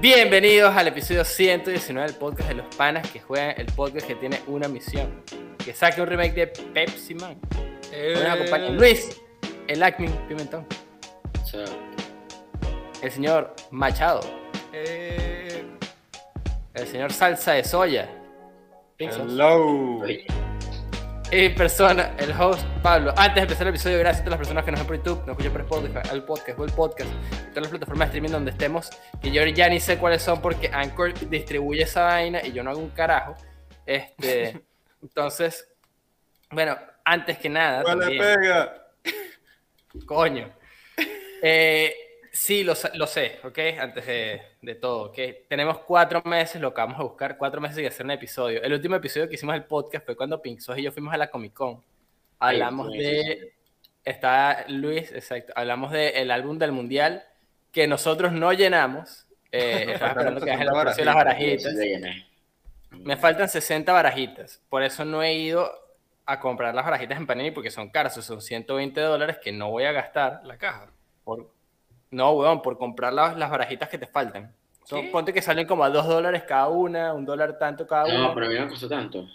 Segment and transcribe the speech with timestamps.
[0.00, 4.40] Bienvenidos al episodio 119 del podcast de los panas que juegan el podcast que tiene
[4.46, 5.24] una misión.
[5.64, 7.36] Que saque un remake de Pepsi Man.
[7.92, 9.20] Eh, nos acompaña Luis,
[9.66, 10.66] el Acme Pimentón.
[13.02, 14.20] El señor Machado.
[14.72, 15.64] eh,
[16.74, 18.08] El señor Salsa de Soya.
[18.98, 20.02] Hello.
[21.30, 23.12] Y persona, el host Pablo.
[23.16, 25.18] Antes de empezar el episodio, gracias a todas las personas que nos ven por YouTube,
[25.26, 27.10] nos escuchan por Spotify, al podcast o el podcast,
[27.50, 28.88] todas las plataformas de streaming donde estemos,
[29.20, 32.70] que yo ya ni sé cuáles son porque Anchor distribuye esa vaina y yo no
[32.70, 33.34] hago un carajo.
[33.84, 34.62] Este,
[35.02, 35.68] entonces,
[36.50, 38.86] bueno, antes que nada, ¿Cuál le también- pega?
[40.06, 40.50] coño.
[41.42, 41.94] Eh,
[42.38, 43.58] sí, lo, lo sé, ¿ok?
[43.80, 45.18] Antes de, de todo, ¿ok?
[45.48, 48.62] Tenemos cuatro meses, lo que vamos a buscar, cuatro meses y hacer un episodio.
[48.62, 51.30] El último episodio que hicimos el podcast fue cuando Pinxos y yo fuimos a la
[51.30, 51.82] Comic Con.
[52.38, 53.54] Hablamos de...
[54.04, 55.52] Está Luis, exacto.
[55.54, 57.24] Hablamos del álbum del Mundial
[57.72, 59.26] que nosotros no llenamos.
[59.52, 61.74] Eh, estaba esperando que precios de las barajitas.
[62.90, 64.62] Me faltan 60 barajitas.
[64.68, 65.70] Por eso no he ido
[66.24, 68.14] a comprar las barajitas en Panini porque son caras.
[68.14, 70.40] Son 120 dólares que no voy a gastar.
[70.44, 70.90] la caja.
[71.24, 71.57] Por...
[72.10, 74.54] No, weón, por comprar las, las barajitas que te faltan.
[74.84, 75.10] Son- ¿Qué?
[75.10, 78.28] ponte que salen como a 2 dólares cada una, un dólar tanto cada una.
[78.28, 79.26] No, pero a mí no me costó tanto.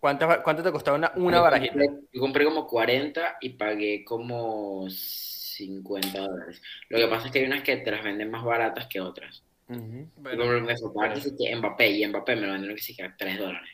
[0.00, 1.72] ¿Cuánto, cuánto te costaba una, una Yo barajita?
[1.74, 6.60] compré- Yo compré como 40 y pagué como 50 dólares.
[6.88, 9.42] Lo que pasa es que hay unas que te las venden más baratas que otras.
[9.68, 10.66] Bueno,
[11.14, 13.68] que sí que Mbappé y Mbappé me lo vendieron que sí que a 3 dólares.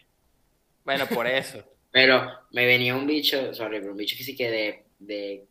[0.85, 1.63] Bueno, por eso.
[1.93, 5.47] Pero me venía un bicho, sorry, pero un bicho que sí que de, de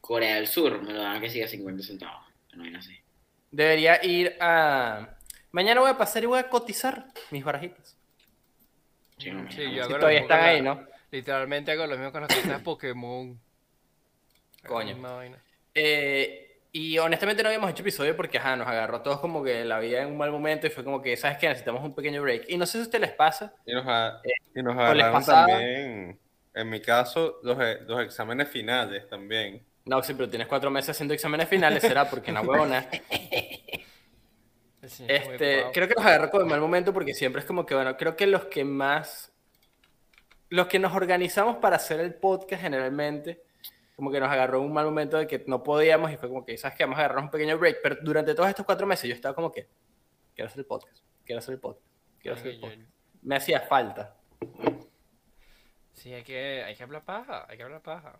[0.00, 2.24] Corea del Sur me lo daban que sí a 50 centavos.
[2.54, 2.96] No hay así.
[3.50, 5.16] Debería ir a...
[5.52, 7.96] Mañana voy a pasar y voy a cotizar mis barajitas.
[9.18, 10.86] Sí, no, Sí, no, yo Si todavía están ahí, ¿no?
[11.10, 13.38] literalmente hago lo mismo con las cartas Pokémon.
[14.66, 14.96] Coño.
[15.74, 19.64] Eh, y honestamente no habíamos hecho episodio porque ajá, nos agarró a todos como que
[19.64, 21.48] la vida en un mal momento y fue como que, ¿sabes qué?
[21.48, 22.44] Necesitamos un pequeño break.
[22.48, 23.54] Y no sé si a ustedes les pasa.
[23.64, 24.20] Y nos, a-
[24.54, 25.46] y nos les agarraron pasaba?
[25.46, 26.20] también,
[26.54, 29.66] en mi caso, los, e- los exámenes finales también.
[29.84, 32.88] No, sí, pero tienes cuatro meses haciendo exámenes finales, será porque no huevona.
[34.82, 37.74] El muy Este, creo que nos agarró con mal momento porque siempre es como que,
[37.74, 39.32] bueno, creo que los que más,
[40.48, 43.42] los que nos organizamos para hacer el podcast generalmente,
[43.94, 46.56] como que nos agarró un mal momento de que no podíamos y fue como que,
[46.56, 46.84] ¿sabes qué?
[46.84, 49.52] Vamos a agarrar un pequeño break, pero durante todos estos cuatro meses yo estaba como
[49.52, 49.68] que,
[50.34, 51.86] quiero hacer el podcast, quiero hacer el podcast,
[52.18, 52.80] quiero hacer el podcast.
[53.22, 54.16] Me hacía falta.
[55.92, 58.18] Sí, hay que, hay que hablar paja, hay que hablar paja.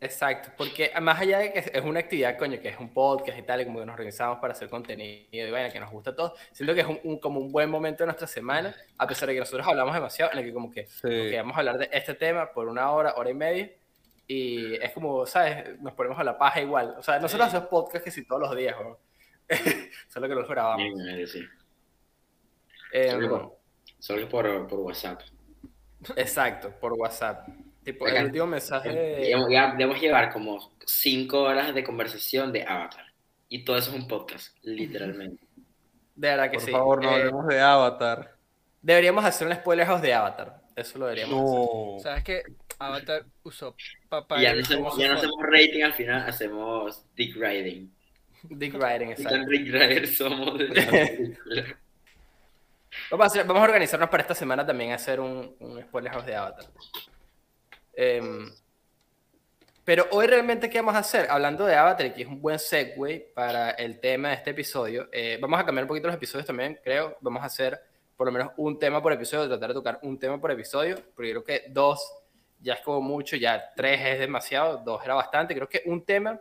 [0.00, 3.42] Exacto, porque más allá de que es una actividad, coño, que es un podcast y
[3.42, 6.14] tal, y como que nos organizamos para hacer contenido y vaina, que nos gusta a
[6.16, 9.28] todos, siento que es un, un- como un buen momento de nuestra semana, a pesar
[9.28, 11.34] de que nosotros hablamos demasiado, en el que como que, Sí.
[11.36, 13.70] vamos a hablar de este tema por una hora, hora y media,
[14.26, 15.80] y es como, ¿sabes?
[15.80, 16.96] Nos ponemos a la paja igual.
[16.98, 17.56] O sea, nosotros Sí.
[17.56, 18.98] hacemos podcast que si todos los días, ¿no?
[20.08, 20.86] Solo que los grabamos.
[21.16, 21.44] Sí, sí.
[22.92, 23.56] Em, Solo
[23.98, 25.20] Solo por, por WhatsApp.
[26.16, 27.48] exacto, por WhatsApp.
[27.84, 28.88] Tipo, el último mensaje...
[28.90, 33.04] Debemos, ya- debemos llevar como 5 horas de conversación de Avatar.
[33.48, 35.44] Y todo eso es un podcast, literalmente.
[36.16, 36.70] De verdad que Por sí.
[36.70, 38.36] favor, no Eh, hablemos de Avatar.
[38.80, 40.60] deberíamos hacer un spoiler house de Avatar.
[40.76, 41.58] Eso lo deberíamos hacer.
[41.58, 41.96] No.
[42.00, 42.42] ¿Sabes qué?
[42.78, 43.74] Avatar usó
[44.08, 44.38] papá.
[44.40, 47.92] Y ya no hacemos, ya no hacemos rating, al final hacemos Dick Riding.
[48.44, 49.38] Dick Riding, ¿Qué exacto.
[49.38, 51.64] tan Dick Rider somos de la película?
[53.10, 56.12] Vamos a, hacer- vamos a organizarnos para esta semana también a hacer un, un spoiler
[56.12, 56.64] house de Avatar.
[57.96, 58.50] Em,
[59.84, 61.26] pero hoy realmente, ¿qué vamos a hacer?
[61.30, 65.38] Hablando de Avatar, que es un buen segue para el tema de este episodio, eh,
[65.40, 67.18] vamos a cambiar un poquito los episodios también, creo.
[67.20, 67.80] Vamos a hacer
[68.16, 71.30] por lo menos un tema por episodio, tratar de tocar un tema por episodio, porque
[71.30, 72.00] creo que dos
[72.60, 75.54] ya es como mucho, ya tres es demasiado, dos era bastante.
[75.54, 76.40] Creo que un tema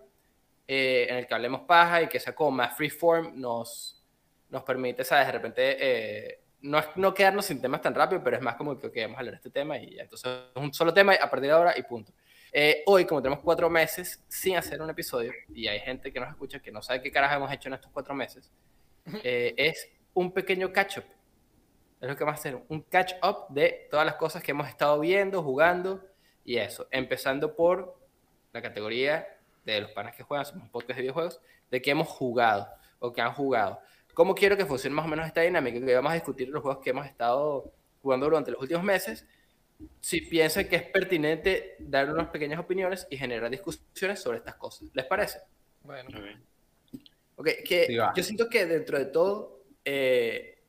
[0.65, 4.01] eh, en el que hablemos paja y que sea como más freeform nos,
[4.49, 5.25] nos permite, ¿sabes?
[5.25, 8.77] De repente, eh, no, es- no quedarnos sin temas tan rápido, pero es más como
[8.79, 10.03] que ok, vamos a hablar de este tema y ya.
[10.03, 12.11] Entonces, es un solo tema a partir de ahora y punto.
[12.51, 16.29] Eh, hoy, como tenemos cuatro meses sin hacer un episodio, y hay gente que nos
[16.29, 18.51] escucha que no sabe qué carajo hemos hecho en estos cuatro meses,
[19.23, 21.05] eh, es un pequeño catch-up.
[21.99, 24.99] Es lo que vamos a hacer, un catch-up de todas las cosas que hemos estado
[24.99, 26.03] viendo, jugando
[26.45, 26.87] y eso.
[26.91, 27.97] Empezando por
[28.51, 29.27] la categoría
[29.63, 31.39] de los panas que juegan, somos un podcast de videojuegos,
[31.71, 32.67] de que hemos jugado
[32.99, 33.79] o que han jugado.
[34.13, 35.83] ¿Cómo quiero que funcione más o menos esta dinámica?
[35.83, 39.25] Que vamos a discutir los juegos que hemos estado jugando durante los últimos meses.
[39.99, 44.89] Si piensan que es pertinente dar unas pequeñas opiniones y generar discusiones sobre estas cosas.
[44.93, 45.39] ¿Les parece?
[45.81, 46.09] Bueno,
[47.35, 47.47] Ok.
[47.65, 50.61] Que Sí, yo siento que dentro de todo eh,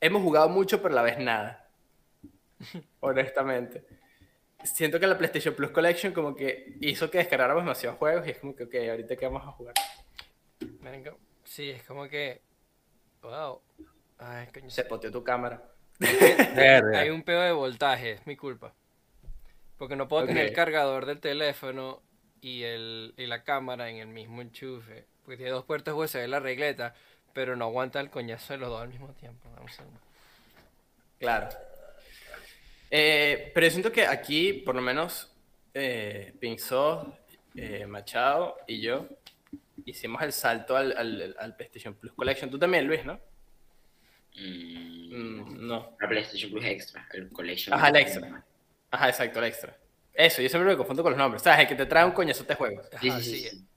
[0.00, 1.68] hemos jugado mucho, pero a la vez nada.
[3.00, 3.84] Honestamente.
[4.64, 8.38] Siento que la PlayStation Plus Collection como que hizo que descargáramos demasiados juegos y es
[8.38, 9.74] como que, ok, ahorita qué vamos a jugar.
[11.44, 12.40] Sí, es como que.
[13.24, 13.62] Wow.
[14.18, 14.70] Ay, coño.
[14.70, 15.62] Se poteó tu cámara.
[16.94, 18.74] Hay un pedo de voltaje, es mi culpa.
[19.78, 22.02] Porque no puedo tener el cargador del teléfono
[22.40, 25.06] y, el, y la cámara en el mismo enchufe.
[25.22, 26.94] Porque tiene dos puertos USB la regleta,
[27.32, 29.48] pero no aguanta el coñazo de los dos al mismo tiempo.
[29.60, 30.00] Un segundo.
[31.18, 31.48] Claro.
[32.90, 35.32] Eh, pero yo siento que aquí, por lo menos,
[35.72, 37.16] eh, Pinzó,
[37.54, 39.08] eh, Machado y yo
[39.86, 42.50] hicimos el salto al, al, al PlayStation Plus Collection.
[42.50, 43.20] Tú también, Luis, ¿no?
[44.36, 45.96] Mm, Mm, no.
[46.00, 47.74] La PlayStation Plus Extra, el Collection.
[47.74, 48.44] Ajá, el extra.
[48.90, 49.76] Ajá, exacto, el extra.
[50.12, 51.42] Eso, yo siempre me confundo con los nombres.
[51.42, 51.60] ¿Sabes?
[51.60, 52.88] El que te trae un coñazo de juegos.
[53.00, 53.48] Sí, Ajá, sí, sí, sí.
[53.48, 53.68] sí.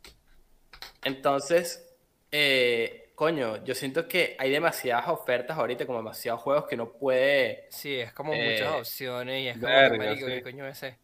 [1.03, 1.95] Entonces,
[2.31, 7.67] eh, coño, yo siento que hay demasiadas ofertas ahorita, como demasiados juegos que no puede.
[7.69, 10.33] Sí, es como Eh, muchas opciones y es como verga, que, marico, sí.
[10.33, 10.97] ¿qué coño es ese?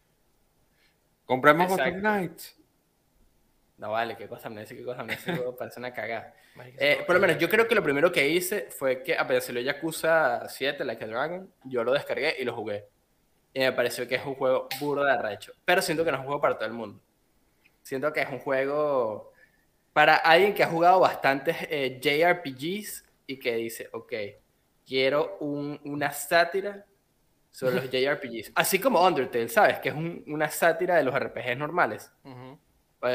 [1.26, 1.68] Compremos.
[1.68, 2.42] Fortnite.
[3.76, 6.32] No vale, qué cosa amnesia, qué cosa juego parece una cagada.
[6.78, 9.60] Eh, por lo menos, yo creo que lo primero que hice fue que apenas salió
[9.62, 12.86] Yakuza 7, Like a Dragon, yo lo descargué y lo jugué.
[13.52, 15.52] Y me pareció que es un juego burdo de arrecho.
[15.64, 17.00] Pero siento que no es un juego para todo el mundo.
[17.82, 19.32] Siento que es un juego
[19.92, 24.12] para alguien que ha jugado bastantes eh, JRPGs y que dice, ok,
[24.86, 26.84] quiero un- una sátira
[27.50, 28.52] sobre los JRPGs.
[28.54, 29.78] Así como Undertale, ¿sabes?
[29.80, 32.10] Que es un- una sátira de los RPGs normales.
[32.24, 32.56] Eh,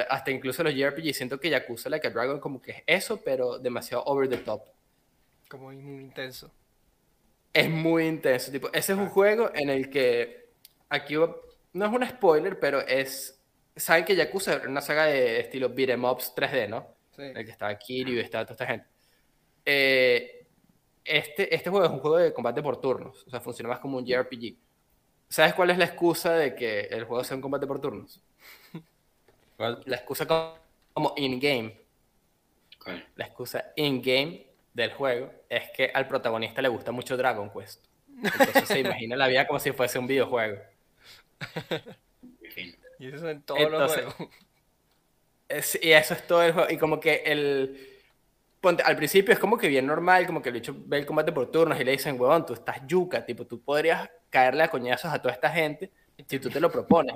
[0.10, 1.18] Hasta incluso los JRPGs.
[1.18, 4.62] Siento que Yakuza Like a Dragon como que es eso, pero demasiado over the top.
[5.50, 6.52] Como muy intenso.
[7.54, 8.52] Es muy intenso.
[8.52, 10.50] Tipo, ese es un juego en el que
[10.90, 13.42] aquí no es un spoiler, pero es...
[13.76, 16.96] Saben que Yakuza es una saga de estilo beat'em ups 3D, ¿no?
[17.16, 17.24] Sí.
[17.24, 18.88] En el que estaba Kiryu y estaba toda esta gente.
[19.66, 20.48] Eh,
[21.04, 23.26] este, este juego es un juego de combate por turnos.
[23.26, 24.56] O sea, funciona más como un JRPG.
[25.30, 28.22] ¿Sabes cuál es la excusa de que el juego sea un combate por turnos?
[29.60, 29.82] ¿Cuál?
[29.88, 30.58] La excusa co-
[30.94, 31.78] como in-game.
[33.18, 37.84] La excusa in-game del juego es que al protagonista le gusta mucho Dragon Quest.
[38.24, 40.60] Entonces se imagina la vida como si fuese un videojuego.
[43.00, 44.36] Y eso en todos Entonces- los juegos.
[45.50, 46.70] Es- y eso es todo el juego.
[46.72, 47.88] Y como que el.
[48.62, 51.32] Ponte, al principio es como que bien normal, como que el bicho ve el combate
[51.32, 55.12] por turnos y le dicen, huevón, tú estás yuca, tipo, tú podrías caerle a coñazos
[55.12, 55.92] a toda esta gente
[56.28, 57.16] si tú te lo propones.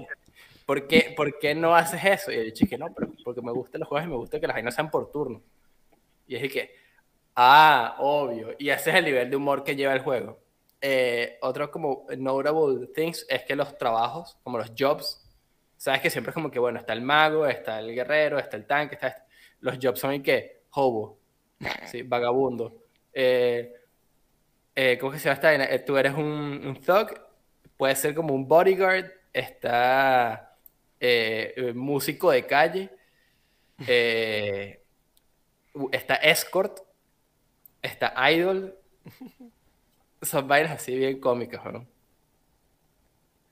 [0.65, 2.31] ¿Por qué, por qué no haces eso?
[2.31, 4.47] Y el bicho que no, pero porque me gustan los juegos y me gusta que
[4.47, 5.41] las vainas sean por turno.
[6.27, 6.71] Y es que,
[7.35, 8.55] ah, obvio.
[8.59, 10.39] Y ese es el nivel de humor que lleva el juego.
[10.81, 15.21] Eh, otro como notable things es que los trabajos, como los jobs,
[15.77, 18.65] sabes que siempre es como que, bueno, está el mago, está el guerrero, está el
[18.67, 19.23] tanque, está este-
[19.61, 21.19] los jobs son en que, hobo,
[21.87, 22.83] sí, vagabundo.
[23.13, 23.73] Eh,
[24.75, 25.53] eh, ¿Cómo que se llama esta?
[25.75, 26.23] Eh, Tú eres un,
[26.65, 27.09] un thug,
[27.77, 30.52] puede ser como un bodyguard, está
[31.03, 32.89] eh, eh, músico de calle,
[33.87, 34.81] eh,
[35.91, 36.79] está escort,
[37.81, 38.75] está idol.
[40.23, 41.85] Son vainas así bien cómicas, ¿no?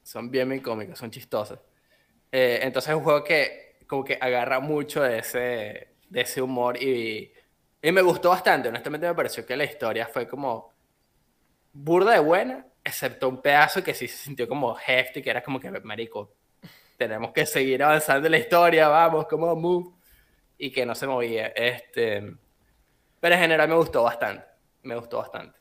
[0.04, 1.60] Son bien, bien cómicas, son chistosas.
[2.32, 6.82] Eh, entonces es un juego que como que agarra mucho de ese, de ese humor
[6.82, 7.34] y,
[7.82, 8.70] y me gustó bastante.
[8.70, 10.74] Honestamente me pareció que la historia fue como
[11.74, 15.60] burda de buena, excepto un pedazo que sí se sintió como hefty, que era como
[15.60, 16.34] que, marico,
[17.02, 19.90] tenemos que seguir avanzando en la historia, vamos, como move,
[20.60, 21.48] y que no se movía.
[21.48, 22.36] Este,
[23.20, 24.46] pero en general me gustó bastante,
[24.84, 25.58] me gustó bastante.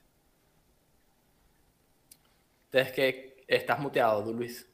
[2.66, 4.68] Entonces que estás muteado, tú, Luis.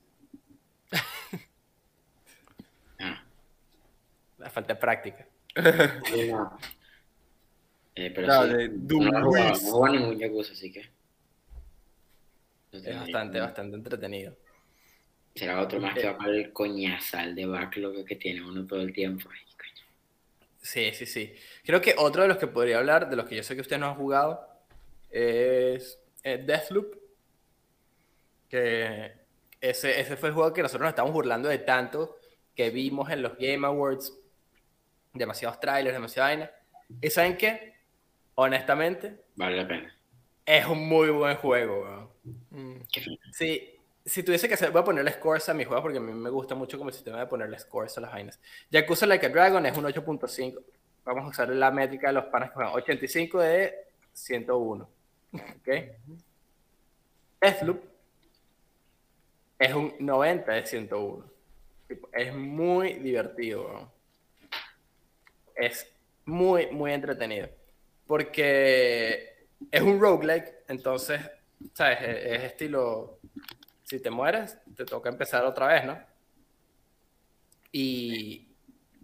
[4.38, 5.25] La falta de práctica.
[6.06, 6.58] sí, no.
[7.94, 9.61] Eh, pero No, sí, de no no Luis.
[9.70, 10.82] jugado ningún Yakuza, así que.
[12.73, 14.37] no Es bastante, bastante entretenido.
[15.37, 18.93] Será otro más que va para el coñazal de backlog que tiene uno todo el
[18.93, 19.28] tiempo.
[19.31, 19.87] Ay, coño.
[20.62, 21.35] Sí, sí, sí.
[21.64, 23.78] Creo que otro de los que podría hablar, de los que yo sé que usted
[23.78, 24.49] no ha jugado,
[25.11, 26.95] es eh, Deathloop.
[28.49, 29.12] Que
[29.61, 32.16] ese, ese fue el juego que nosotros nos estamos burlando de tanto
[32.55, 34.12] que vimos en los Game Awards.
[35.12, 36.50] Demasiados trailers, demasiada vaina.
[37.02, 37.75] ¿Y saben qué?
[38.37, 39.95] Honestamente, Vale la pena.
[40.45, 42.09] es un muy buen juego.
[42.52, 42.87] weón.
[43.33, 43.75] Sí,
[44.06, 46.54] si tuviese que voy a ponerle scores a mi juego porque a mí me gusta
[46.54, 48.40] mucho como el sistema de ponerle scores a las vainas.
[48.70, 50.62] Yakuza Like a Dragon es un 8.5.
[51.04, 52.72] Vamos a usar la métrica de los panas que juegan.
[52.75, 53.75] 85 de
[54.12, 54.88] 101.
[55.32, 55.68] ¿Ok?
[57.40, 57.84] Deathloop
[59.58, 61.25] es un 90 de 101.
[61.88, 63.66] Tipo, Es muy divertido.
[63.66, 63.90] weón.
[65.54, 65.92] Es
[66.25, 67.48] muy, muy entretenido.
[68.06, 71.20] Porque es un roguelike, entonces,
[71.72, 71.98] ¿sabes?
[72.02, 73.15] Es, es estilo,
[73.87, 75.99] si te mueres, te toca empezar otra vez, ¿no?
[77.71, 78.49] Y,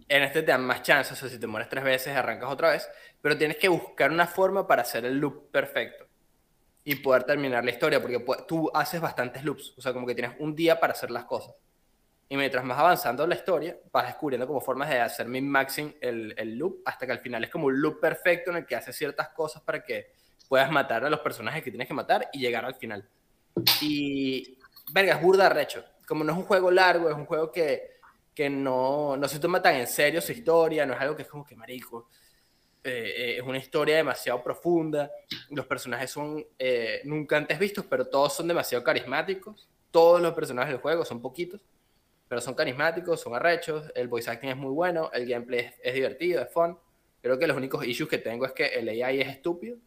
[0.09, 2.71] En este te dan más chances, o sea, si te mueres tres veces, arrancas otra
[2.71, 2.89] vez,
[3.21, 6.05] pero tienes que buscar una forma para hacer el loop perfecto
[6.83, 10.35] y poder terminar la historia, porque tú haces bastantes loops, o sea, como que tienes
[10.39, 11.55] un día para hacer las cosas.
[12.27, 16.57] Y mientras más avanzando la historia, vas descubriendo como formas de hacer min-maxing el, el
[16.57, 19.29] loop, hasta que al final es como un loop perfecto en el que haces ciertas
[19.29, 20.11] cosas para que
[20.49, 23.07] puedas matar a los personajes que tienes que matar y llegar al final.
[23.81, 24.57] Y,
[24.91, 25.83] verga, es burda recho.
[26.07, 27.93] Como no es un juego largo, es un juego que,
[28.33, 31.27] que no, no se toma tan en serio su historia, no es algo que es
[31.27, 32.09] como que marico.
[32.83, 35.09] Eh, eh, es una historia demasiado profunda.
[35.51, 39.69] Los personajes son eh, nunca antes vistos, pero todos son demasiado carismáticos.
[39.91, 41.61] Todos los personajes del juego son poquitos,
[42.27, 43.91] pero son carismáticos, son arrechos.
[43.95, 46.77] El voice acting es muy bueno, el gameplay es, es divertido, es fun.
[47.21, 49.77] Creo que los únicos issues que tengo es que el AI es estúpido.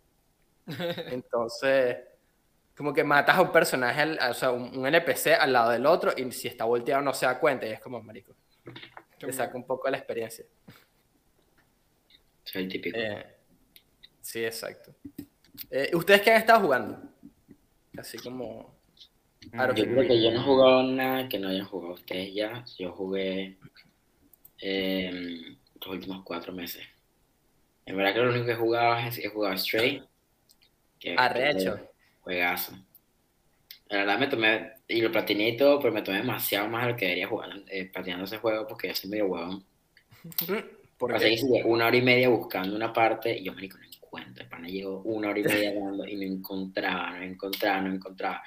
[1.11, 1.99] Entonces,
[2.77, 6.13] como que matas a un personaje, o sea, un, un NPC al lado del otro,
[6.17, 8.35] y si está volteado no se da cuenta, y es como, marico,
[9.19, 10.45] te saca un poco de la experiencia.
[12.45, 12.99] Soy el típico.
[12.99, 13.27] Eh,
[14.21, 14.95] sí, exacto.
[15.71, 17.03] Eh, ¿Ustedes qué han estado jugando?
[17.97, 18.77] Así como...
[19.53, 22.65] Aro Yo creo que yo no he jugado nada que no hayan jugado ustedes ya.
[22.79, 23.57] Yo jugué
[24.61, 26.85] eh, los últimos cuatro meses.
[27.87, 30.03] En verdad que lo único que he jugado es he jugado Stray.
[30.99, 31.89] Que Arrecho.
[32.27, 32.73] Juegazo.
[33.89, 36.91] La verdad me tomé, y lo platiné y todo, pero me tomé demasiado más de
[36.91, 39.65] lo que debería jugar eh, platinando ese juego porque yo soy medio huevón.
[40.99, 44.43] ¿Por Pasé una hora y media buscando una parte y yo, marico, no encuentro.
[44.43, 48.43] El pana llegó una hora y media dando y no encontraba, no encontraba, no encontraba.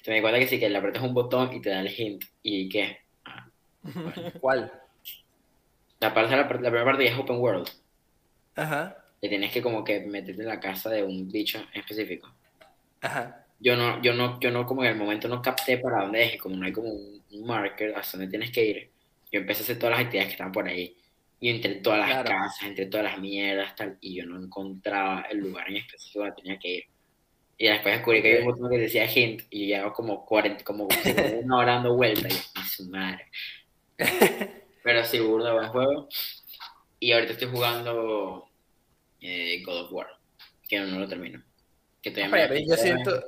[0.00, 1.88] Te me di cuenta que sí, que le apretas un botón y te da el
[1.90, 2.22] hint.
[2.42, 2.98] ¿Y qué?
[3.24, 3.48] Ah,
[4.40, 4.70] ¿Cuál?
[5.98, 7.68] La, parte, la, la primera parte es open world.
[8.56, 12.33] Ajá, Que tienes que como que meterte en la casa de un bicho en específico.
[13.04, 13.46] Ajá.
[13.60, 16.34] Yo no, yo no, yo no como en el momento no capté para dónde es
[16.34, 18.90] y como no hay como un, un marker hacia dónde tienes que ir,
[19.32, 20.96] yo empecé a hacer todas las actividades que estaban por ahí.
[21.40, 22.28] Y entre todas las Claro.
[22.28, 26.36] casas, entre todas las mierdas, tal, y yo no encontraba el lugar en específico donde
[26.42, 26.84] tenía que ir.
[27.56, 30.64] Y después descubrí que había un botón que decía hint y yo llevaba como 40,
[30.64, 30.88] como
[31.42, 33.26] una hora dando vueltas y yo, "Ay, su madre.
[34.82, 36.08] Pero sí, burda buen juego.
[37.00, 38.48] Y ahorita estoy jugando
[39.20, 40.08] eh, God of War,
[40.68, 41.42] que no, lo termino.
[42.04, 43.24] Que todavía Ah, pero yo siento-.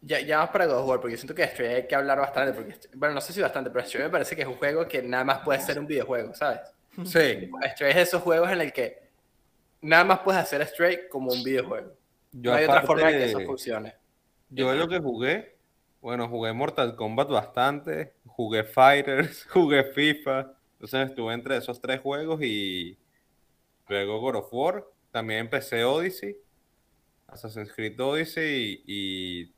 [0.00, 2.18] Ya, ya vamos para God of War, porque yo siento que Stray hay que hablar
[2.18, 4.86] bastante, porque, bueno, no sé si bastante, pero Stray me parece que es un juego
[4.88, 6.60] que nada más puede ser un videojuego, ¿sabes?
[7.04, 8.98] Sí, Stray es de esos juegos en el que
[9.80, 11.92] nada más puedes hacer Stray como un videojuego.
[12.32, 13.94] yo no hay otra forma de que eso de- funcione.
[14.50, 15.56] Yo lo que jugué,
[16.00, 22.42] bueno, jugué Mortal Kombat bastante, jugué Fighters, jugué FIFA, entonces estuve entre esos tres juegos
[22.42, 22.98] y
[23.88, 26.36] luego God of War, también empecé Odyssey,
[27.32, 29.54] Assassin's Creed Odyssey y, y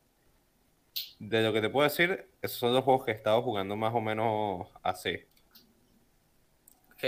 [1.18, 3.94] de lo que te puedo decir, esos son los juegos que he estado jugando más
[3.94, 5.18] o menos así.
[6.92, 7.04] Ok,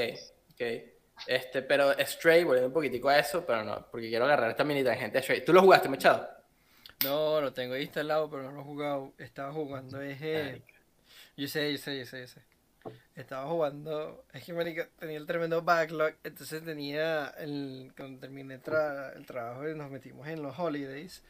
[0.52, 0.62] ok.
[1.26, 4.84] Este, pero Stray, volviendo un poquitico a eso, pero no, porque quiero agarrar esta mini
[4.84, 5.44] tangente de Stray.
[5.44, 6.28] ¿Tú lo jugaste, Machado?
[7.04, 9.14] No, lo tengo ahí instalado, pero no lo he jugado.
[9.18, 10.18] Estaba jugando, es...
[10.20, 10.62] eh,
[11.36, 12.42] Yo sé, yo sé, yo sé, yo sé.
[13.16, 14.24] Estaba jugando...
[14.32, 16.14] Es que, marica, tenía el tremendo backlog.
[16.22, 17.28] Entonces tenía...
[17.38, 21.22] El, cuando terminé tra- el trabajo y nos metimos en los holidays.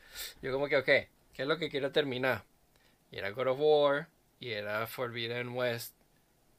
[0.43, 1.09] Yo como que, ok, ¿qué
[1.43, 2.45] es lo que quiero terminar?
[3.11, 4.09] Y era God of War.
[4.41, 5.95] Y era Forbidden West.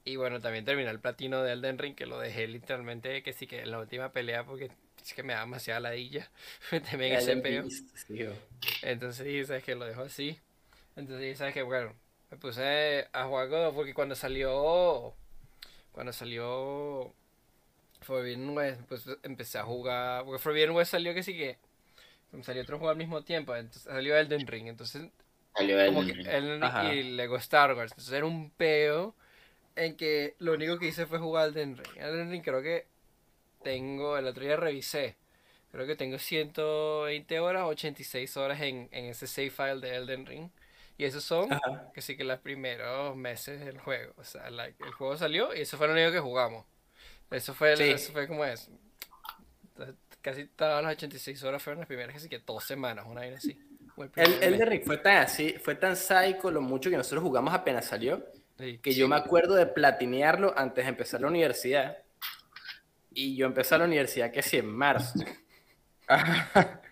[0.04, 3.46] Y bueno, también terminé el platino de Elden Ring, que lo dejé literalmente que sí
[3.46, 4.70] que en la última pelea, porque
[5.02, 6.30] es que me da demasiada ladilla.
[6.72, 7.62] En ese peo.
[7.64, 8.34] Beast, sí, o-
[8.82, 10.38] Entonces dije, ¿sabes que Lo dejo así.
[10.96, 11.62] Entonces dije, ¿sabes qué?
[11.62, 11.94] Bueno,
[12.30, 15.14] me puse a jugar God of War, porque cuando salió...
[15.92, 17.12] Cuando salió...
[18.00, 20.24] Forbidden West, pues empecé a jugar...
[20.24, 21.58] Porque Forbidden West salió que sí que...
[22.42, 25.08] Salió otro juego al mismo tiempo, entonces salió Elden Ring, entonces
[25.56, 26.12] Salió como el...
[26.12, 29.14] que Elden Ring y Lego Star Wars, entonces era un peo
[29.76, 31.96] en que lo único que hice fue jugar Elden Ring.
[31.96, 32.86] Elden Ring creo que
[33.62, 35.16] tengo, el otro día revisé,
[35.72, 40.50] creo que tengo 120 horas, 86 horas en, en ese save file de Elden Ring.
[40.98, 41.90] Y esos son, Ajá.
[41.94, 44.12] que sí que los primeros meses del juego.
[44.16, 46.66] O sea, like, el juego salió y eso fue lo único que jugamos.
[47.30, 47.84] Eso fue, el- Sí.
[47.90, 48.68] eso fue como es.
[49.70, 53.20] Entonces, Casi todas las 86 horas fueron las primeras, que sí que dos semanas, una
[53.20, 53.56] vaina así.
[54.16, 57.54] El El, de Rick fue tan así, fue tan psycho lo mucho que nosotros jugamos
[57.54, 58.26] apenas salió,
[58.58, 58.78] Sí.
[58.78, 61.98] que yo me acuerdo de platinearlo antes de empezar la universidad.
[63.12, 65.20] Y yo empecé la universidad que sí en marzo.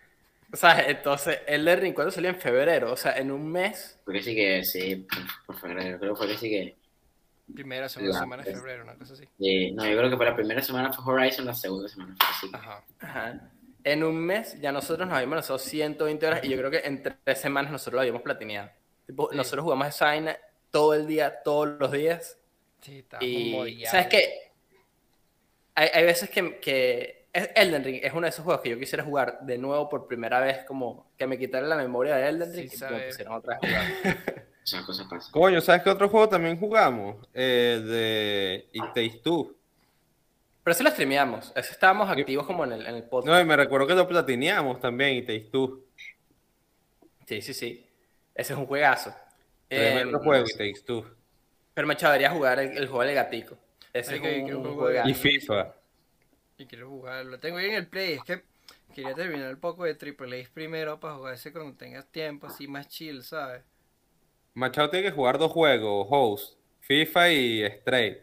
[0.57, 2.31] O sea, entonces, el de Ring, ¿cuándo salió?
[2.31, 2.91] En febrero.
[2.93, 4.01] O sea, en un mes.
[4.07, 5.07] Porque sí que, sí,
[5.45, 6.77] por febrero, creo que fue que sí que...
[7.55, 9.25] Primera, segunda La- semana de febrero, una cosa así.
[9.39, 12.29] eh, no, yo creo que fue la primera semana fue Horizon, la segunda semana fue
[12.31, 12.51] así.
[12.55, 12.85] Ajá.
[13.01, 13.51] Ajá.
[13.85, 17.03] En un mes ya nosotros nos habíamos lanzado 120 horas y yo creo que en
[17.03, 18.71] tres semanas nosotros lo habíamos platineado.
[19.07, 19.37] Tipo, Sí.
[19.37, 20.37] Nosotros jugamos esa vaina
[20.73, 22.39] todo el día, todos los días.
[22.81, 23.85] Sí, estaba Y.
[23.85, 24.53] ¿sabes qué?
[25.75, 29.05] hay, hay veces que, que Elden Ring es uno de esos juegos que yo quisiera
[29.05, 32.71] jugar de nuevo por primera vez, como que me quitara la memoria de Elden Ring
[32.71, 34.47] Sí, y me pusieran otra vez a jugar.
[34.65, 35.31] Esas cosas pasan.
[35.33, 37.17] Coño, ¿sabes qué otro juego también jugamos?
[37.33, 39.55] El de It Takes Two.
[40.65, 43.29] Pero eso lo streameamos, eso estábamos activos como en el, en el podcast.
[43.33, 45.85] No, y me recuerdo que lo platineamos también, It Takes Two.
[47.27, 47.87] Sí, sí, sí.
[48.35, 49.15] Ese es un juegazo.
[49.69, 51.05] Tremendo Eh, juego, It Takes Two.
[51.73, 53.57] Pero me chavería jugar el, el juego del gatico.
[53.93, 55.09] Ese Ay, es que- un, que un un juego juegazo.
[55.09, 55.75] Y FIFA.
[56.59, 57.33] Y quiero jugarlo.
[57.33, 58.15] Lo tengo ahí en el Play.
[58.15, 58.43] Es que
[58.95, 62.67] quería terminar un poco de Triple A primero para jugar ese cuando tengas tiempo, así
[62.67, 63.63] más chill, ¿sabes?
[64.55, 68.23] Machado tiene que jugar dos juegos, Host, FIFA y Stray.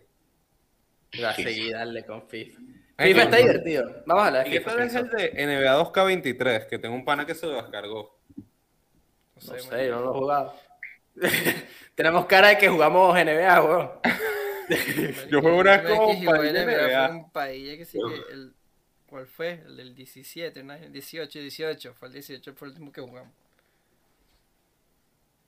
[1.24, 2.60] Va a seguir, dale con FIFA.
[2.98, 3.38] FIFA está no.
[3.38, 4.04] divertido.
[4.08, 4.72] Vamos a hablar ¿Y de qué FIFA.
[4.72, 6.68] tal es el de NBA 2K23?
[6.68, 8.18] Que tengo un pana que se lo descargó.
[9.36, 10.56] No sé, no lo he jugado.
[11.96, 13.92] Tenemos cara de que jugamos NBA, weón.
[15.30, 18.54] Yo jugué una fue un país que sí que el
[19.08, 19.62] ¿Cuál fue?
[19.66, 20.74] El del 17, ¿no?
[20.74, 21.94] El 18, 18.
[21.94, 23.34] Fue el 18, fue el último que jugamos.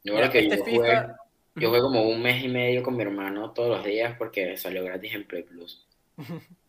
[0.06, 1.16] Yo Mira, creo que este yo FIFA- jugué,
[1.58, 4.84] yo jugué como un mes y medio con mi hermano todos los días porque salió
[4.86, 5.86] gratis en Play Plus.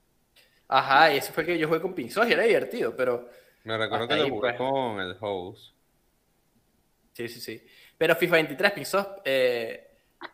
[0.69, 3.29] Ajá, y ese fue que yo jugué con Pinzos y era divertido, pero
[3.65, 4.57] Me recuerdo que lo jugué pues.
[4.57, 5.75] con el Host.
[7.13, 7.63] sí, sí, sí.
[7.99, 9.89] Pero FIFA 23 Pinzos eh,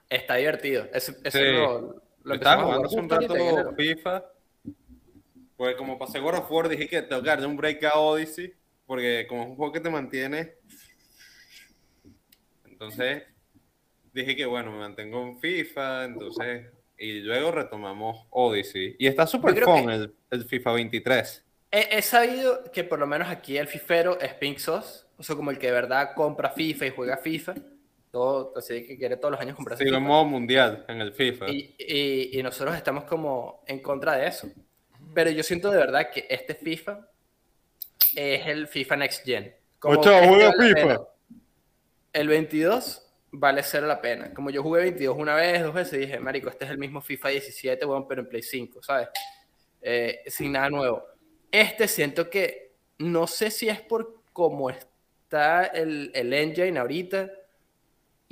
[0.08, 0.88] está divertido.
[0.92, 1.46] Ese, ese Sí.
[1.46, 3.74] lo, lo Estaba jugando hace un rato.
[3.76, 4.24] FIFA.
[5.56, 8.52] Pues como pasé God of War, dije que tengo que darle un break a Odyssey.
[8.86, 10.54] Porque como es un juego que te mantiene.
[12.64, 13.22] Entonces
[14.12, 16.04] dije que bueno, me mantengo en FIFA.
[16.04, 16.66] Entonces.
[16.98, 18.94] Y luego retomamos Odyssey.
[18.98, 21.44] Y está súper fun que- el, el FIFA 23.
[21.72, 25.50] He, he sabido que por lo menos aquí el fifero es Pinzos, o sea, como
[25.50, 27.54] el que de verdad compra FIFA y juega FIFA.
[28.12, 31.48] Todo, así que quiere todos los años comprarse Sigo en modo mundial en el FIFA.
[31.50, 34.48] Y, y- y nosotros estamos como en contra de eso.
[35.14, 37.08] Pero yo siento de verdad que este FIFA
[38.14, 39.56] es el FIFA Next Gen.
[39.78, 40.86] Como Ocho, este juega vale FIFA.
[40.88, 41.00] pena.
[42.12, 44.34] El 22 vale cero la pena.
[44.34, 47.30] Como yo jugué 22 una vez, dos veces, dije, marico, este es el mismo FIFA
[47.30, 49.08] 17, bueno, pero en Play 5, ¿sabes?
[49.80, 51.02] Eh, sin nada nuevo.
[51.50, 57.30] Este siento que, no sé si es por cómo está el, el engine ahorita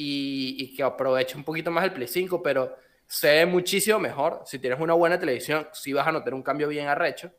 [0.03, 2.75] y, y que aprovecha un poquito más el Play 5, pero
[3.07, 4.43] se ve muchísimo mejor.
[4.47, 7.31] Si tienes una buena televisión, sí vas a notar un cambio bien arrecho.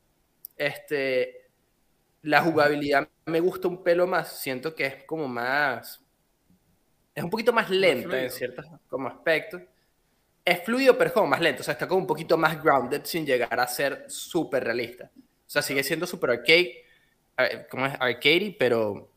[0.55, 1.49] Este,
[2.21, 4.39] la jugabilidad me gusta un pelo más.
[4.39, 6.05] Siento que es como más.
[7.15, 9.63] Es un poquito más lenta en ciertos como aspectos.
[10.45, 11.61] Es fluido, pero es como más lento.
[11.61, 15.09] O sea, está como un poquito más grounded sin llegar a ser súper realista.
[15.15, 16.85] O sea, sigue siendo súper arcade,
[17.39, 19.09] eh, como es arcade, pero,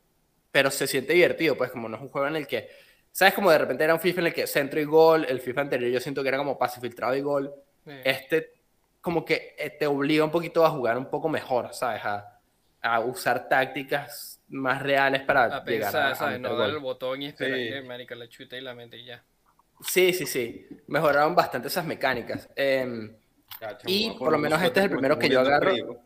[0.50, 2.68] pero se siente divertido, pues como no es un juego en el que,
[3.14, 3.34] ¿sabes?
[3.34, 5.90] Como de repente era un FIFA en el que centro y gol, el FIFA anterior
[5.92, 7.54] yo siento que era como pase filtrado y gol.
[7.86, 8.52] Eh, Este
[9.00, 12.02] como que eh, te obliga un poquito a jugar un poco mejor, ¿sabes?
[12.04, 12.40] A,
[12.82, 16.40] a usar tácticas más reales para a llegar pensar, a, a ¿sabes?
[16.40, 17.68] meter No dar el botón y esperar Sí.
[17.70, 19.24] que marica la chute y la mete y ya.
[19.80, 20.66] Sí, sí, sí.
[20.86, 22.48] Mejoraron bastante esas mecánicas.
[23.58, 25.70] Cacho, Y a por lo menos este es el primero que yo agarro.
[25.70, 26.00] frío.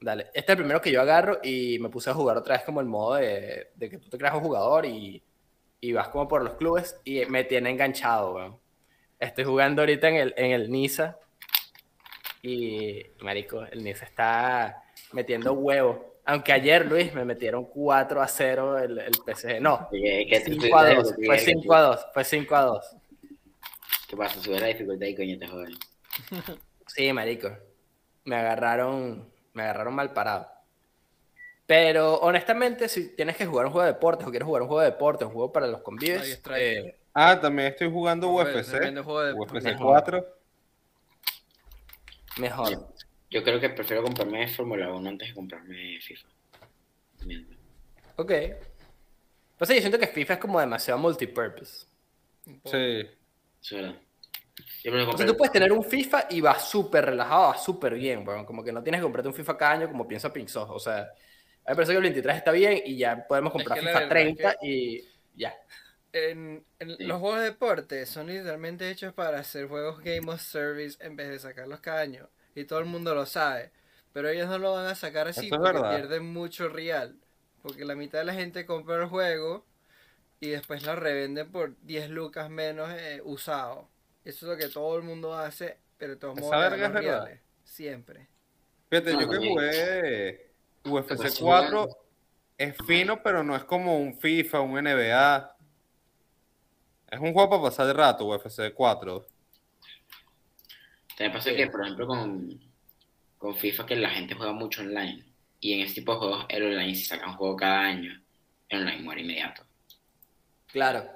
[0.00, 2.64] Dale, este es el primero que yo agarro y me puse a jugar otra vez
[2.64, 5.22] como el modo de, de que tú te creas un jugador y,
[5.84, 8.58] y vas como por los clubes y me tiene enganchado, weón.
[9.18, 11.18] Estoy jugando ahorita en el, en el Niza
[12.40, 16.20] y, marico, el Niza está metiendo huevo.
[16.24, 19.60] Aunque ayer, Luis, me metieron 4 a 0 el, el PSG.
[19.60, 21.08] No, Oye, ¿qué, tú- 5 a tú- 2.
[21.16, 22.06] tú- Fue tú- 5 a 2.
[22.14, 22.96] Fue 5 a 2.
[24.08, 24.40] ¿Qué pasa?
[24.40, 25.74] Sube la dificultad y coño te joden.
[26.86, 27.50] Sí, marico.
[28.24, 30.46] Me agarraron, me agarraron mal parado.
[31.72, 34.82] Pero honestamente, si tienes que jugar un juego de deportes o quieres jugar un juego
[34.82, 36.60] de deportes, un juego para los Ahí convives, está.
[36.60, 38.78] eh, Ah, también estoy jugando UFC.
[38.78, 39.86] de- UFC Mejor.
[39.86, 40.26] 4.
[42.36, 42.88] mejor.
[43.30, 46.28] Yo creo que prefiero comprarme Fórmula 1 antes de comprarme FIFA.
[48.16, 48.32] Ok.
[49.56, 51.86] Pues sí, yo siento que FIFA es como demasiado multipurpose.
[52.66, 53.06] Sí.
[53.62, 57.64] Yo me lo O sea, tú puedes tener un FIFA y vas súper relajado, vas
[57.64, 58.44] súper bien, weón.
[58.44, 60.68] Como que no tienes que comprarte un FIFA cada año como piensa Pinzos.
[60.68, 61.08] O sea,
[61.64, 63.92] a mí me parece que el 23 está bien y ya podemos comprar que la
[63.92, 65.54] FIFA verdad es 30 y ya.
[66.12, 67.04] En, en Sí.
[67.06, 71.28] los juegos de deporte son literalmente hechos para hacer juegos Game of Service en vez
[71.28, 72.28] de sacarlos cada año.
[72.54, 73.72] Y todo el mundo lo sabe.
[74.12, 75.96] Pero ellos no lo van a sacar así es porque verdad.
[75.96, 77.18] pierden mucho real.
[77.62, 79.64] Porque la mitad de la gente compra el juego
[80.40, 83.88] y después lo revenden por 10 lucas menos eh, usado.
[84.24, 87.40] Eso es lo que todo el mundo hace, pero de todos modos es reales.
[87.64, 88.28] Siempre.
[88.90, 89.52] Fíjate, Ah, yo que bien.
[89.54, 90.51] jugué
[90.84, 91.88] UFC Pues sí, 4
[92.58, 95.56] es fino, pero no es como un FIFA, un NBA.
[97.10, 99.26] Es un juego para pasar el rato, UFC 4.
[101.16, 102.60] También pasa que, por ejemplo, con,
[103.38, 105.24] con FIFA que la gente juega mucho online.
[105.60, 108.20] Y en este tipo de juegos, el online, si sacan un juego cada año,
[108.68, 109.64] el online muere inmediato.
[110.68, 111.08] Claro.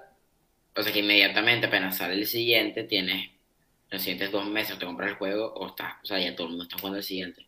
[0.75, 3.31] O sea que inmediatamente apenas sale el siguiente, tienes
[3.91, 6.51] los siguientes dos meses te compras el juego o está, o sea, ya todo el
[6.51, 7.46] mundo está jugando el siguiente.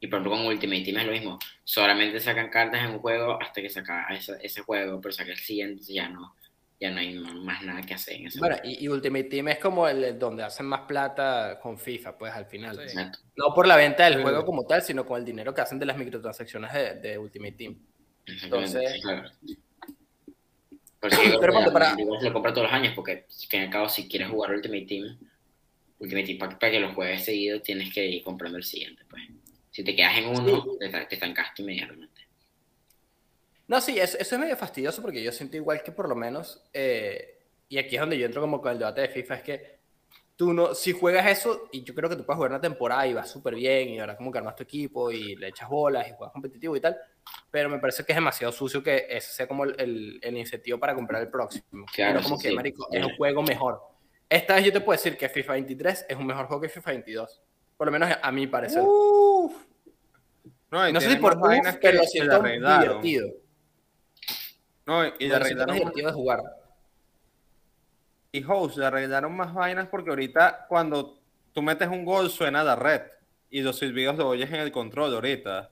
[0.00, 1.38] Y por ejemplo con Ultimate Team es lo mismo.
[1.64, 5.38] Solamente sacan cartas en un juego hasta que saca ese, ese juego, pero saca el
[5.38, 6.34] siguiente ya no,
[6.78, 8.70] ya no hay más nada que hacer en ese Bueno, juego.
[8.78, 12.44] y, y Ultimate Team es como el donde hacen más plata con FIFA, pues al
[12.46, 12.76] final.
[12.76, 12.82] Sí.
[12.82, 13.20] Exacto.
[13.36, 14.22] No por la venta del Sí.
[14.22, 17.52] juego como tal, sino con el dinero que hacen de las microtransacciones de, de Ultimate
[17.52, 17.76] Team.
[18.26, 19.30] Exactamente, Entonces- sí, claro.
[21.00, 23.26] Por digo Pero que la para- gente igual se lo compra todos los años, porque
[23.50, 25.18] y al cabo, si quieres jugar Ultimate Team,
[25.98, 29.02] Ultimate Team para, que lo juegues seguido, tienes que ir comprando el siguiente.
[29.08, 29.22] Pues.
[29.76, 30.78] Si te quedas en uno, Sí.
[30.80, 32.22] te, te estancaste inmediatamente.
[33.68, 36.64] No, sí, eso, eso es medio fastidioso porque yo siento igual que por lo menos,
[36.72, 39.78] eh, y aquí es donde yo entro como con el debate de FIFA, es que
[40.34, 43.12] tú no, si juegas eso, y yo creo que tú puedes jugar una temporada y
[43.12, 46.12] vas súper bien, y ahora como que armas tu equipo y le echas bolas y
[46.12, 46.96] juegas competitivo y tal,
[47.50, 50.78] pero me parece que es demasiado sucio que ese sea como el, el, el incentivo
[50.78, 51.84] para comprar el próximo.
[51.92, 52.54] Claro, Pero como sí, que, sí.
[52.54, 53.80] marico, es un juego mejor.
[54.26, 56.92] Esta vez yo te puedo decir que FIFA 23 es un mejor juego que FIFA
[56.92, 57.42] 22.
[57.76, 58.82] Por lo menos a mi parecer.
[58.82, 59.35] Uf.
[60.70, 63.28] No, no sé si por más vainas uf, pero lo que siento divertido.
[64.86, 66.42] No, y le arreglaron divertido de jugar.
[68.32, 71.20] y host, le arreglaron más vainas porque ahorita cuando
[71.52, 73.02] tú metes un gol suena la red
[73.50, 75.70] y los silbidos lo oyes en el control ahorita.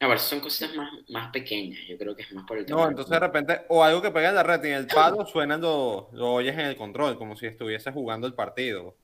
[0.00, 1.80] A ver, son cositas más, más pequeñas.
[1.88, 2.82] Yo creo que es más por el tema.
[2.82, 5.26] No, entonces de repente, o algo que pega en la red y en el palo
[5.26, 8.96] suena lo, lo oyes en el control, como si estuviese jugando el partido.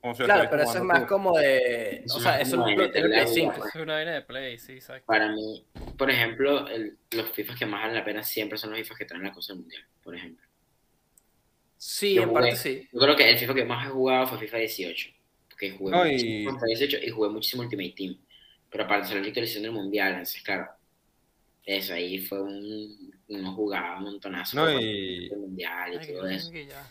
[0.00, 1.06] Como si lo Claro, pero eso es más tú.
[1.06, 2.04] como de.
[2.12, 3.52] O es sea, eso como lo de tiene el Play meterle 5.
[3.52, 3.68] agua.
[3.68, 5.04] Es una vaina de play, sí, exacto.
[5.06, 5.64] Para mí,
[5.96, 9.04] por ejemplo, el- los FIFAs que más valen la pena siempre son los FIFAs que
[9.04, 10.44] traen la cosa del mundial, por ejemplo.
[11.76, 12.88] Sí, Yo en jugué- parte sí.
[12.92, 15.10] Yo creo que el FIFA que más he jugado fue FIFA 18.
[15.48, 18.16] Porque jugué No, muchísimo y- FIFA 18 y jugué muchísimo Ultimate Team.
[18.70, 20.68] Pero salió la actualización del mundial, entonces claro.
[21.64, 23.10] Eso ahí fue un.
[23.28, 24.56] Uno jugaba un montonazo.
[24.56, 26.50] No, con y- el mundial y Ay, todo eso.
[26.52, 26.86] ya.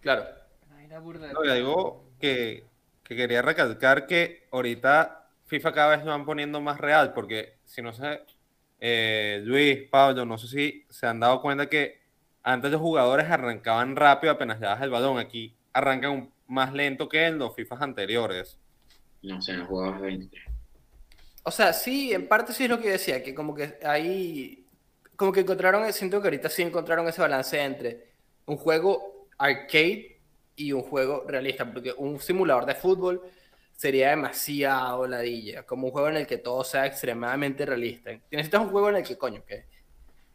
[0.00, 0.24] Claro.
[0.70, 1.50] No, y play.
[1.50, 2.64] algo que,
[3.04, 7.82] que quería recalcar que ahorita FIFA cada vez lo van poniendo más real, porque si
[7.82, 8.22] no sé,
[8.80, 12.00] eh, Luis, Pablo, no sé si se han dado cuenta que
[12.42, 17.26] antes los jugadores arrancaban rápido apenas le das el balón, aquí arrancan más lento que
[17.26, 18.58] en los FIFAs anteriores.
[19.24, 20.44] No sé, no jugaba FIFA 23.
[21.44, 24.66] O sea, sí, en parte sí es lo que yo decía, que como que ahí,
[25.16, 28.12] como que encontraron, siento que ahorita sí encontraron ese balance entre
[28.46, 30.20] un juego arcade
[30.56, 33.22] y un juego realista, porque un simulador de fútbol
[33.72, 38.10] sería demasiado ladilla, como un juego en el que todo sea extremadamente realista.
[38.30, 39.66] Necesitas un juego en el que, coño, que,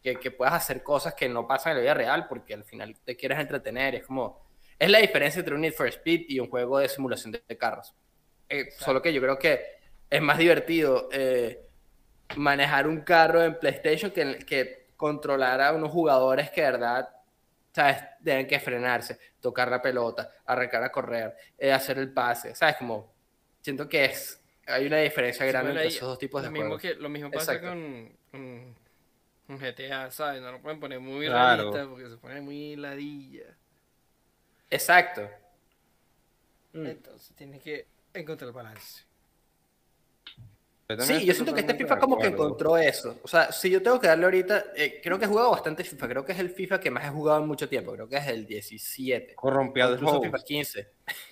[0.02, 2.96] que, que puedas hacer cosas que no pasan en la vida real, porque al final
[3.04, 4.40] te quieres entretener, es como,
[4.78, 7.94] es la diferencia entre un Need for Speed y un juego de simulación de carros.
[8.50, 9.64] Eh, solo que yo creo que
[10.10, 11.66] es más divertido eh,
[12.36, 17.08] manejar un carro en PlayStation que, que controlar a unos jugadores que de verdad
[17.72, 17.98] ¿sabes?
[18.20, 22.76] deben que frenarse, tocar la pelota, arrancar a correr, eh, hacer el pase, ¿sabes?
[22.76, 23.12] Como
[23.62, 26.82] siento que es hay una diferencia grande entre esos dos tipos de lo mismo juegos.
[26.82, 27.68] que Lo mismo pasa Exacto.
[27.68, 28.76] con, con,
[29.46, 30.42] con GTA, ¿sabes?
[30.42, 31.64] No lo pueden poner muy Claro.
[31.64, 33.56] realista porque se pone muy ladilla.
[34.70, 35.28] Exacto.
[36.72, 39.04] Entonces tienes que encontrar el balance.
[40.98, 43.20] Sí, yo siento que este FIFA como que encontró eso.
[43.22, 46.08] O sea, si yo tengo que darle ahorita, eh, creo que he jugado bastante FIFA,
[46.08, 48.26] creo que es el FIFA que más he jugado en mucho tiempo, creo que es
[48.26, 49.34] el 17.
[49.36, 50.24] Corrompió el incluso host.
[50.26, 50.88] FIFA 15.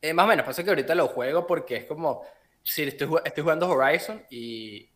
[0.00, 2.24] Eh, más o menos, pasa que ahorita lo juego porque es como,
[2.62, 4.86] si estoy, estoy jugando Horizon y,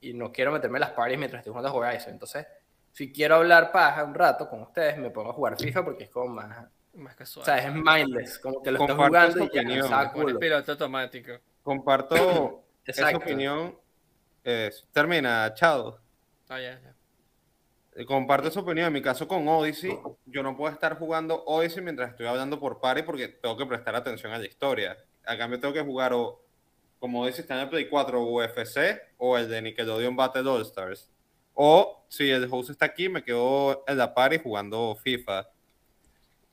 [0.00, 2.12] y no quiero meterme en las parties mientras estoy jugando Horizon.
[2.12, 2.48] Entonces,
[2.90, 6.10] si quiero hablar paja un rato con ustedes, me pongo a jugar FIFA porque es
[6.10, 6.66] como más,
[6.96, 7.44] Más o casual.
[7.46, 9.88] sea, es mindless, como que lo Comparto jugando y ya, opinión.
[9.90, 10.38] pones culo.
[10.38, 11.32] piloto automático.
[11.62, 13.78] Comparto esa opinión.
[14.44, 15.98] eh, termina, chao.
[16.48, 16.94] Ah, ya, ya.
[17.94, 18.86] Eh, Comparto esa opinión.
[18.88, 22.80] En mi caso con Odyssey, yo no puedo estar jugando Odyssey mientras estoy hablando por
[22.80, 24.96] party porque tengo que prestar atención a la historia.
[25.26, 26.42] A cambio tengo que jugar o,
[26.98, 28.78] como Odyssey está en el Play 4, UFC
[29.18, 31.10] o el de Nickelodeon Battle All Stars.
[31.54, 35.48] O si el host está aquí, me quedo en la party jugando FIFA.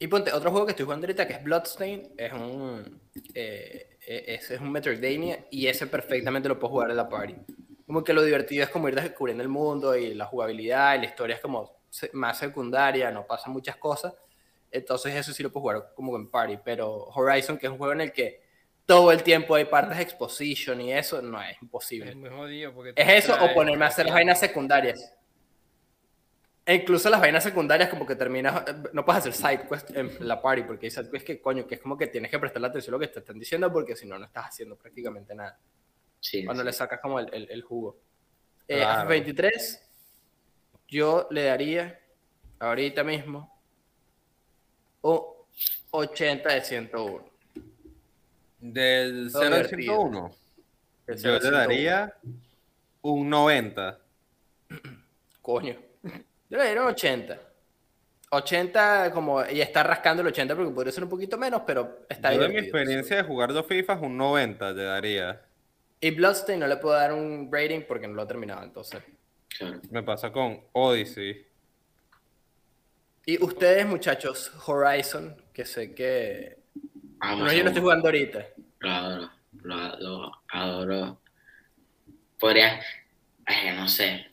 [0.04, 3.00] Y ponte, otro juego que estoy jugando ahorita que es Bloodstain, es un,
[3.34, 7.38] eh, eh, ese es un Metroidvania y ese perfectamente lo puedo jugar en la party.
[7.86, 11.06] Como que lo divertido es como ir descubriendo el mundo y la jugabilidad y la
[11.06, 11.78] historia es como
[12.12, 14.14] más secundaria, no pasan muchas cosas.
[14.70, 17.94] Entonces eso sí lo puedo jugar como en party, pero Horizon, que es un juego
[17.94, 18.44] en el que
[18.86, 22.14] todo el tiempo hay partes de exposition y eso, no es Es imposible.
[22.14, 22.92] muy jodido porque...
[22.94, 25.16] Es eso o ponerme a hacer las vainas secundarias.
[26.66, 30.42] E incluso las vainas secundarias como que terminas, no puedes hacer side quest en la
[30.42, 32.94] party porque hay side quest que coño, que es como que tienes que prestarle atención
[32.94, 35.60] a lo que te están diciendo porque si no, no estás haciendo prácticamente nada.
[36.22, 36.68] Sí, Cuando sí.
[36.68, 37.98] le sacas como el, el, el jugo.
[38.68, 39.02] Eh, Claro.
[39.02, 39.84] a 23,
[40.88, 42.00] yo le daría
[42.60, 43.60] ahorita mismo
[45.02, 45.20] un
[45.92, 47.26] 80 de 101.
[48.62, 49.96] Del Todo 0 al divertido.
[49.96, 50.36] 101,
[51.08, 51.58] El yo 0 le 101.
[51.58, 52.14] daría
[53.02, 54.00] un 90.
[55.42, 55.76] Coño.
[56.54, 57.40] Yo le un 80.
[58.30, 62.32] 80 como, y está rascando el 80 porque podría ser un poquito menos, pero está
[62.32, 65.42] Yo de mi experiencia de jugar dos FIFAs, un 90 le daría.
[66.00, 69.02] Y Bloodstain no le puedo dar un rating porque no lo he terminado, entonces.
[69.90, 71.44] Me pasa con Odyssey.
[73.26, 76.60] Y ustedes, muchachos, Horizon, que sé que...
[77.18, 78.48] Vamos, Bueno, yo lo estoy jugando ahorita.
[78.80, 79.32] Lo adoro,
[79.64, 81.22] lo, lo adoro.
[82.40, 82.80] Podría,
[83.46, 84.28] ay, no sé.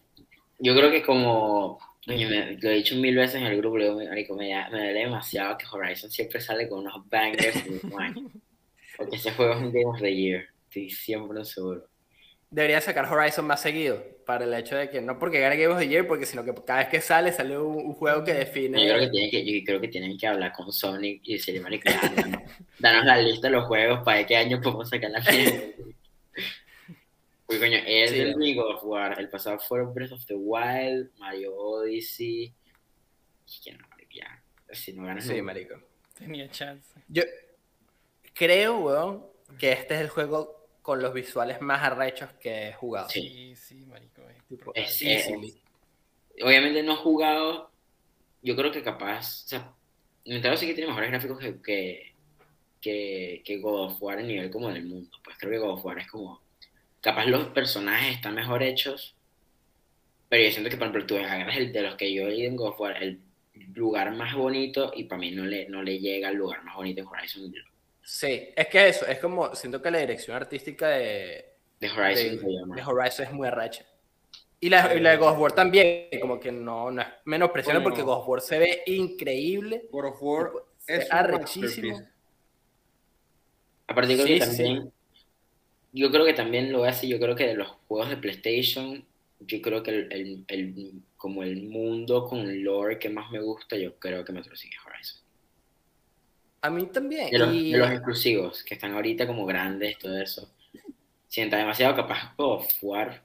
[0.58, 3.96] Yo creo que como, me- lo he dicho mil veces en el grupo, le digo,
[4.02, 7.62] marico, me, me duele demasiado que Horizon siempre sale con unos bangers.
[7.84, 8.30] bueno,
[8.96, 11.86] porque ese juego es un Game of the Year, estoy siempre seguro.
[12.52, 15.78] Debería sacar Horizon más seguido, para el hecho de que no porque gane Game of
[15.78, 18.84] the Year, porque sino que cada vez que sale, sale un, un juego que define...
[18.84, 21.60] Yo creo que, tienen que, yo creo que tienen que hablar con Sonic y decirle,
[21.60, 22.40] marico, danos,
[22.78, 25.62] danos la lista de los juegos para qué año podemos sacar la mierda.
[27.50, 28.18] Porque coño, el Sí.
[28.18, 32.54] del único God of War, el pasado fueron Breath of the Wild, Mario Odyssey.
[33.46, 33.84] Y que no,
[34.14, 34.42] ya.
[34.72, 35.44] Si no ganas, Sí, no.
[35.44, 35.74] marico.
[36.16, 36.88] Tenía chance.
[37.08, 37.22] Yo
[38.34, 39.26] creo, weón,
[39.58, 43.08] que este es el juego con los visuales más arrechos que he jugado.
[43.08, 43.54] Sí.
[43.56, 44.22] Sí, marico.
[44.22, 44.36] eh.
[44.48, 45.02] Tipo, Es-.
[46.42, 47.70] Obviamente no he jugado,
[48.42, 49.74] yo creo que capaz, o sea,
[50.24, 52.14] Nintendo sí que tiene mejores gráficos que, que,
[52.80, 55.10] que, que God of War a nivel como del mundo.
[55.24, 56.40] Pues creo que God of War es como,
[57.00, 59.14] capaz los personajes están mejor hechos,
[60.28, 62.48] pero yo siento que, por ejemplo, tú agarras el de los que yo he ido
[62.48, 63.20] en God of War, el
[63.74, 67.00] lugar más bonito, y para mí no le, no le llega al lugar más bonito
[67.00, 67.52] en Horizon.
[68.02, 72.74] Sí, es que eso, es como, siento que la dirección artística de, De Horizon de,
[72.76, 73.84] de Horizon es muy arrecha.
[74.60, 77.82] Y la, y la de God of War también, como que no, no es menospreciable
[77.82, 77.90] Coño.
[77.90, 79.88] porque God of War se ve increíble.
[79.90, 80.50] God of War
[80.86, 82.00] es arrechísimo.
[83.86, 84.80] Aparte, creo Sí, que sí, sí.
[85.92, 87.10] Yo creo que también lo decir.
[87.10, 89.04] Yo creo que de los juegos de PlayStation,
[89.40, 93.76] yo creo que el, el- el- como el mundo con lore que más me gusta,
[93.76, 95.20] yo creo que me lo sigue Horizon.
[96.62, 97.30] A mí también.
[97.30, 100.48] De los, y de los exclusivos, que están ahorita como grandes, todo eso.
[101.28, 103.22] Sienta demasiado capaz of War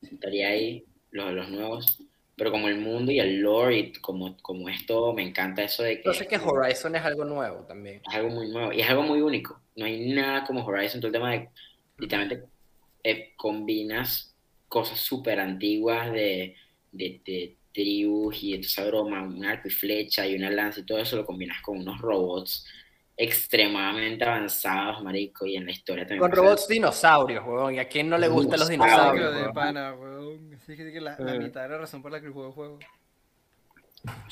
[0.00, 1.98] estaría ahí, los de los nuevos.
[2.36, 5.96] Pero como el mundo y el lore y como, como esto, me encanta eso de
[6.00, 6.04] que.
[6.04, 8.00] yo sé que Horizon es algo nuevo también.
[8.08, 9.60] es algo muy nuevo y es algo muy único.
[9.76, 11.48] No hay nada como Horizon, todo el tema de
[11.98, 12.46] literalmente
[13.04, 14.34] eh, combinas
[14.68, 16.54] cosas súper antiguas de,
[16.92, 20.98] de, de tribus y esa broma, un arco y flecha y una lanza y todo
[20.98, 22.66] eso lo combinas con unos robots
[23.20, 26.20] extremadamente avanzados, marico, y en la historia también.
[26.20, 27.74] Con robots dinosaurios, huevón.
[27.74, 30.54] ¿Y a quién no le gustan los Dinosaurios, de pana, weón.
[30.54, 31.38] Así que que la, la Eh.
[31.40, 32.78] mitad de la razón por la que el juego juego.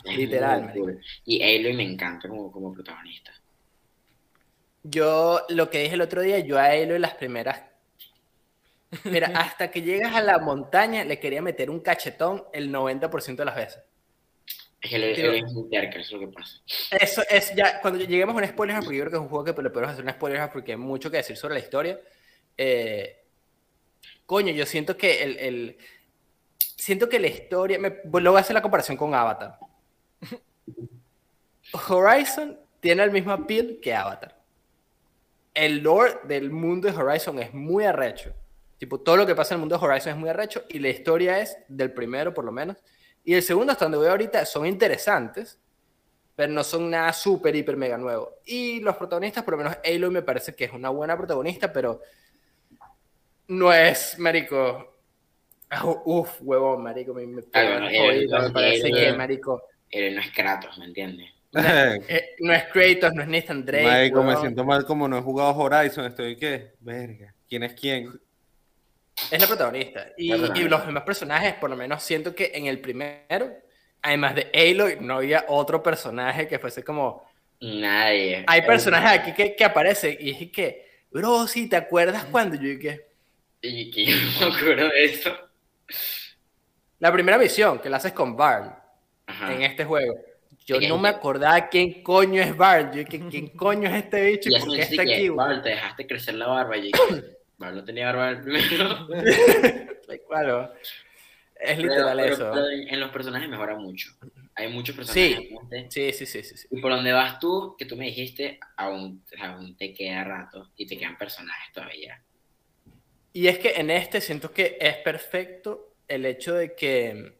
[0.04, 1.00] es Literal, cool.
[1.24, 3.32] Y Aloy me encanta como, como protagonista.
[4.90, 7.60] Yo, lo que dije el otro día, yo a Aloy las primeras.
[9.04, 13.44] Mira, hasta que llegas a la montaña, le quería meter un cachetón el 90% de
[13.46, 13.82] las veces.
[14.80, 15.22] Es que.
[15.22, 16.58] Aloy es terca, eso es lo que pasa.
[16.90, 19.44] Eso es ya, cuando lleguemos a un spoiler, porque yo creo que es un juego
[19.44, 22.00] que le podemos hacer un spoiler porque hay mucho que decir sobre la historia.
[22.56, 23.24] eh,
[24.26, 25.78] coño, yo siento que el, el-
[26.58, 29.58] siento que la historia, me, luego voy a hacer la comparación con Avatar.
[31.88, 34.35] Horizon tiene el mismo appeal que Avatar.
[35.56, 38.34] El lore del mundo de Horizon es muy arrecho.
[38.76, 40.90] Tipo, todo lo que pasa en el mundo de Horizon es muy arrecho y la
[40.90, 42.76] historia es del primero, por lo menos.
[43.24, 45.58] Y el segundo, hasta donde voy ahorita, son interesantes,
[46.34, 48.34] pero no son nada súper, hiper, mega nuevo.
[48.44, 52.02] Y los protagonistas, por lo menos Aloy me parece que es una buena protagonista, pero
[53.48, 54.94] no es, marico.
[55.70, 59.00] Ah, Uf, huevón, marico, me, me, bueno, me- Aloy, me parece Aloy.
[59.00, 61.30] que, marico, Aloy no es Kratos, ¿me entiendes?
[62.08, 63.84] eh, no es Kratos, no es Nathan Drake.
[63.84, 66.04] Marico, me siento mal como no he jugado Horizon.
[66.06, 66.74] Estoy, ¿qué?
[66.80, 67.34] Verga.
[67.48, 68.20] ¿Quién es quién?
[69.30, 70.08] Es la protagonista.
[70.16, 70.66] Y, La protagonista.
[70.66, 73.50] y los demás personajes, por lo menos siento que en el primero,
[74.02, 77.24] además de Aloy, no había otro personaje que fuese como...
[77.60, 78.44] Nadie.
[78.46, 82.68] Hay personajes aquí que, que aparecen y dije que, bro, si te acuerdas cuando yo
[82.68, 83.06] dije,
[83.62, 85.34] Y que yo no me acuerdo de eso.
[86.98, 88.74] la primera misión que la haces con Barn
[89.26, 89.54] Ajá.
[89.54, 90.14] en este juego,
[90.66, 94.50] yo no me acordaba quién coño es Barn, yo dije, ¿quién coño es este bicho
[94.50, 95.28] Y por qué está aquí?
[95.28, 96.76] güey?" Barb, te dejaste crecer la barba.
[96.76, 96.90] Y
[97.58, 99.08] Barb no tenía barba primero.
[101.58, 102.50] Es literal pero- eso.
[102.52, 104.10] pero en en los personajes mejora mucho.
[104.54, 105.48] Hay muchos personajes.
[105.90, 106.56] Sí, sí, sí, sí.
[106.56, 106.68] sí.
[106.70, 110.86] Y por donde vas tú, que tú me dijiste, aún, aún te queda rato y
[110.86, 112.22] te quedan personajes todavía.
[113.32, 117.35] Y es que en este siento que es perfecto el hecho de que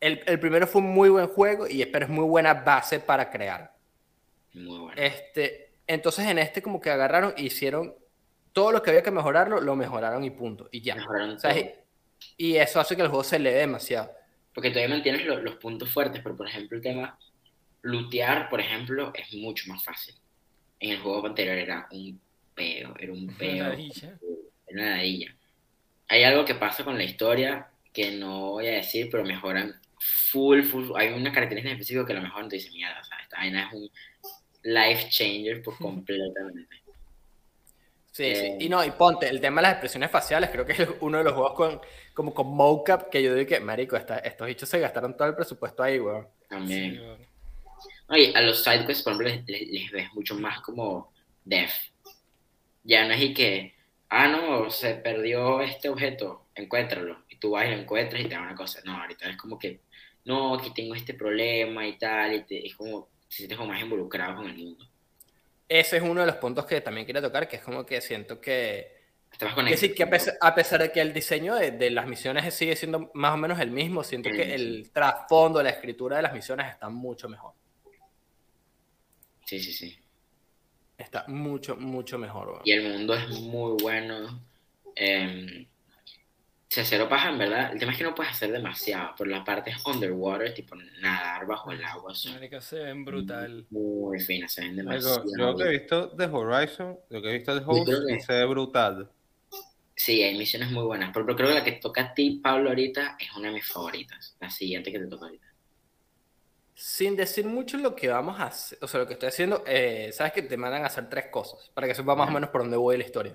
[0.00, 3.30] el, el primero fue un muy buen juego, y, pero es muy buena base para
[3.30, 3.74] crear.
[4.54, 5.00] Muy bueno.
[5.00, 7.94] Este, entonces en este como que agarraron e hicieron
[8.52, 10.68] todo lo que había que mejorarlo, lo mejoraron y punto.
[10.72, 10.94] Y ya.
[10.96, 11.60] Mejoraron O sea, todo.
[12.38, 14.10] y, y eso hace que el juego se lee demasiado.
[14.54, 17.18] Porque todavía mantienes lo- los puntos fuertes, pero por ejemplo el tema
[17.82, 20.14] lootear, por ejemplo, es mucho más fácil.
[20.80, 22.20] En el juego anterior era un
[22.54, 24.18] peo, era un peo, era
[24.68, 25.36] una ladilla.
[26.08, 29.78] Hay algo que pasa con la historia que no voy a decir, pero mejoran
[30.30, 30.90] full, full.
[30.96, 33.18] Hay una característica en específico que a lo mejor no te dice mierda, o sea,
[33.18, 33.90] esta vaina es un
[34.62, 36.76] life changer por completamente.
[38.12, 38.64] Sí, Eh, sí.
[38.66, 41.24] Y no, y ponte, el tema de las expresiones faciales, creo que es uno de
[41.24, 41.80] los juegos con,
[42.14, 45.34] como con mocap que yo digo que, marico, esta- estos bichos se gastaron todo el
[45.34, 46.26] presupuesto ahí, weón.
[46.48, 46.94] También.
[46.94, 47.26] Sí.
[48.08, 51.12] Oye, a los sidequests, por ejemplo, les, les- les ves mucho más como
[51.44, 51.72] def.
[52.84, 53.74] Ya no es y que,
[54.08, 57.24] ah, no, se perdió este objeto, encuéntralo.
[57.28, 58.80] Y tú vas y lo encuentras y te da una cosa.
[58.84, 59.80] No, ahorita es como que,
[60.26, 62.34] no, aquí tengo este problema y tal.
[62.34, 64.84] Y te- es como, te sientes como más involucrado con el mundo.
[65.68, 68.40] Ese es uno de los puntos que también quería tocar, que es como que siento
[68.40, 68.94] que,
[69.32, 69.76] Estás que conectado.
[69.76, 72.76] sí, que a pesar, a pesar de que el diseño de, de las misiones sigue
[72.76, 76.68] siendo más o menos el mismo, siento que el trasfondo, la escritura de las misiones
[76.70, 77.52] está mucho mejor.
[79.44, 79.96] Sí, sí, sí.
[80.98, 82.60] Está mucho, mucho mejor.
[82.64, 84.40] Y el mundo es muy bueno.
[84.94, 85.66] Eh,
[86.68, 87.72] se cero paja, en verdad.
[87.72, 91.70] El tema es que no puedes hacer demasiado, pero las partes underwater, tipo nadar bajo
[91.72, 93.66] el agua, son Marica, se ven brutal.
[93.70, 95.24] muy finas, se ven demasiado.
[95.36, 98.32] yo lo que he visto de Horizon, lo que he visto de Host, que- se
[98.32, 99.10] ve brutal.
[99.98, 102.68] Sí, hay misiones muy buenas, pero, pero creo que la que toca a ti, Pablo,
[102.68, 104.36] ahorita es una de mis favoritas.
[104.40, 105.46] La siguiente que te toca ahorita.
[106.74, 110.10] Sin decir mucho lo que vamos a hacer, o sea, lo que estoy haciendo, eh,
[110.12, 112.60] sabes que te mandan a hacer tres cosas, para que sepas más o menos por
[112.60, 113.34] dónde voy la historia.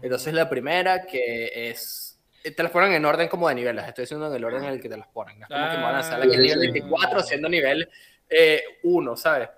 [0.00, 2.09] Entonces la primera que es,
[2.42, 4.80] te las ponen en orden como de niveles, estoy diciendo en el orden en el
[4.80, 5.38] que te las ponen.
[5.40, 6.24] No es como que me van a hacer Ah.
[6.24, 7.88] aquí en nivel 24 siendo nivel
[8.82, 9.48] 1, ¿sabes?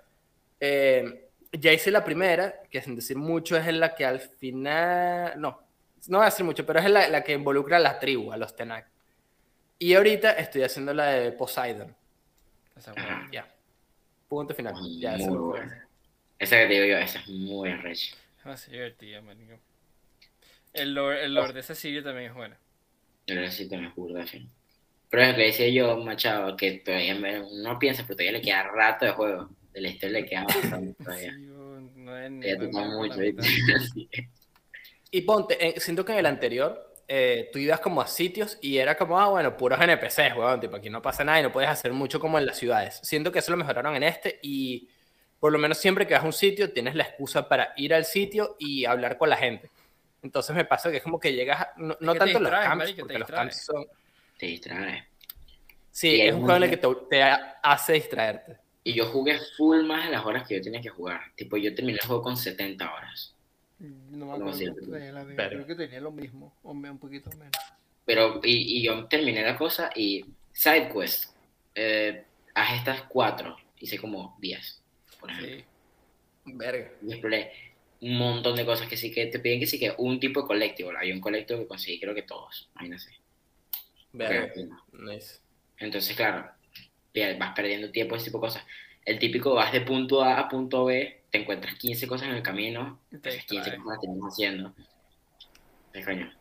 [0.59, 5.33] Eh, ya hice la primera, que sin decir mucho es en la que al final,
[5.39, 5.61] no,
[6.07, 8.31] no voy a decir mucho, pero es en la, la que involucra a la tribu,
[8.31, 8.87] a los Tenak.
[9.77, 11.95] Y ahorita estoy haciendo la de Poseidon.
[12.75, 13.01] Esa Ajá.
[13.01, 13.29] buena.
[13.31, 13.47] Ya.
[14.27, 14.73] Punto final.
[14.73, 15.87] Muy Ya, lo buena.
[16.39, 18.15] Esa que te digo yo, esa es muy arrecha.
[18.39, 19.59] Es más divertida, marico.
[20.73, 22.55] El lore, el lore de esa serie también es bueno.
[23.25, 24.49] Que sí te me juro de fin.
[25.09, 28.41] Pero es lo que decía yo, Machado, que todavía me- no piensa, pero todavía le
[28.41, 29.49] queda rato de juego.
[29.71, 31.33] De la historia le queda bastante todavía.
[31.33, 31.39] Sí,
[31.95, 33.15] no es ni no mucho.
[35.11, 38.77] Y ponte, eh, siento que en el anterior eh, tú ibas como a sitios y
[38.77, 41.69] era como, ah, bueno, puros NPCs, weón, tipo, aquí no pasa nada y no puedes
[41.69, 42.99] hacer mucho como en las ciudades.
[43.03, 44.89] Siento que eso lo mejoraron en este y
[45.39, 48.05] por lo menos siempre que vas a un sitio tienes la excusa para ir al
[48.05, 49.69] sitio y hablar con la gente.
[50.23, 52.93] Entonces me pasa que es como que llegas, a- no, no tanto los distraes, camps,
[52.99, 53.85] porque los camps son...
[54.37, 55.07] Te distrae.
[55.91, 58.57] Sí, Y es un juego en el que te, te hace distraerte.
[58.83, 61.21] Y yo jugué full más de las horas que yo tenía que jugar.
[61.35, 63.35] Tipo, yo terminé el juego con 70 horas.
[63.79, 67.51] No me ¿Cómo acuerdo tenía Pero- Creo que tenía lo mismo, o un poquito menos.
[68.05, 71.35] Pero, y, y yo terminé la cosa y side quest.
[71.75, 73.55] Eh, haz estas cuatro.
[73.79, 74.81] Hice como 10,
[75.19, 75.57] por ejemplo.
[75.57, 75.65] Sí.
[76.45, 76.91] Verga.
[77.05, 77.51] Y exploré
[78.03, 80.47] un montón de cosas que sí que te piden que sí que un tipo de
[80.47, 80.91] colectivo.
[80.97, 82.69] Hay un colectivo que conseguí creo que todos.
[82.75, 83.17] Imagínate.
[84.11, 84.51] Verga.
[84.53, 85.39] Pero, Nice.
[85.77, 86.51] Entonces, claro,
[87.39, 88.63] vas perdiendo tiempo, ese tipo de cosas.
[89.05, 92.43] El típico, vas de punto A a punto B, te encuentras 15 cosas en el
[92.43, 93.77] camino, esas 15 distrae.
[93.77, 94.75] cosas las terminas haciendo.
[96.05, 96.33] Coño.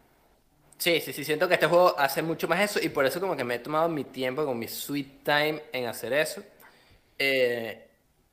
[0.79, 3.37] Sí, sí, sí, siento que este juego hace mucho más eso y por eso como
[3.37, 6.43] que me he tomado mi tiempo con mi sweet time en hacer eso.
[7.19, 7.89] Eh,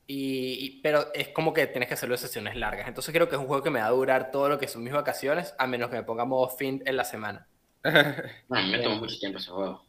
[0.10, 2.89] y, y- pero es como que tienes que hacerlo en sesiones largas.
[2.89, 4.84] Entonces creo que es un juego que me va a durar todo lo que son
[4.84, 7.50] mis vacaciones, a menos que me ponga modo fin en la semana.
[8.52, 9.86] A mí me tomó mucho tiempo ese juego.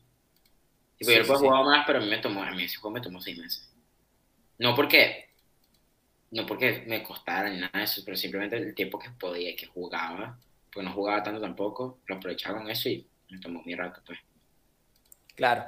[0.99, 1.47] Tipo, Sí, yo lo puedo sí.
[1.47, 3.71] jugar más, pero a mí me tomó, a mí ese juego me tomó 6 meses.
[4.59, 5.31] No porque,
[6.33, 9.67] no porque me costara ni nada de eso, pero simplemente el tiempo que podía, que
[9.67, 10.39] jugaba,
[10.73, 14.19] porque no jugaba tanto tampoco, lo aprovechaba con eso y me tomó mi rato, pues.
[15.35, 15.65] Claro.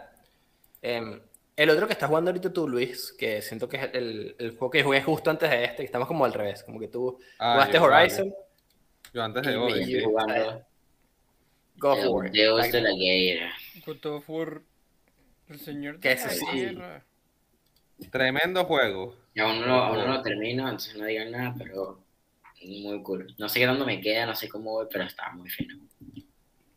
[0.83, 1.21] Em,
[1.57, 4.71] el otro que estás jugando ahorita tú, Luis, que siento que es el, el juego
[4.71, 7.55] que jugué justo antes de este, que estamos como al revés, como que tú Ah,
[7.55, 8.35] jugaste yo, Horizon,
[9.13, 9.81] Yo antes de hoy.
[9.81, 10.65] Estoy jugando
[11.77, 12.33] Go el for it.
[12.33, 13.53] Deus Like- de la Guerra.
[13.87, 14.63] God of War,
[15.49, 16.47] el señor Que de la sí.
[16.53, 17.05] tierra.
[18.11, 19.17] Tremendo juego.
[19.35, 22.01] Y aún no, lo, aún no lo termino, entonces no digan nada, pero
[22.65, 23.35] muy cool.
[23.39, 25.77] No sé qué tanto me queda, no sé cómo voy, pero está muy fino.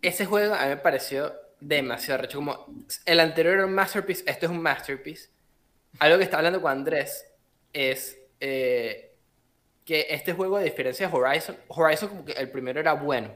[0.01, 2.37] Ese juego a mí me pareció demasiado recho.
[2.37, 2.67] Como
[3.05, 5.29] el anterior era un masterpiece, esto es un masterpiece.
[5.99, 7.25] Algo que está hablando con Andrés
[7.71, 9.13] es eh,
[9.85, 13.33] que este juego, a diferencia de Horizon, Horizon como que el primero era bueno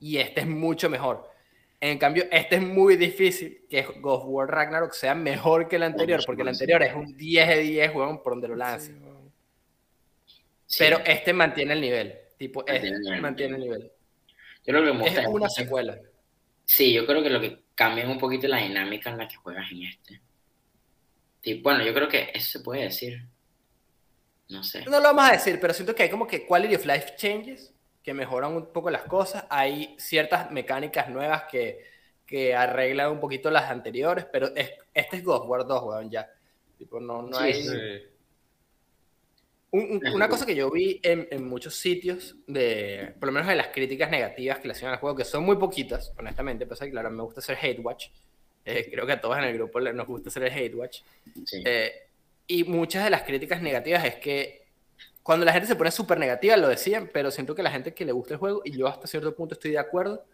[0.00, 1.30] y este es mucho mejor.
[1.80, 5.82] En cambio, este es muy difícil que God of War Ragnarok sea mejor que el
[5.82, 8.92] anterior, porque el anterior es un 10 de 10, weón, por donde lo lance.
[8.92, 9.32] Sí, weón.
[10.24, 10.78] Sí.
[10.78, 12.18] Pero este mantiene el nivel.
[12.38, 13.20] Tipo, este Mantiene el nivel.
[13.20, 13.92] mantiene el nivel.
[14.66, 15.98] Yo creo que Es una secuela.
[16.66, 19.70] Sí, yo creo que lo que cambia un poquito la dinámica en la que juegas
[19.72, 20.20] en este.
[21.42, 23.26] Sí, bueno, yo creo que eso se puede decir.
[24.48, 24.84] No sé.
[24.84, 27.74] No lo vamos a decir, pero siento que hay como que quality of life changes
[28.02, 29.44] que mejoran un poco las cosas.
[29.50, 31.84] Hay ciertas mecánicas nuevas que,
[32.24, 36.30] que arreglan un poquito las anteriores, pero es, este es War 2, weón, ya.
[36.78, 37.54] Tipo, no, no Sí, hay...
[37.54, 38.15] sí.
[39.72, 43.48] Un- un- una cosa que yo vi en, en muchos sitios, de, por lo menos
[43.48, 46.80] de las críticas negativas que le hacían al juego, que son muy poquitas, honestamente, pues
[46.80, 48.06] claro, me gusta hacer hate watch.
[48.64, 51.02] Eh, creo que a todos en el grupo nos gusta hacer el hate watch.
[51.44, 51.62] Sí.
[51.64, 51.92] Eh,
[52.48, 54.64] y muchas de las críticas negativas es que
[55.22, 58.04] cuando la gente se pone súper negativa, lo decían, pero siento que la gente que
[58.04, 60.24] le gusta el juego, y yo hasta cierto punto estoy de acuerdo,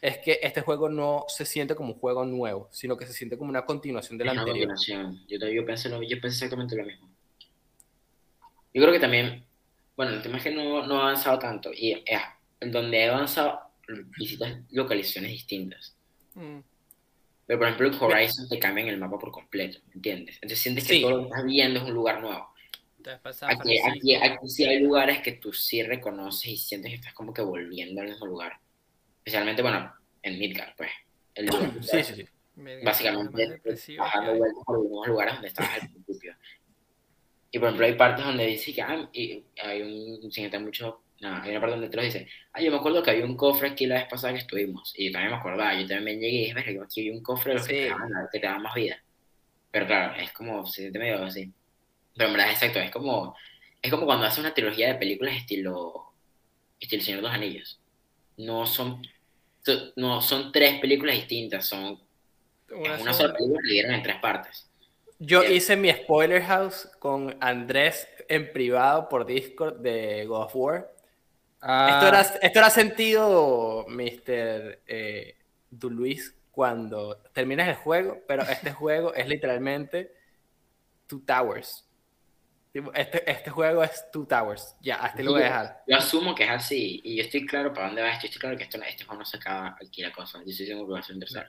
[0.00, 3.38] es que este juego no se siente como un juego nuevo, sino que se siente
[3.38, 4.68] como una continuación del Es una anterior.
[4.68, 5.20] continuación.
[5.28, 7.08] Yo, yo, pensé yo pensé exactamente lo mismo.
[8.74, 9.44] Yo creo que también,
[9.96, 11.70] bueno, el tema es que no, no ha avanzado tanto.
[11.72, 12.04] Y eh,
[12.60, 13.60] en donde he avanzado,
[14.18, 15.96] visitas localizaciones distintas.
[16.34, 16.60] Mm.
[17.46, 20.36] Pero por ejemplo, en Horizon te cambian el mapa por completo, ¿entiendes?
[20.36, 21.02] Entonces sientes que Sí.
[21.02, 22.48] todo lo que estás viendo es un lugar nuevo.
[22.96, 27.12] Entonces Aquí, aquí, aquí sí hay lugares que tú sí reconoces y sientes que estás
[27.14, 28.58] como que volviendo al mismo lugar.
[29.18, 29.92] Especialmente, bueno,
[30.22, 30.90] en Midgard, pues.
[31.34, 32.26] El lugar que Sí, sí, sí.
[32.84, 33.60] Básicamente
[33.98, 36.36] bajando vueltas por los mismos lugares donde estabas al principio.
[37.54, 41.02] Y por ejemplo, hay partes donde dice que ah, y hay un, sin entrar mucho,
[41.20, 43.36] no, hay una parte donde te lo dice, ah, yo me acuerdo que había un
[43.36, 44.94] cofre aquí la vez pasada que estuvimos.
[44.96, 47.22] Y yo también me acordaba, yo también llegué y dije, "Verga, yo aquí hay un
[47.22, 49.04] cofre de los que, te daban, que te daban más vida.
[49.70, 51.52] Pero claro, es como, se siente medio así.
[52.16, 53.36] Pero en verdad, exacto, es como,
[53.82, 56.14] es como cuando haces una trilogía de películas estilo,
[56.80, 57.80] estilo Señor de los Anillos.
[58.38, 59.02] No son,
[59.96, 62.00] no son tres películas distintas, son
[62.70, 64.71] Una una sola película que dieron en tres partes.
[65.24, 70.92] Yo hice mi spoiler house con Andrés en privado por Discord de God of War.
[71.60, 74.80] Ah, Esto, era, esto era sentido, Mr.
[74.84, 75.36] Eh,
[75.70, 80.12] Du Luis, cuando terminas el juego, pero este juego es literalmente
[81.06, 81.88] Two Towers.
[82.92, 84.74] Este, este juego es Two Towers.
[84.80, 85.82] Ya, hasta lo voy a dejar.
[85.86, 88.40] Yo asumo que es así, y yo estoy claro para dónde va esto, yo estoy
[88.40, 90.92] claro que esto, este juego no se acaba aquí la cosa, yo estoy seguro que
[90.94, 91.48] va a ser un tercero.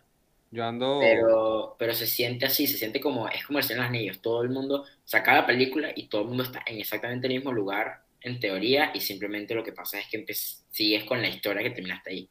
[0.53, 0.99] Yo ando.
[1.01, 4.21] Pero, pero se siente así, se siente como, es como el Señor de los Anillos,
[4.21, 7.51] todo el mundo saca la película y todo el mundo está en exactamente el mismo
[7.51, 11.63] lugar, en teoría, y simplemente lo que pasa es que empe- sigues con la historia
[11.63, 12.29] que terminaste ahí.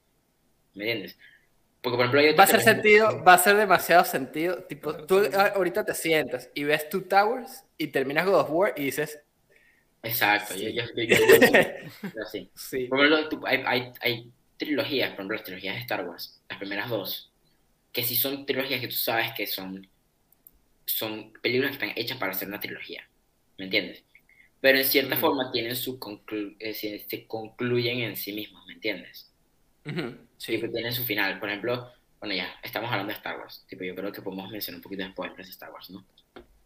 [0.74, 1.18] ¿Me entiendes?
[1.82, 4.62] Porque, por ejemplo, hay Va a ser sentido, va a ser demasiado sentido.
[4.64, 5.20] Tipo, tú
[5.54, 9.20] ahorita te sientas y ves Two Towers y terminas God of War y dices,
[10.04, 10.72] Exacto, Sí.
[10.72, 12.50] yo, yo, yo, yo- yo- yo así.
[12.56, 12.86] sí.
[12.86, 16.88] Por ejemplo, hay, hay, hay trilogías, por ejemplo, las trilogías de Star Wars, las primeras
[16.88, 17.31] dos,
[17.92, 19.86] que sí son trilogías que tú sabes que son,
[20.86, 23.06] son películas que están hechas para hacer una trilogía,
[23.58, 24.04] ¿me entiendes?
[24.60, 25.20] Pero en cierta Ujú.
[25.20, 29.30] forma tienen su conclu- eh, se, concluyen en sí mismos, ¿me entiendes?
[29.84, 30.52] Ujú, sí.
[30.56, 31.38] Tipo, tienen su final.
[31.40, 33.64] Por ejemplo, bueno, ya, estamos hablando de Star Wars.
[33.68, 36.06] Tipo, yo creo que podemos mencionar un poquito después de Star Wars, ¿no?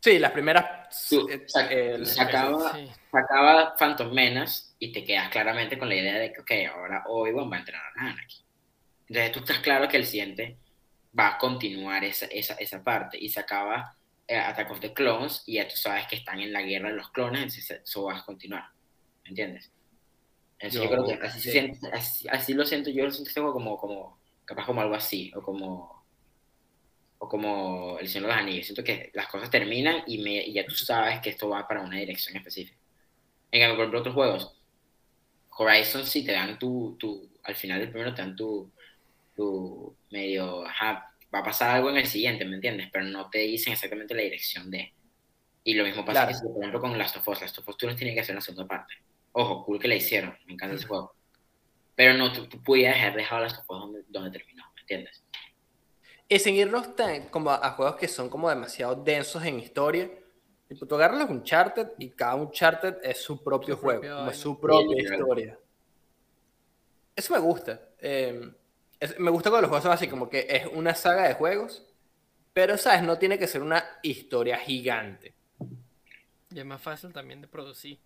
[0.01, 1.09] Sí, las primeras.
[1.09, 2.87] Tú, eh, sac- eh, sacaba, Sí.
[3.11, 7.51] sacaba Phantom Menace y te quedas claramente con la idea de que, ok, ahora Obi-Wan
[7.51, 8.45] va a entrenar a Anakin.
[9.09, 10.59] Entonces tú estás claro que el siguiente
[11.18, 13.96] va a continuar esa, esa, esa parte y sacaba
[14.28, 16.96] eh, Attack of the Clones y ya tú sabes que están en la guerra de
[16.96, 18.64] los clones, entonces eso va a continuar.
[19.24, 19.72] ¿Me entiendes?
[20.58, 21.58] Entonces yo, Yo- creo que así, se sí.
[21.58, 25.42] siente- así, así lo siento, yo lo siento como, como, capaz como algo así, o
[25.42, 26.06] como,
[27.18, 28.66] o como El Señor de los Anillos.
[28.66, 31.82] Siento que las cosas terminan y, me, y ya tú sabes que esto va para
[31.82, 32.78] una dirección específica.
[33.50, 34.62] En cambio, por ejemplo, otros juegos,
[35.58, 38.72] Horizon sí te dan tu, tu al final del primero te dan tu,
[39.37, 42.89] tu medio, ajá, va a pasar algo en el siguiente, ¿me entiendes?
[42.93, 44.93] Pero no te dicen exactamente la dirección de.
[45.62, 46.39] Y lo mismo pasa, Claro.
[46.43, 47.41] que por ejemplo, con Last of Us.
[47.43, 48.95] Last of Us tú no tienes que hacer la segunda parte.
[49.32, 51.14] Ojo, cool que la hicieron, me encanta ese juego.
[51.95, 55.22] Pero no, tú, tú pudieras haber dejado Last of Us donde, donde terminó, ¿me entiendes?
[56.28, 60.11] Y sin irnos tan, como a, a juegos que son como demasiado densos en historia.
[60.68, 64.26] Tipo, tú agarras los Uncharted y cada Uncharted es su propio Su juego, propia como
[64.26, 64.34] vaina.
[64.43, 65.59] su propia Sí, historia.
[67.14, 67.80] Eso me gusta.
[68.01, 68.51] eh,
[69.01, 71.84] es- me gusta cuando los juegos son así, como que es una saga de juegos,
[72.53, 73.03] pero, ¿sabes?
[73.03, 75.34] No tiene que ser una historia gigante.
[76.51, 77.99] Y es más fácil también de producir.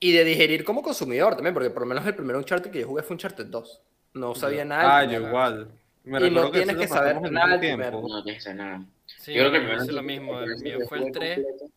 [0.00, 2.86] Y de digerir como consumidor también, porque por lo menos el primer Uncharted que yo
[2.86, 3.82] jugué fue Uncharted 2.
[4.14, 4.98] No sabía nada.
[4.98, 5.70] Ah, yo igual.
[6.04, 8.00] Me Y no tienes que lo saber nada del primero.
[8.00, 8.84] No tienes que hacer nada.
[9.06, 10.40] Sí, Yo creo que el yo primero hice lo mismo.
[10.40, 11.70] El mío fue el jugué 3 completo-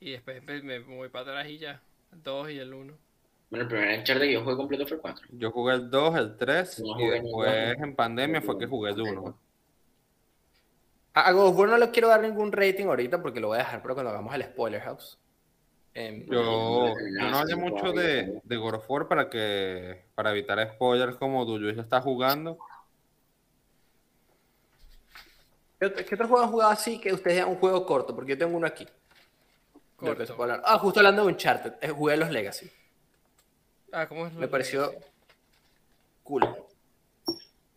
[0.00, 1.82] y después me voy para atrás y ya.
[2.12, 2.94] El 2 y el 1.
[3.50, 5.26] Bueno, el primer Uncharted que yo jugué completo fue el 4.
[5.32, 9.00] Yo jugué el 2, el 3 No y después en pandemia fue que jugué el
[9.00, 9.38] 1.
[11.14, 13.60] A God of War no le quiero dar ningún rating ahorita porque lo voy a
[13.60, 15.18] dejar para cuando hagamos el spoiler house.
[15.94, 20.30] Em, Yo, No, yo no hablé mucho de, de God of War para que para
[20.30, 22.58] evitar spoilers como Duyuis lo está jugando.
[25.80, 28.14] ¿Qué otro qué otro juego han jugado así que ustedes un juego corto?
[28.14, 28.86] Porque yo tengo uno aquí.
[30.64, 31.72] Ah, justo hablando de Uncharted.
[31.80, 32.70] eh, Jugué los Legacy.
[33.92, 34.32] Ah, ¿cómo es?
[34.34, 34.92] Me pareció
[36.22, 36.42] cool.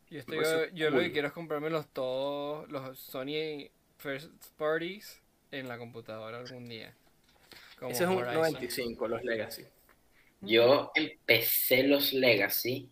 [0.10, 4.32] Yo, estoy, me pareció yo lo que quiero es comprarme los todos los Sony First
[4.58, 6.94] Parties en la computadora algún día.
[7.80, 8.42] Como Ese es un Horizon.
[8.54, 9.66] 95, los Legacy.
[10.42, 12.90] Yo empecé los Legacy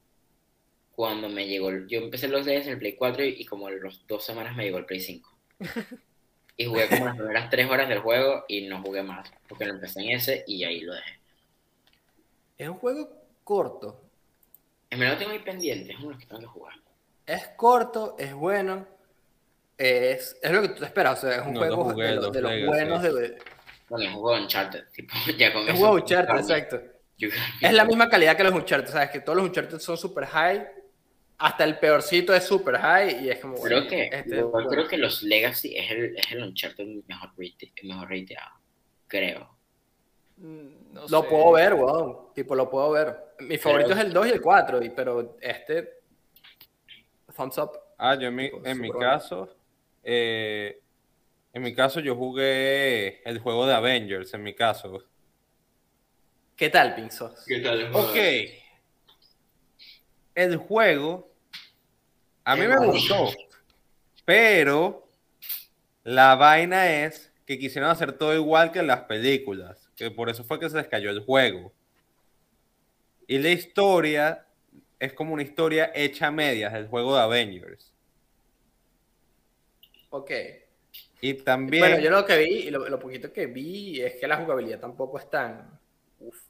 [0.96, 1.70] cuando me llegó.
[1.70, 4.24] el- Yo empecé los Legacy en el Play 4 y, y como a las dos
[4.24, 5.36] semanas me llegó el Play 5.
[6.58, 9.32] Y jugué como las primeras tres horas del juego y no jugué más.
[9.48, 11.19] Porque lo empecé en ese y ahí lo dejé.
[12.60, 13.10] Es un juego
[13.44, 14.00] corto.
[14.92, 16.74] En verdad lo tengo ahí pendiente, es uno que tengo que jugar.
[17.26, 18.86] Es corto, es bueno.
[19.78, 21.18] Es, es lo que tú te esperas.
[21.24, 22.68] O sea, es un No lo juego jugué, de, los- los de los Legacy.
[22.68, 23.02] buenos.
[23.04, 23.38] De,
[23.88, 26.82] Bueno, es un juego de Uncharted, tipo, ya con es un eso- juego Uncharted, exacto.
[27.62, 28.92] Es la misma calidad que los Uncharted.
[28.92, 30.68] Sabes que todos los Uncharted son super high.
[31.38, 33.24] Hasta el peorcito es super high.
[33.26, 33.56] Y es como.
[33.62, 37.30] Creo bueno, que, este- yo creo que los Legacy es el, es el Uncharted mejor,
[37.38, 38.52] rate, mejor rateado.
[39.08, 39.58] Creo.
[40.40, 41.28] No Lo sé.
[41.30, 42.34] puedo ver, weón.
[42.34, 43.16] Tipo, lo puedo ver.
[43.40, 46.00] Mi favorito es el 2 y el 4, y, pero este.
[47.36, 47.72] Thumbs up.
[47.98, 49.56] Ah, yo en mi, en mi caso,
[50.04, 50.82] eh,
[51.54, 55.04] en mi caso yo jugué el juego de Avengers, en mi caso.
[56.56, 57.46] ¿Qué tal, Pinzos?
[57.46, 57.94] ¿Qué tal?
[57.94, 58.16] Ok.
[60.36, 61.30] El juego
[62.44, 63.30] a mí me gustó,
[64.26, 65.08] pero
[66.04, 70.44] la vaina es que quisieron hacer todo igual que en las películas, que por eso
[70.44, 71.74] fue que se les cayó el juego.
[73.26, 74.46] Y la historia
[75.00, 77.92] es como una historia hecha a medias del juego de Avengers.
[80.12, 80.30] Ok.
[81.22, 81.82] Y también...
[81.82, 84.80] Bueno, yo lo que vi, y lo, lo poquito que vi, es que la jugabilidad
[84.80, 85.80] tampoco es tan.
[86.20, 86.44] Uf.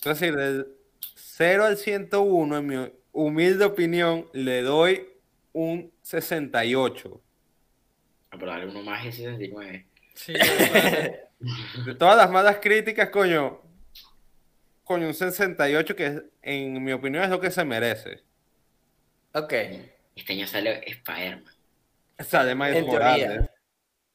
[0.00, 0.66] Es decir, del
[1.14, 5.08] 0 al 101, en mi humilde opinión, le doy
[5.54, 7.22] un 68.
[8.30, 9.86] Ah, pero dale uno más y 69.
[10.14, 10.34] Sí,
[11.98, 13.60] todas las malas críticas, coño,
[14.84, 18.22] coño, un 68 que en mi opinión es lo que se merece.
[19.34, 19.52] Ok.
[20.16, 21.54] Este año sale Spider-Man.
[22.18, 22.98] Sale Miles En teoría.
[23.08, 23.50] Morales.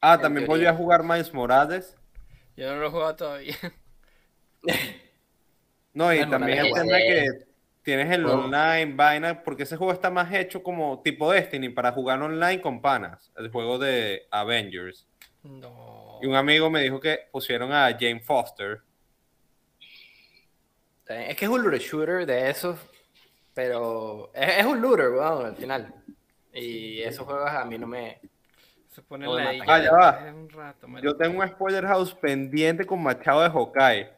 [0.01, 0.71] Ah, En también teoría.
[0.71, 1.95] volví a jugar Miles Morales.
[2.55, 3.55] Yo no lo he jugado todavía.
[5.93, 7.45] No, y Miles también es- que
[7.85, 12.19] tienes el online, vaina, porque ese juego está más hecho como tipo Destiny para jugar
[12.19, 13.31] online con panas.
[13.37, 15.07] El juego de Avengers.
[15.43, 16.17] No.
[16.21, 18.81] Y un amigo me dijo que pusieron a Jane Foster.
[21.05, 22.79] Es que es un looter shooter de esos,
[23.53, 25.93] pero es, es un looter, weón, al final.
[26.51, 28.19] Y esos juegos a mí no me.
[28.89, 29.63] Se pone No me la.
[29.67, 30.33] Ah, ya va.
[30.33, 30.87] Un rato.
[31.03, 34.14] Yo tengo un spoiler house pendiente con Machado de Hawkeye.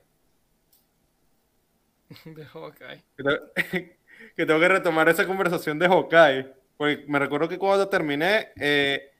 [2.25, 3.03] De Hawkeye.
[3.17, 3.37] Que tengo,
[4.35, 6.47] que tengo que retomar esa conversación de Hawkeye.
[6.77, 9.11] Porque me recuerdo que cuando terminé, eh,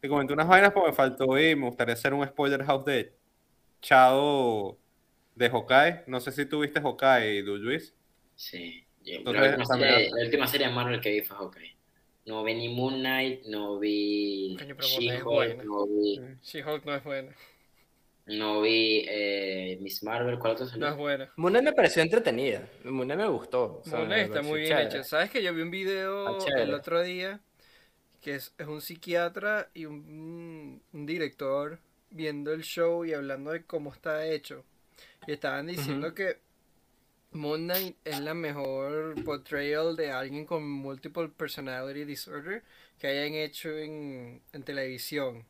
[0.00, 3.14] te comenté unas vainas, pero me faltó y me gustaría hacer un spoiler house de
[3.80, 4.78] Chado
[5.34, 6.04] de Hawkeye.
[6.06, 7.94] No sé si tuviste Hawkeye, du Luis.
[8.34, 8.86] Sí.
[9.04, 11.76] Yo- Entonces, la, última serie, la última serie de Marvel que vi fue Hawkeye.
[12.24, 17.32] No vi ni Moon Knight, no vi She-Hulk, no vi, She-Hulk no es buena.
[18.26, 20.38] No vi eh, Miss Marvel.
[20.38, 20.88] ¿Cuál otro No salió?
[20.88, 21.32] es buena.
[21.36, 22.68] Knight me pareció entretenida.
[22.82, 23.82] Knight me gustó.
[23.84, 24.84] Knight está muy bien chévere.
[24.84, 25.04] hecho.
[25.04, 26.62] ¿Sabes que yo vi un video chévere.
[26.62, 27.40] el otro día
[28.20, 33.64] que es, es un psiquiatra y un, un director viendo el show y hablando de
[33.64, 34.64] cómo está hecho?
[35.26, 36.38] Y estaban diciendo que
[37.32, 42.62] Moon Knight es la mejor portrayal de alguien con multiple personality disorder
[42.98, 45.46] que hayan hecho en, en televisión.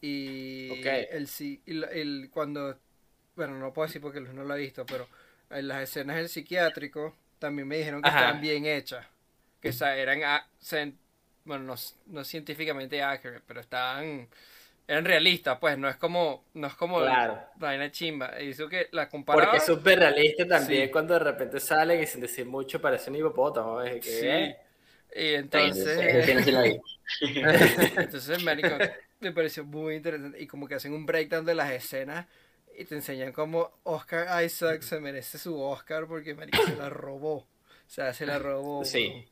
[0.00, 0.86] Y Ok.
[0.86, 1.28] el,
[1.80, 2.78] la- el- cuando,
[3.36, 5.08] bueno, no puedo decir porque no lo ha visto, pero
[5.50, 8.18] en las escenas del psiquiátrico también me dijeron que Ajá.
[8.20, 9.06] estaban bien hechas.
[9.60, 10.20] Que o sea, eran,
[11.44, 11.74] bueno, no,
[12.06, 14.28] no científicamente accurate, pero estaban,
[14.86, 17.40] eran realistas, pues, no es como, no es como Claro.
[17.56, 18.40] vaina chimba.
[18.40, 19.44] Y eso que la comparaba.
[19.46, 20.92] Porque es súper realista también Sí.
[20.92, 23.80] cuando de repente salen y sin decir mucho parece un hipopótamo.
[23.82, 24.26] Es que, Sí.
[24.26, 24.56] ¿eh?
[25.16, 25.98] Y entonces,
[26.62, 26.80] vi.
[27.96, 28.76] entonces, marico,
[29.20, 30.40] me pareció muy interesante.
[30.42, 32.26] Y como que hacen un breakdown de las escenas
[32.76, 37.34] y te enseñan cómo Oscar Isaac se merece su Oscar porque marico se la robó.
[37.36, 37.46] O
[37.90, 38.84] sea, se la robó.
[38.84, 39.26] Sí.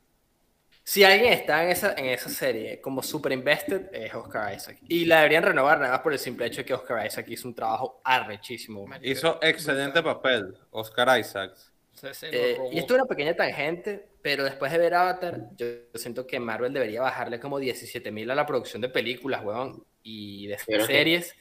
[0.83, 4.79] Si alguien está en esa, en esa serie como super invested, es Oscar Isaac.
[4.89, 7.49] Y la deberían renovar nada más por el simple hecho de que Oscar Isaac hizo
[7.49, 8.87] un trabajo arrechísimo.
[8.87, 10.15] Marico, Hizo excelente brutal.
[10.15, 11.73] papel, Oscar Isaacs.
[11.95, 14.93] O sea, se lo Eh, y esto es una pequeña tangente, pero después de ver
[14.93, 19.45] Avatar, yo, siento que Marvel debería bajarle como 17 mil a la producción de películas,
[19.45, 21.37] weón, y de creo que- series,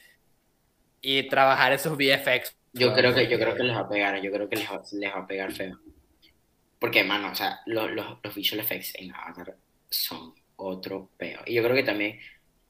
[1.00, 2.56] y trabajar esos VFX.
[2.74, 4.80] Yo creo que, yo creo que les va a pegar, yo creo que les va,
[4.92, 5.80] les va a pegar feo.
[6.78, 9.56] Porque, mano, o sea, los, los, los visual effects en Avatar
[9.90, 11.40] son otro peo.
[11.44, 12.20] Y yo creo que también,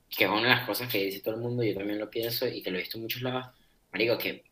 [0.09, 2.49] que es una de las cosas que dice todo el mundo, yo también lo pienso
[2.49, 3.49] y que lo he visto en muchos lados,
[3.93, 4.45] marico, que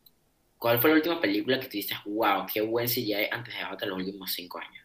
[0.59, 3.89] ¿cuál fue la última película que tú dices, wow, qué buen CGI antes de Avatar
[3.89, 4.84] los últimos cinco años?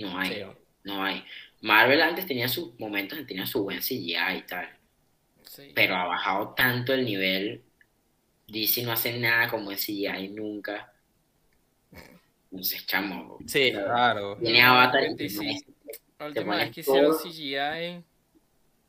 [0.00, 0.42] No hay, Sí,
[0.84, 1.24] no hay.
[1.62, 4.68] Marvel antes tenía sus momentos, tenía su buen CGI y tal
[5.42, 5.72] Sí.
[5.74, 7.62] pero ha bajado tanto el nivel.
[8.46, 10.92] DC no hace nada como en CGI nunca.
[12.50, 13.38] Entonces, chamo.
[13.46, 13.70] Sí.
[13.72, 14.36] Claro.
[14.36, 15.64] Viene Avatar y Sí.
[16.18, 17.18] La última vez que hicieron todo.
[17.18, 17.54] CGI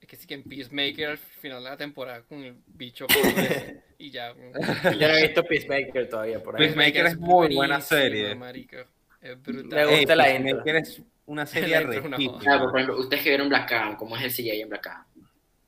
[0.01, 3.84] es que sí que en Peacemaker al final de la temporada con el bicho ese,
[3.99, 4.34] y ya.
[4.36, 6.66] Yo no he visto Peacemaker todavía por ahí.
[6.68, 8.36] Peacemaker es muy buena serie.
[8.36, 8.78] marico.
[9.22, 9.88] Es Me brutal.
[9.88, 12.39] gusta Ey, la Peacemaker es una serie intro es riquísima.
[12.39, 15.05] Claro, por ejemplo, ustedes que vieron Black Adam, ¿cómo es el CGI en Black Adam?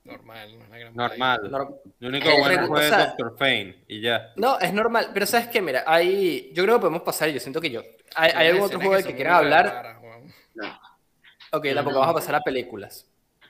[0.05, 1.39] Normal, no es gran Normal.
[1.49, 4.31] No, Lo único Eh, bueno o fue sea- Doctor Fane y ya.
[4.35, 7.61] no, es normal, pero sabes qué, mira, hay, yo creo que podemos pasar, yo siento
[7.61, 7.81] que yo,
[8.15, 10.33] hay, hay algún otro juego del que quieran hablar, raras, weón.
[10.55, 10.67] No.
[11.53, 11.99] ok, No, tampoco no.
[12.01, 13.07] vamos a pasar a películas.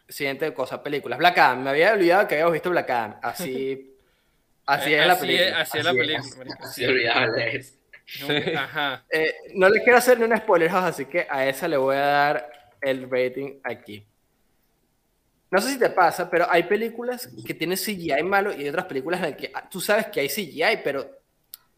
[0.08, 1.18] Siguiente cosa, películas.
[1.18, 3.96] Black Adam, me había olvidado que habíamos visto Black Adam, así,
[4.68, 5.62] así Eh, es la así película.
[5.62, 6.08] así es la Así es.
[6.08, 6.68] película, marico.
[6.68, 7.80] Se olvidable es.
[8.06, 8.26] Sí.
[8.58, 9.06] Ajá.
[9.10, 11.96] Eh, no les quiero hacer ni un spoiler, house, así que a esa le voy
[11.96, 14.06] a dar el rating aquí.
[15.50, 18.86] No sé si te pasa, pero hay películas que tienen CGI malo y hay otras
[18.86, 21.08] películas en las que ah, tú sabes que hay CGI, pero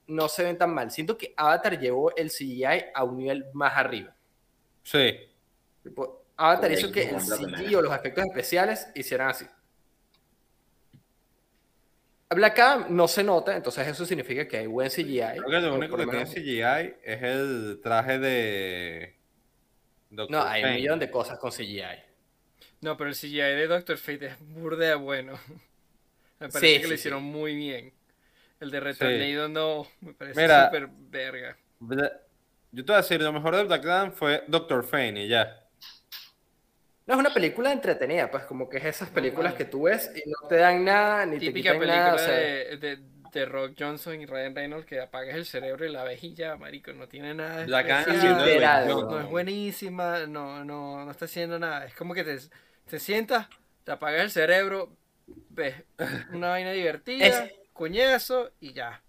[0.07, 0.91] no se ven tan mal.
[0.91, 4.15] Siento que Avatar llevó el CGI a un nivel más arriba.
[4.82, 5.19] Sí.
[5.84, 7.17] Tipo, Avatar hizo que el.
[7.17, 9.45] CGI o los efectos especiales hicieran así.
[12.30, 15.19] Black Adam no se nota, entonces eso significa que hay buen CGI.
[15.38, 19.15] Creo que lo único que tiene CGI es el traje de.
[20.09, 21.84] Doctor No, hay un millón de cosas con CGI.
[22.82, 25.34] No, pero el CGI de Doctor Fate es burdea bueno.
[26.39, 27.26] Me parece Sí, que sí, lo hicieron sí.
[27.28, 27.93] muy bien.
[28.59, 30.65] El de Returnado no, me parece Mira.
[30.65, 31.57] súper verga.
[31.80, 32.11] Bla-
[32.71, 35.64] Yo te voy a decir, lo mejor de Black Adam fue Doctor Fane y ya.
[37.07, 39.57] No es una película entretenida, pues como que es esas películas Normal.
[39.57, 42.15] que tú ves y no te dan nada, ni te Típica quitan película nada.
[42.15, 42.97] o sea, de, de,
[43.31, 47.07] de Rock Johnson y Ryan Reynolds que apagas el cerebro y la ya, marico, no
[47.07, 51.85] tiene nada Literal, Dwayne no no es buenísima, no, no, no está haciendo nada.
[51.85, 52.37] Es como que te,
[52.89, 53.47] te sientas,
[53.83, 54.97] te apagas el cerebro,
[55.49, 55.75] ves
[56.33, 59.03] una vaina divertida, Es- coñazo y ya.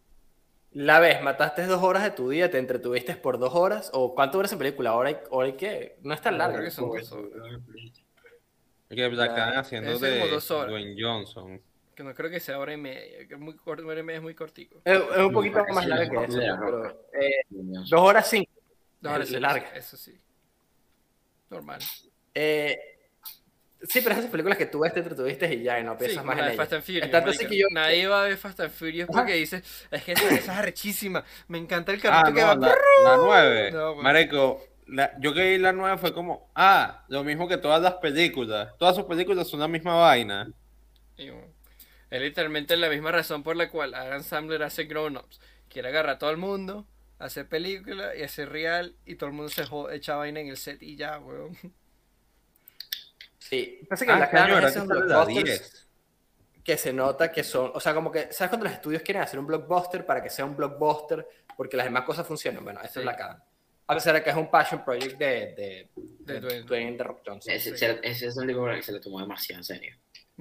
[0.76, 4.36] La ves, mataste dos horas de tu día, te entretuviste por dos horas, o ¿cuánto
[4.36, 4.92] dura esa película?
[4.94, 5.96] ¿Hora y, hora y qué?
[6.02, 6.56] No es tan larga.
[6.56, 7.60] Creo que son dos horas.
[8.90, 9.24] Es que Ya.
[9.24, 10.68] Adam haciendo de dos horas.
[10.68, 11.62] Dwayne Johnson.
[11.94, 14.18] Que no creo que sea hora y media, que es muy corto, hora y media
[14.18, 14.82] es muy cortico.
[14.84, 18.52] Es, es un poquito más larga que eso, sí, pero eh, dos horas cinco.
[19.00, 19.70] No, ahora Es larga.
[19.74, 20.20] Eso sí.
[21.48, 21.80] Normal.
[22.34, 22.95] Eh,
[23.88, 26.18] sí, pero esas películas que tú ves, te entretuviste y ya, y no Sí, piensas
[26.18, 26.56] como más en ellas.
[26.56, 27.10] Fast and Furious.
[27.10, 29.18] Tanto así que yo- Nadie va a ver Fast and Furious Ajá.
[29.20, 31.24] porque dice, es que esa, esa es arrechísima.
[31.48, 32.54] Me encanta el Ah, carrito que no, va.
[32.56, 32.68] la,
[33.04, 33.70] la 9.
[33.72, 34.02] No, bueno.
[34.02, 37.94] Marico, la- yo que vi la 9 fue como, ah, lo mismo que todas las
[37.94, 38.76] películas.
[38.78, 40.48] Todas sus películas son la misma vaina.
[41.16, 41.48] Y, bueno,
[42.10, 45.40] Es literalmente la misma razón por la cual Adam Sandler hace Grown Ups.
[45.68, 46.86] Quiere agarrar a todo el mundo,
[47.18, 50.80] hacer película y hacer real y todo el mundo se echa vaina en el set
[50.82, 51.56] y ya, weón.
[53.48, 55.86] Sí, pasa que Ah, Black Adam señora, es esos que sale la blockbusters 10.
[56.64, 59.38] que se nota que son, o sea, como que, ¿sabes cuando los estudios quieren hacer
[59.38, 61.26] un blockbuster para que sea un blockbuster
[61.56, 62.64] porque las demás cosas funcionan?
[62.64, 62.98] Bueno, esto Sí.
[63.00, 63.40] es Black Adam.
[63.88, 66.62] A pesar de que es un passion project de, de, De de Dwayne.
[66.64, 67.54] Dwayne The Rock Johnson.
[67.54, 67.70] Ese,
[68.02, 69.96] es el único que se le tomó demasiado en serio.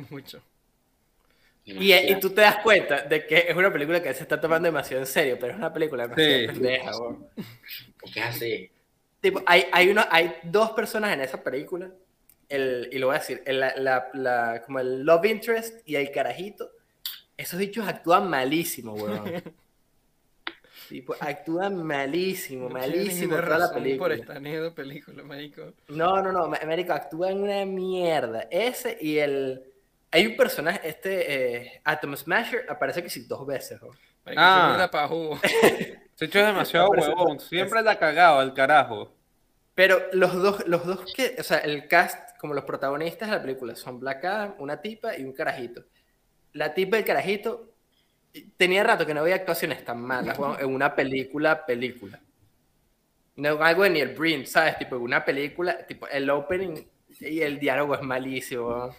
[0.09, 0.41] Mucho.
[1.63, 2.19] Y, y Demasiado.
[2.21, 5.07] tú te das cuenta de que es una película que se está tomando demasiado en
[5.07, 6.47] serio, pero es una película demasiado Sí.
[6.47, 6.91] pendeja.
[7.99, 8.71] Porque es así.
[9.21, 11.89] Tipo, hay, hay, uno, hay dos personas en esa película,
[12.49, 15.95] el, y lo voy a decir, el, la, la- la- como el love interest y
[15.95, 16.71] el carajito,
[17.37, 19.43] esos bichos actúan malísimo, weón.
[20.89, 23.97] tipo, actúan malísimo, No malísimo toda la película.
[23.99, 25.73] Por estar en película, marico.
[25.87, 28.47] No, no, no, Américo actúa en una mierda.
[28.51, 29.63] Ese y el...
[30.11, 31.33] Hay un personaje, este
[31.65, 33.81] eh, Atom Smasher, aparece que sí dos veces.
[33.81, 33.95] weón.
[34.25, 34.71] Marico, Ah.
[36.15, 37.39] Se hecho es demasiado huevón.
[37.41, 39.11] Siempre la ha cagado al carajo.
[39.73, 43.41] Pero los dos, los dos que, o sea, el cast, como los protagonistas de la
[43.41, 45.83] película, son Black Adam, una tipa y un carajito.
[46.53, 47.73] La tipa y el carajito,
[48.57, 52.19] tenía rato que no veía actuaciones tan malas en una película, película.
[53.38, 54.77] No algo de Neil Breen, ¿sabes?
[54.77, 56.75] Tipo, una película, tipo, el opening
[57.19, 58.95] y el diálogo es malísimo.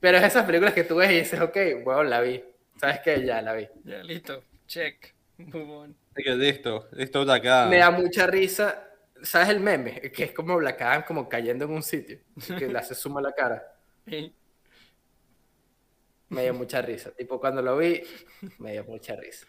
[0.00, 2.42] Pero es esas películas que tú ves y dices, ok, bueno, la vi.
[2.76, 3.22] ¿Sabes qué?
[3.24, 3.68] Ya la vi.
[3.84, 4.42] Ya, listo.
[4.66, 5.14] Check.
[5.36, 5.96] Move on.
[6.12, 7.66] Así que listo, listo de acá.
[7.66, 8.89] Me da mucha risa.
[9.22, 10.00] ¿Sabes el meme?
[10.14, 12.18] Que es como Black Adam como cayendo en un sitio.
[12.58, 13.62] Que le hace suma a la cara.
[16.28, 17.10] Me dio mucha risa.
[17.12, 18.02] Tipo, cuando lo vi,
[18.58, 19.46] me dio mucha risa.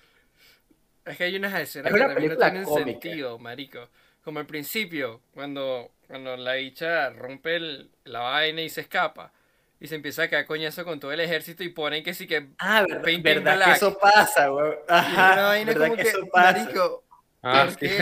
[1.05, 2.85] Es que hay unas escenas Es que una también no tienen cómica.
[3.01, 3.89] sentido, marico.
[4.23, 9.31] Como al principio, cuando, cuando la bicha rompe el- la vaina y se escapa.
[9.79, 12.49] Y se empieza a caer coñazo con todo el ejército y ponen que sí que...
[12.59, 14.73] Ah, verdad, que eso pasa, weón.
[14.73, 16.59] y es una Ajá, vaina como que que, eso pasa.
[16.65, 17.03] marico,
[17.43, 17.95] Ah, ¿por sí,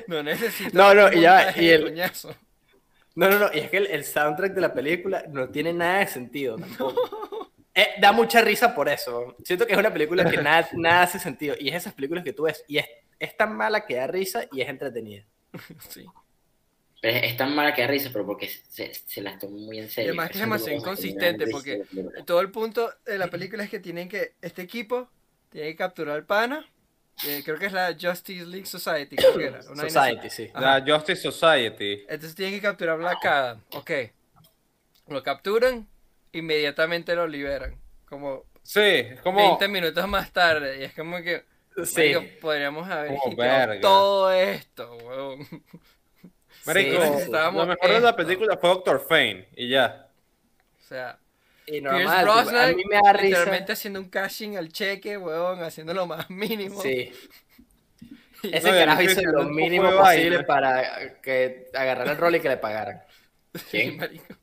[0.06, 2.34] no necesito No, no, y ya y el- coñazo.
[3.14, 6.00] No, no, no, y es que el, el soundtrack de la película no tiene nada
[6.00, 7.52] de sentido tampoco.
[7.74, 9.36] Eh, da mucha risa por eso.
[9.44, 11.54] Siento que es una película que nada, nada hace sentido.
[11.58, 12.64] Y es esas películas que tú ves.
[12.68, 12.86] Y es,
[13.18, 15.24] es tan mala que da risa y es entretenida.
[15.88, 16.06] Sí.
[17.00, 19.78] Pero es, es tan mala que da risa, pero porque se, se las toma muy
[19.78, 20.10] en serio.
[20.10, 21.82] además que es demasiado inconsistente, porque.
[22.24, 25.08] Todo el punto de la película es que tienen que, este equipo
[25.50, 26.64] tiene que capturar al pana,
[27.26, 29.60] eh, creo que es la Justice League Society, creo que era.
[29.70, 29.82] una.
[29.88, 30.50] Society, sí.
[30.52, 30.78] Ajá.
[30.80, 32.02] La Justice Society.
[32.08, 33.90] Entonces tienen que capturar a Black Adam, ok.
[35.08, 35.86] Lo capturan,
[36.32, 39.36] inmediatamente lo liberan, como Sí, como.
[39.38, 41.44] 20 minutos más tarde, y es como que,
[41.84, 42.14] Sí.
[42.14, 45.38] marico, podríamos haber quitado todo esto, weón.
[46.66, 50.08] Marico, Sí, lo mejor de la película fue Doctor Fane y ya.
[50.80, 51.18] O sea,
[51.66, 53.72] Y normal, Brosnan a mí me da literalmente risa.
[53.72, 56.80] haciendo un cashing al cheque, weón, haciendo lo más mínimo.
[56.82, 57.10] Sí.
[58.42, 60.46] Ese No, carajo hizo lo mínimo posible vaina.
[60.46, 63.02] para que agarrar el rol y que le pagaran.
[63.54, 63.96] Sí, ¿Quién?
[63.96, 64.34] marico.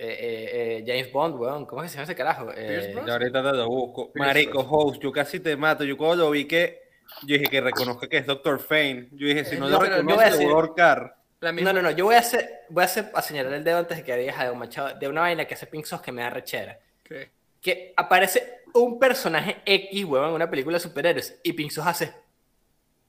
[0.00, 1.66] Eh, eh, eh, James Bond, weón.
[1.66, 2.52] ¿Cómo es que se llama ese carajo?
[2.54, 3.08] Eh, Brosnan.
[3.08, 4.12] Y ahorita te lo busco.
[4.12, 4.70] Pierce Marico, Brosnan.
[4.88, 5.82] host, yo casi te mato.
[5.84, 6.82] Yo cuando lo vi que.
[7.22, 9.08] Yo dije que reconozca que es Doctor Fane.
[9.12, 10.54] Yo dije, si Eh, no no, lo yo voy a reconoce, lo decir- voy a
[10.54, 11.16] ahorcar.
[11.40, 13.62] La misma- No, no, no, yo voy a hacer, voy a hacer, a señalar el
[13.64, 16.12] dedo antes de que digas algo, machado, de una vaina que hace Pink Sauce que
[16.12, 16.78] me da rechera.
[17.04, 17.30] ¿Qué?
[17.60, 22.12] Que aparece un personaje X, huevón, en una película de superhéroes, y Pink Sauce hace.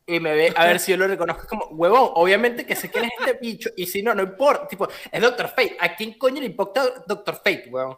[0.05, 3.05] Y me ve a ver si yo lo reconozco como, huevón, obviamente que sé quién
[3.05, 6.39] es este bicho, y si no, no importa, tipo, es Doctor Fate, ¿a quién coño
[6.39, 7.95] le importa Doctor Fate, huevón?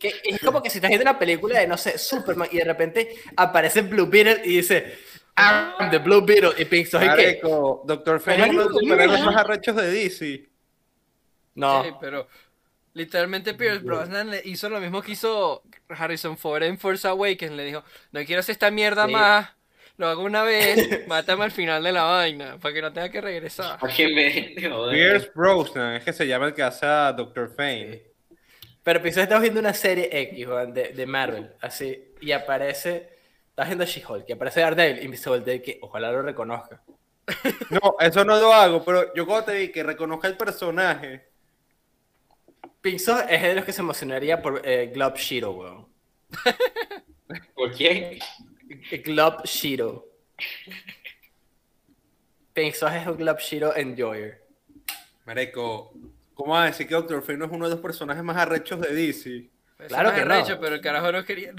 [0.00, 2.64] Que es como que si estás viendo una película de, no sé, Superman, y de
[2.64, 4.94] repente aparece Blue Beetle y dice,
[5.36, 7.40] I'm the Blue Beetle, y Pink ¿y qué?
[7.42, 10.48] Doctor Fane es uno de los más arrechos de DC.
[11.54, 11.84] No.
[11.84, 12.28] Sí, pero
[12.94, 17.52] literalmente Pierce Brosnan le hizo lo mismo que hizo Harrison Ford en Force Awakens.
[17.52, 19.12] Le dijo, no quiero hacer esta mierda Sí.
[19.12, 19.50] más,
[19.96, 23.20] lo hago una vez, mátame al final de la vaina, para que no tenga que
[23.20, 23.78] regresar.
[23.80, 24.24] ¿A quién me
[24.60, 24.94] de joder?
[24.94, 28.02] Pierce Brosnan, es que se llama el que hace a Doctor Fane.
[28.82, 33.13] Pero pensé que estás viendo una serie X, de, de Marvel, así, y aparece,
[33.54, 36.82] estás viendo She-Hulk, que aparece Daredevil, y me se voltea y que ojalá lo reconozca.
[37.70, 41.28] No, eso no lo hago, pero yo cuando te vi que reconozca el personaje.
[42.80, 45.86] Pinzo es de los que se emocionaría por eh, Glob Shiro, weón.
[47.54, 48.18] ¿Por quién?
[49.04, 50.04] Glob Shiro.
[52.52, 54.44] Pinzo es un Glob Shiro Enjoyer.
[55.26, 55.92] Marico,
[56.34, 58.80] ¿cómo vas a decir que Doctor Fane no es uno de los personajes más arrechos
[58.80, 59.53] de DC?
[59.78, 60.34] Eso Claro es que no.
[60.34, 61.52] arrecho, pero el carajo no quería,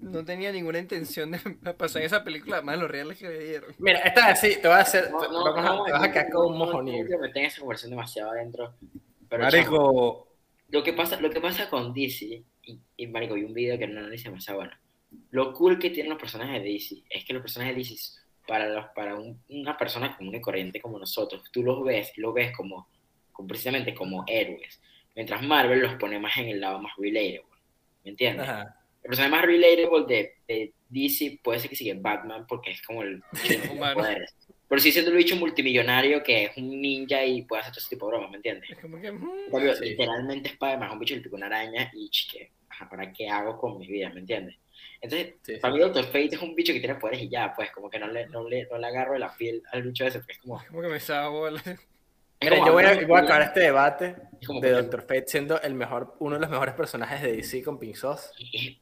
[0.00, 1.38] no tenía ninguna intención de
[1.78, 3.74] pasar en esa película, más los reales que le dieron.
[3.78, 6.02] Mira, esta vez sí, te voy a hacer, No, no, vamos a, no, te vas
[6.04, 7.04] a quedar con un mojonillo.
[7.04, 8.74] no, no, me tengo esa conversación demasiado adentro.
[9.28, 10.28] Pero, chamo, Marico,
[10.68, 13.86] lo que pasa, lo que pasa con DC, y, y marico, vi un video que
[13.86, 14.72] no analiza demasiado bueno.
[15.30, 17.96] Lo cool que tienen los personajes de DC es que los personajes de DC,
[18.46, 22.34] para, los, para un- una persona común y corriente como nosotros, tú los ves, los
[22.34, 22.88] ves como,
[23.32, 24.80] como precisamente como héroes.
[25.16, 27.44] Mientras Marvel los pone más en el lado más relatable.
[28.04, 28.48] ¿Me entiendes?
[28.48, 28.76] Ajá.
[29.02, 33.02] El personaje más relatable de, de DC puede ser que sigue Batman porque es como
[33.02, 33.22] el
[33.72, 34.00] Humano.
[34.00, 34.34] poderes.
[34.66, 37.90] Pero si siendo un bicho multimillonario que es un ninja y puede hacer todo ese
[37.90, 38.70] tipo de bromas, ¿me entiendes?
[38.70, 39.84] Es como que, mm, cambio, Sí.
[39.90, 40.56] literalmente es
[40.92, 42.10] un bicho que le pica una araña y
[42.70, 44.08] ajá, ¿ahora qué hago con mi vida?
[44.10, 44.56] ¿Me entiendes?
[45.00, 45.60] Entonces, Sí, sí.
[45.60, 47.98] para mí Doctor Fate es un bicho que tiene poderes y ya, pues como que
[47.98, 50.60] no le, no le, no le agarro la piel al bicho ese, porque es como...
[50.66, 51.62] como que me bola.
[52.44, 54.16] Mira, yo voy a, voy a acabar este debate
[54.60, 57.94] de Doctor Fate siendo el mejor, uno de los mejores personajes de DC con Pink
[57.96, 58.28] Sauce.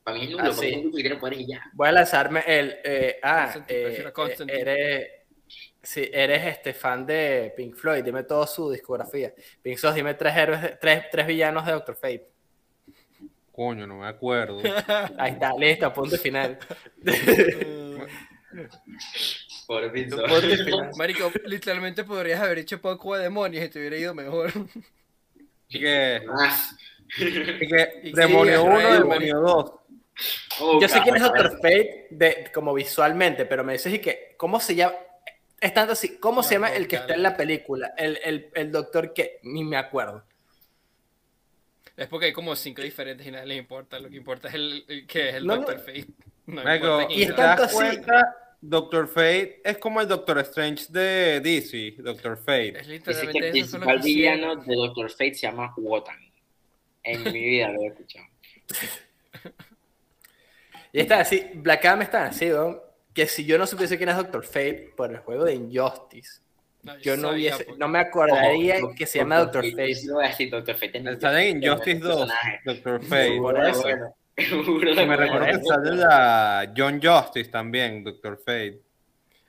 [0.02, 1.62] Para mí es nulo, Ah, porque es que tiene poderes y ya.
[1.72, 2.76] Voy a lanzarme el.
[2.84, 4.60] eh, ah, eh, prefiero Constantine.
[4.60, 5.10] eres.
[5.84, 9.34] Sí, eres este fan de Pink Floyd, dime toda su discografía.
[9.62, 12.28] Pink Sauce, dime tres héroes, tres, tres villanos de Doctor Fate.
[13.50, 14.60] coño, no me acuerdo.
[15.18, 16.58] Ahí está, listo, punto final.
[19.72, 20.16] Pobre pinzo.
[20.16, 20.90] punto final.
[20.96, 24.52] Marico, literalmente podrías haber hecho poco de demonios y te hubiera ido mejor.
[25.68, 26.76] Y que, Más.
[27.18, 29.72] y que Y Demonio sí, 1, Israel, Demonio 2.
[30.60, 31.22] Oh, Yo sé quién es.
[31.22, 34.94] Doctor Fate de, como visualmente, pero me dices y que, ¿cómo se llama?
[35.60, 37.94] Es tanto así, ¿cómo se No, llama el que está en la película?
[37.96, 40.24] El, el, el doctor que ni me acuerdo.
[41.96, 43.98] Es porque hay como cinco diferentes y nada les importa.
[43.98, 45.62] Lo que importa es el, el que es el No, no.
[45.62, 46.06] Doctor Fate.
[46.46, 46.62] No
[47.10, 52.38] y das tanto así- cuenta, Doctor Fate es como el Doctor Strange de DC, Doctor
[52.38, 52.80] Fate.
[52.80, 56.16] Es Dice que literalmente el principal villano de Doctor Fate se llama Wotan.
[57.02, 58.26] En mi vida lo he escuchado.
[60.92, 62.92] Y está así, Black Adam está así, ¿no?
[63.12, 66.40] que si yo no supiese quién es Doctor Fate por el juego de Injustice,
[66.82, 69.94] No, yo no sabía, hubiese, no me acordaría que se llama Doctor Fate.
[69.94, 70.98] sí lo voy a decir, Doctor Fate.
[70.98, 72.60] en Sale en Injustice 2, personaje.
[72.64, 73.38] Doctor Fate.
[73.38, 73.82] Por eso.
[73.82, 74.14] bueno.
[74.50, 75.58] De me recuerdo bueno.
[75.60, 78.80] que sale la John Justice también, Doctor Fate.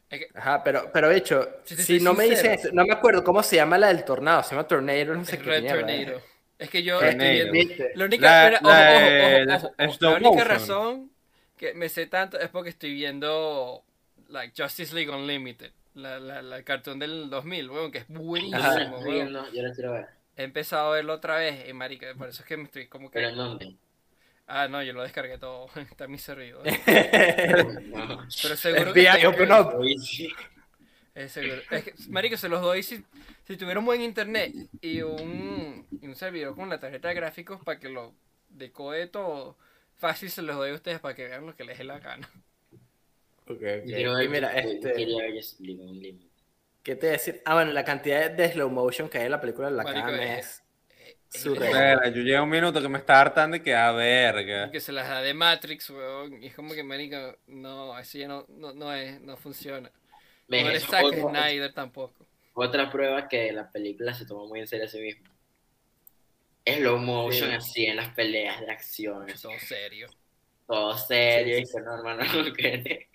[0.09, 2.51] Que- Ajá, pero, pero de hecho, Si si no me sincero.
[2.51, 5.25] dicen eso, no me acuerdo cómo se llama la del tornado, se llama Tornado, no
[5.25, 6.17] sé qué Red mierda, Tornado.
[6.17, 6.21] ¿eh?
[6.59, 7.83] Es que yo estoy viendo.
[7.95, 9.47] La única, La- la-
[9.79, 11.11] ojo, ojo, ojo, La razón
[11.57, 13.83] que me sé tanto es porque estoy viendo
[14.29, 18.57] like Justice League Unlimited, la, la, la el cartón del 2000, weón, que es buenísimo,
[18.61, 19.03] Ajá.
[19.05, 20.07] viendo, yo quiero ver.
[20.37, 23.09] He empezado a verlo otra vez, y marica, por eso es que me estoy como
[23.09, 23.19] que...
[23.19, 23.57] Pero?
[24.55, 26.61] Ah, no, yo lo descargué todo, está en mi servidor.
[26.85, 29.01] Pero seguro que...
[29.01, 30.33] FBI, tengo open que- up.
[31.15, 31.61] Es seguro.
[31.71, 33.03] Es que, marico, se los doy si,
[33.47, 37.63] si tuviera un buen internet y un, y un servidor con la tarjeta de gráficos
[37.63, 38.13] para que lo
[38.49, 39.57] decode todo.
[39.95, 42.29] Fácil se los doy a ustedes para que vean lo que les dé la gana.
[43.47, 43.85] Ok, ok.
[43.85, 44.93] Yo mira, este.
[46.83, 47.41] ¿qué te voy a decir?
[47.45, 50.07] Ah, bueno, la cantidad de slow motion que hay en la película de la Marico,
[50.07, 50.62] Adam es-.
[51.33, 54.69] Espera, yo llevo un minuto que me está hartando y que a verga.
[54.71, 56.41] Que se las da de Matrix, weón.
[56.41, 59.91] Y es como que, marico, no, eso ya no, no, no, es, no funciona.
[60.47, 62.25] No eres Eso Zack es otro- Snyder tampoco.
[62.53, 65.29] Otra prueba que la película se tomó muy en serio a sí misma.
[66.65, 67.55] Es low motion Sí.
[67.55, 69.25] así en las peleas de acción.
[69.41, 70.07] Todo serio.
[70.67, 71.57] Todo serio.
[71.57, 72.23] Sí, y que no, hermano,
[72.53, 73.07] que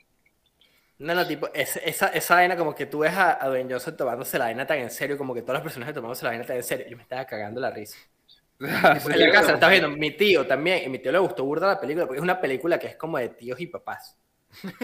[0.99, 3.97] No, no, tipo, es- esa, esa vaina como que tú ves a, a Dwayne Johnson
[3.97, 6.57] tomándose la vaina tan en serio, como que todos los personajes tomándose la vaina tan
[6.57, 6.87] en serio.
[6.89, 7.97] Yo me estaba cagando la risa.
[8.59, 9.13] Sí.
[9.13, 11.81] En la casa, estás viendo, mi tío también, y mi tío le gustó burda la
[11.81, 14.17] película, porque es una película que es como de tíos y papás.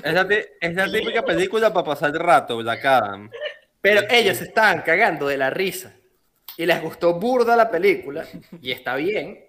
[0.02, 3.30] Es la, ti- es la típica película para pasar el rato, Black Adam.
[3.80, 5.94] Pero ellos se estaban cagando de la risa.
[6.56, 8.24] Y les gustó burda la película,
[8.62, 9.43] y está bien,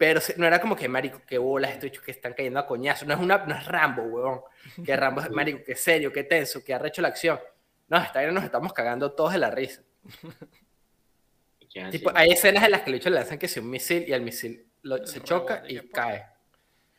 [0.00, 3.04] pero no era como que, marico, qué bolas, estoy hecho que están cayendo a coñazo.
[3.04, 4.40] No es, una, no es Rambo, huevón.
[4.86, 7.38] Que Rambo es, marico, qué serio, qué tenso, qué arrecho la acción.
[7.86, 9.82] No, esta nos estamos cagando todos de la risa.
[11.70, 11.84] que.
[11.90, 14.12] Tipo, hay escenas en las que el bicho le lanzan que sea un misil y
[14.14, 15.90] el misil lo- se Rebota choca y que ¡pum!
[15.92, 16.24] cae.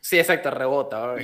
[0.00, 1.16] Sí, exacto, rebota.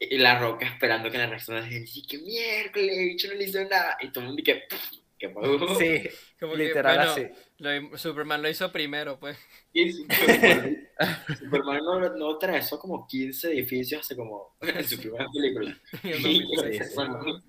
[0.00, 3.28] Y la roca esperando que la reacción de la gente dice que miércoles, el bicho
[3.28, 3.98] no le hizo nada.
[4.00, 4.62] Y todo el mundo que.
[5.18, 5.74] ¿Qué pasó?
[5.74, 6.08] Sí,
[6.40, 7.26] Como que, literal bueno, así.
[7.58, 9.36] lo- Superman lo hizo primero, pues.
[9.72, 10.88] Y Superman,
[11.38, 15.76] Superman no, no atravesó como 15 edificios hace como en su primera película.
[16.04, 16.94] En el Y 2006.
[16.94, 17.42] bueno,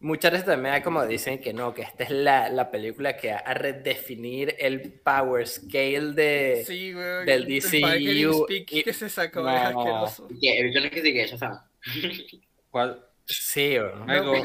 [0.00, 3.32] Muchas veces también hay como dicen que no, que esta es la, la película que
[3.32, 6.62] va a redefinir el power scale de...
[6.66, 7.24] Sí, güey.
[7.24, 9.48] del DCU y- que se sacó No.
[10.40, 11.58] que no que sí que ya saben.
[12.70, 13.02] ¿Cuál?
[13.26, 13.76] Sí,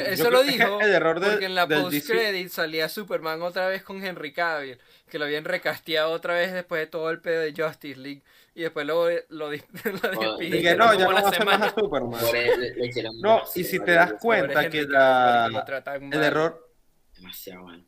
[0.06, 3.42] eso lo dijo el error de- porque en la del post DC credit salía Superman
[3.42, 7.20] otra vez con Henry Cavill, que lo habían recasteado otra vez después de todo el
[7.20, 8.22] pedo de Justice League
[8.56, 12.22] y después lo, lo, lo despidieron no, ya no va a ser más a Superman.
[12.32, 15.66] Le, le No, y si te das cuenta que la-
[16.00, 16.70] El error,
[17.16, 17.86] Demasiado mal.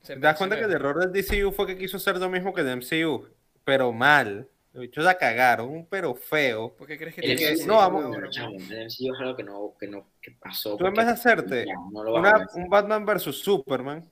[0.00, 2.54] Se ¿te das cuenta que el error del DCU fue que quiso hacer lo mismo
[2.54, 3.28] que el MCU?
[3.64, 4.48] Pero mal.
[4.76, 6.74] Los bichos la cagaron, pero feo.
[6.76, 9.74] ¿Por qué crees que El ese no, vamos- chamo, el MCU es algo que no,
[9.80, 10.76] que no que pasó.
[10.76, 14.04] Tú en vez de hacerte no lo vas a una- un Batman versus Superman,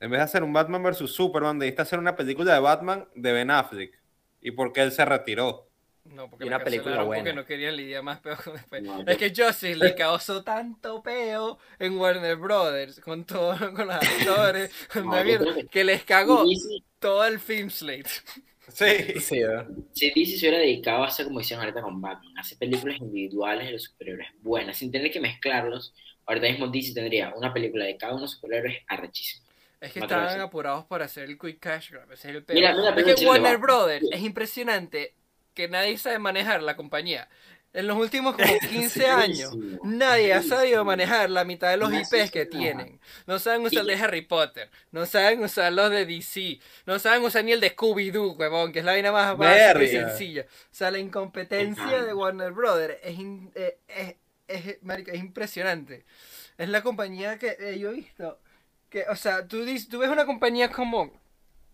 [0.00, 3.32] en vez de hacer un Batman versus Superman, debiste hacer una película de Batman de
[3.32, 3.98] Ben Affleck.
[4.42, 5.66] ¿Y por qué él se retiró?
[6.04, 7.22] No, porque una película cancelaron buena.
[7.22, 8.82] porque no querían lidiar más peo con después.
[8.82, 13.96] No, Es que Justice le causó tanto peo en Warner Brothers con todo, con los
[13.96, 18.10] actores, con No, que- que les cagó Y todo el film slate.
[18.74, 19.20] Sí.
[19.20, 19.42] Sí,
[19.92, 22.98] si DC se hubiera dedicado a hacer como hicieron ahorita con Batman, a hacer películas
[22.98, 25.94] individuales de los superhéroes buenas, sin tener que mezclarlos,
[26.26, 29.44] ahorita mismo DC tendría una película de cada uno de los superhéroes arrechísima.
[29.80, 32.54] Es que estaban apurados para hacer el quick cash grab, ese es el peor.
[32.58, 33.58] Mira, mira, es que Warner.
[33.58, 34.10] Brothers Sí.
[34.12, 35.14] es impresionante
[35.52, 37.28] que nadie sabe manejar la compañía.
[37.74, 41.92] En los últimos como 15 Sí, años, nadie ha sabido manejar la mitad de los
[41.92, 43.00] IPs que tienen.
[43.26, 47.22] No saben usar el de Harry Potter, no saben usar los de DC, no saben
[47.24, 50.42] usar ni el de Scooby-Doo, huevón, que es la vaina más básica y sencilla.
[50.42, 54.14] O sea, la incompetencia de Warner Brothers es, in- eh, es,
[54.66, 56.04] es, marico, es impresionante.
[56.56, 58.38] Es la compañía que eh, yo he visto.
[58.88, 61.10] Que, o sea, tú, dis- tú ves una compañía como,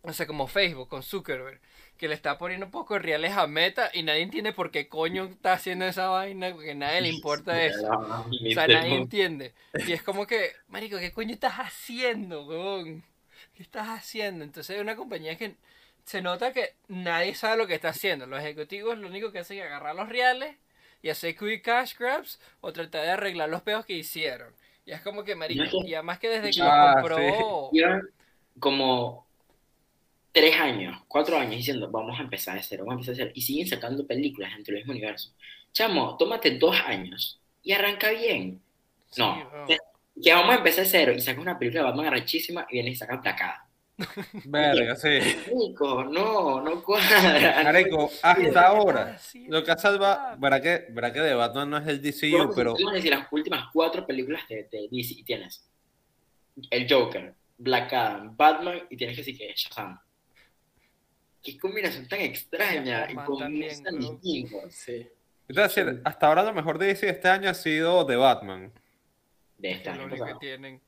[0.01, 1.61] o sea, como Facebook, con Zuckerberg,
[2.01, 4.89] que le está poniendo un poco de reales a Meta y nadie entiende por qué
[4.89, 7.91] coño está haciendo esa vaina, porque nadie le importa eso.
[7.91, 9.53] O sea, nadie entiende.
[9.87, 13.05] Y es como que, marico, ¿qué coño estás haciendo, weón?
[13.55, 14.45] ¿Qué estás haciendo?
[14.45, 15.57] Entonces es una compañía que
[16.07, 18.25] se nota que nadie sabe lo que está haciendo.
[18.27, 20.57] Los ejecutivos lo único que hacen es agarrar los reales
[21.03, 24.55] y hacer quick cash grabs o tratar de arreglar los peos que hicieron.
[24.87, 27.71] Y es como que, marico, y además que desde que Ah, lo compró...
[28.59, 29.30] Como
[30.33, 33.33] tres años, cuatro años diciendo, vamos a empezar de cero, vamos a empezar de cero.
[33.35, 35.33] Y siguen sacando películas dentro del mismo universo.
[35.73, 38.61] Chamo, tómate dos años y arranca bien.
[39.17, 42.07] No, Sí, que, que vamos a empezar de cero y sacas una película de Batman
[42.07, 43.67] arrechísima y vienes y sacas placada.
[44.45, 45.19] Verga, sí.
[45.55, 47.63] Nico, no, no cuadra.
[47.65, 49.19] Marico, ¿Qué hasta ahora,
[49.49, 52.55] lo que ha salvado, verá que, verá que de Batman no es el DCU, Vamos
[52.57, 55.67] pero a decir las últimas cuatro películas de, de DC y tienes
[56.71, 59.99] el Joker, Black Adam, Batman y tienes que decir que es Shazam.
[61.43, 64.21] Qué combinación tan extraña y Aquaman con también, mundos tan weón.
[64.21, 65.09] distintos Sí.
[65.49, 68.73] es decir, hasta ahora lo mejor de DC este año ha sido de Batman.
[69.59, 70.81] de este año que tienen.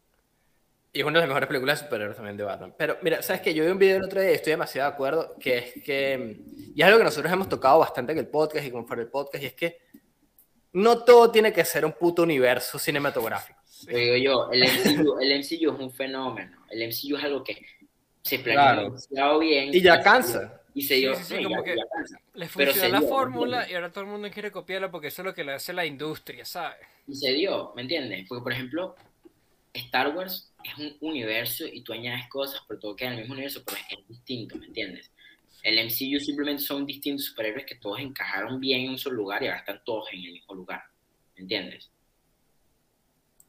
[0.94, 2.74] Y es una de las mejores películas de superhéroes también de Batman.
[2.76, 3.54] Pero mira, ¿sabes qué?
[3.54, 6.36] Yo vi un video el otro día y estoy demasiado de acuerdo, que es que,
[6.74, 9.08] y es algo que nosotros hemos tocado bastante en el podcast y como fuera el
[9.08, 9.78] podcast, y es que
[10.74, 13.58] no todo tiene que ser un puto universo cinematográfico.
[13.86, 16.64] Digo yo, el MCU, el MCU es un fenómeno.
[16.70, 17.56] El MCU es algo que
[18.22, 18.82] se planeó Claro.
[18.84, 19.74] demasiado bien.
[19.74, 20.60] Y ya cansa.
[20.74, 21.14] Y se dio.
[21.14, 22.20] Sí, sí, sí, no, y como ya- que- ya cansa.
[22.34, 25.26] Les se la dio, fórmula y ahora todo el mundo quiere copiarla porque eso es
[25.26, 26.78] lo que le hace la industria, ¿sabes?
[27.06, 28.24] Y se dio, ¿me entiendes?
[28.28, 28.94] Porque, por ejemplo,
[29.74, 33.34] Star Wars es un universo y tú añades cosas, pero todo queda en el mismo
[33.34, 35.10] universo, pero es, distinto, ¿me entiendes?
[35.62, 39.46] El MCU simplemente son distintos superhéroes que todos encajaron bien en un solo lugar y
[39.46, 40.82] ahora están todos en el mismo lugar,
[41.36, 41.90] ¿me entiendes?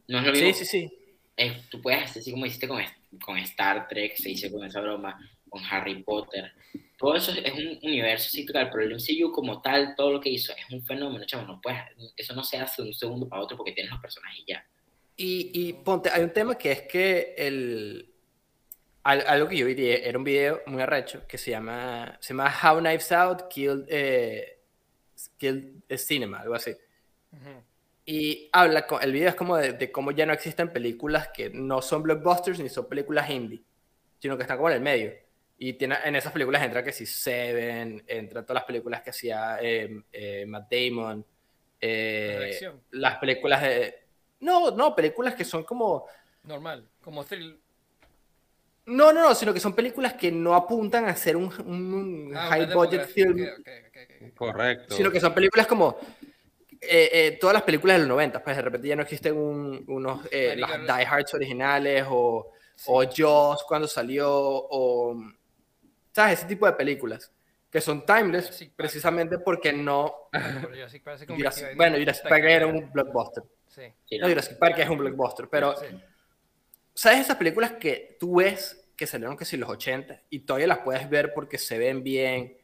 [0.08, 0.48] No es lo mismo.
[0.54, 0.98] Sí, sí, sí.
[1.38, 2.82] es- tú puedes hacer así como hiciste con,
[3.20, 6.52] con Star Trek, se hizo con esa broma, con Harry Potter.
[6.98, 10.54] Todo eso es un universo total, pero el MCU como tal, todo lo que hizo
[10.54, 11.82] es un fenómeno, chavo, no puedes,
[12.16, 14.66] eso no se hace de un segundo para otro porque tienes los personajes y ya.
[15.16, 18.14] Y, y ponte, hay un tema que es que el,
[19.04, 22.52] al- algo que yo vi, era un video muy arrecho que se llama, se llama
[22.64, 24.60] How Knives Out Killed, eh,
[25.38, 26.72] Killed Cinema, algo así.
[27.32, 27.64] Ujú.
[28.06, 31.50] Y habla, con, el video es como de, de cómo ya no existen películas que
[31.50, 33.64] no son blockbusters ni son películas indie,
[34.20, 35.14] sino que están como en el medio.
[35.58, 39.58] Y tiene, en esas películas entra que si Seven, entra todas las películas que hacía
[39.62, 41.26] eh, eh, Matt Damon,
[41.80, 42.60] eh,
[42.92, 43.96] las películas de...
[44.42, 46.06] No, no, películas que son como...
[46.44, 47.58] Normal, como thrill.
[48.86, 52.48] No, no, no, sino que son películas que no apuntan a ser un, un Ah,
[52.50, 53.38] high budget film.
[54.36, 54.96] Correcto.
[54.96, 55.98] sino que son películas como
[56.90, 59.84] eh, eh, todas las películas de los 90, pues de repente ya no existen un-
[59.88, 62.86] unos eh, las Die Hards originales o, Sí.
[62.88, 65.16] o Jaws cuando salió o
[66.12, 67.32] sabes ese tipo de películas
[67.70, 68.76] que son timeless Jurassic Park.
[68.78, 70.14] precisamente porque no
[70.72, 73.82] Jurassic Park Jurassic- en bueno Jurassic Park era un blockbuster Sí.
[74.06, 75.86] Sí, no Jurassic Park es un blockbuster pero Sí.
[76.94, 80.80] sabes esas películas que tú ves que salieron que si los 80 y todavía las
[80.80, 82.58] puedes ver porque se ven bien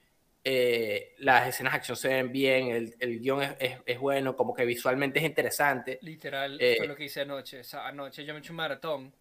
[0.52, 4.36] eh, las escenas de acción se ven bien el, el guion es, es- es bueno
[4.36, 7.60] como que visualmente es interesante Literal, Eh, fue lo que hice anoche.
[7.60, 9.14] O sea, anoche yo me eché un maratón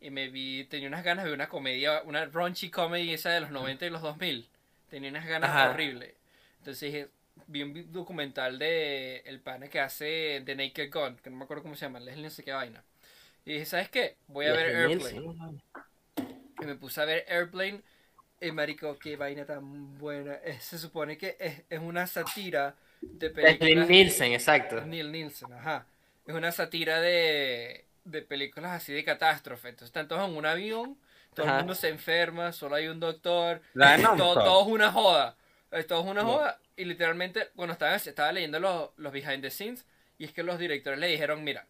[0.00, 3.50] y me vi, tenía unas ganas de una comedia, una raunchy comedy esa de los
[3.50, 4.48] 90 y los 2000.
[4.88, 5.60] Tenía unas ganas Ajá.
[5.60, 6.14] horribles.
[6.58, 7.08] Entonces dije,
[7.48, 11.62] vi un documental de el pana que hace The Naked Gun, que no me acuerdo
[11.64, 12.84] cómo se llama, Leslie no sé qué vaina.
[13.44, 14.16] Y dije, ¿sabes qué?
[14.28, 15.24] Voy a ver Airplane.
[16.60, 17.82] Y me puse a ver Airplane.
[18.40, 20.34] Y marico, qué vaina tan buena.
[20.34, 22.74] Es- se supone que es, es una sátira
[23.16, 23.88] de películas.
[23.88, 25.86] Nielsen exacto Neil Nielsen, ajá.
[26.26, 29.68] Es una sátira de, de películas así de catástrofe.
[29.68, 30.96] Entonces están todos en un avión,
[31.34, 31.54] todo Ajá.
[31.58, 33.60] el mundo se enferma, solo hay un doctor.
[33.74, 35.36] La de todo, todo es una joda.
[35.72, 36.58] Eh, Todo es una joda.
[36.76, 39.86] Y literalmente, cuando estaba, estaba leyendo los, los behind the scenes,
[40.18, 41.66] y es que los directores le dijeron, mira,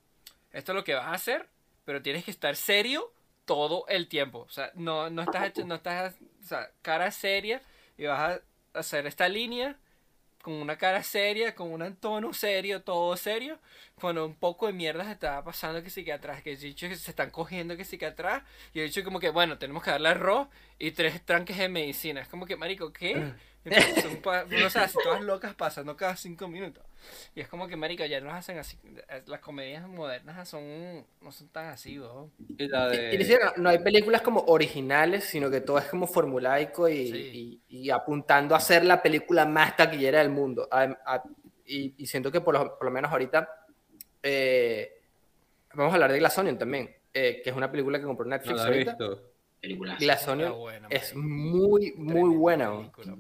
[0.53, 1.49] esto es lo que vas a hacer,
[1.85, 3.13] pero tienes que estar serio
[3.51, 4.39] todo el tiempo.
[4.47, 7.61] O sea, no, no estás, hecho- no estás, o sea, cara seria,
[7.99, 8.41] y vas
[8.75, 9.77] a hacer esta línea
[10.41, 13.59] con una cara seria, con un tono serio, todo serio,
[14.01, 16.95] cuando un poco de mierda se estaba pasando que sí que atrás, que dicho que
[16.95, 19.91] se están cogiendo que sí que atrás, y he dicho como que, bueno, tenemos que
[19.91, 20.47] darle arroz
[20.79, 22.21] y tres tranques de medicina.
[22.21, 23.17] Es como que, marico, ¿qué?
[23.65, 26.83] Entonces, son no sé, así todas locas pasando cada cinco minutos.
[27.35, 28.79] Y es como que, marico, ya no hacen así.
[29.27, 32.01] Las comedias modernas son, no son tan así.
[32.59, 36.89] Y la de- y no hay películas como originales, sino que todo es como formulaico
[36.89, 37.61] y, Sí.
[37.69, 40.69] y- y apuntando a ser la película más taquillera del mundo.
[40.71, 41.23] A- a-
[41.67, 43.49] y, y siento que por lo, por lo menos ahorita
[44.23, 45.01] eh,
[45.75, 48.31] vamos a hablar de Glass Onion también, eh, que es una película que compró no
[48.31, 48.91] Netflix la he ahorita.
[48.93, 49.30] visto.
[49.61, 49.97] Película.
[49.99, 52.71] Glass Está Onion buena, es muy, muy buena.
[52.77, 53.17] película.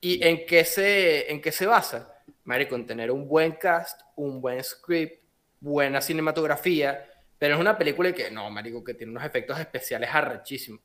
[0.00, 2.14] ¿Y en qué se, en qué se basa?
[2.44, 5.22] Marico, en tener un buen cast, un buen script,
[5.60, 7.08] buena cinematografía,
[7.38, 10.80] pero es una película que, no, marico, que tiene unos efectos especiales arrechísimos.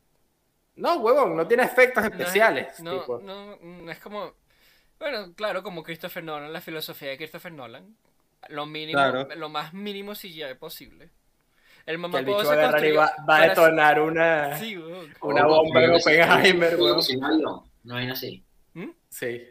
[0.76, 2.80] No, huevón, no tiene efectos especiales.
[2.80, 3.20] No, tipo.
[3.20, 4.34] no, no es como.
[4.98, 7.96] Bueno, claro, como Christopher Nolan, la filosofía de Christopher Nolan.
[8.48, 9.28] Lo mínimo, Claro.
[9.36, 11.10] lo más mínimo CGI posible.
[11.90, 14.76] El que mamá el bicho va a agarrar y va, va a detonar una, Sí,
[15.22, 16.78] una bomba en Oppenheimer,
[17.84, 18.44] no, hay así.
[19.10, 19.42] Sí.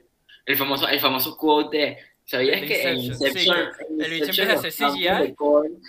[0.46, 3.50] El famoso, el famoso quote de, ¿sabías De que en Inception, sí,
[3.90, 5.34] en el bicho empieza a hacer CGI, de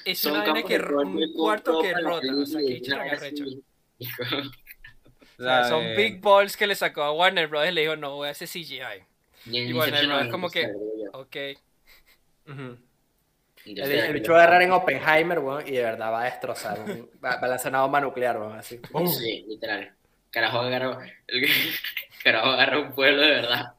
[0.06, 2.28] Es una vaina que de un cuarto que rota.
[2.36, 3.43] O sea, que vaina arrecho.
[5.38, 7.70] O sea, son de- big balls que le sacó a Warner Bros.
[7.70, 8.80] y le dijo, no, voy a hacer CGI.
[9.45, 10.74] Y no, no es como que-.
[11.14, 11.36] Ok.
[13.66, 16.80] El, el bicho va a agarrar en Oppenheimer, weón, y de verdad va a destrozar.
[16.80, 18.78] un- va, va a lanzar una bomba nuclear, weón, así.
[18.78, 19.07] ¡Pum!
[19.12, 19.93] Sí, literal.
[20.32, 21.47] Carajo agarró, el,
[22.24, 23.74] carajo agarró un pueblo de verdad.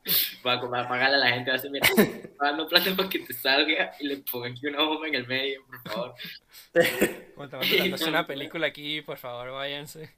[0.47, 1.89] Va a, va a pagarle a la gente, va a decir, mira,
[2.39, 5.65] pagando plata para que te salga y le pongan aquí una bomba en el medio,
[5.67, 6.15] por favor.
[7.95, 10.11] Hacer una película aquí, por favor, váyanse.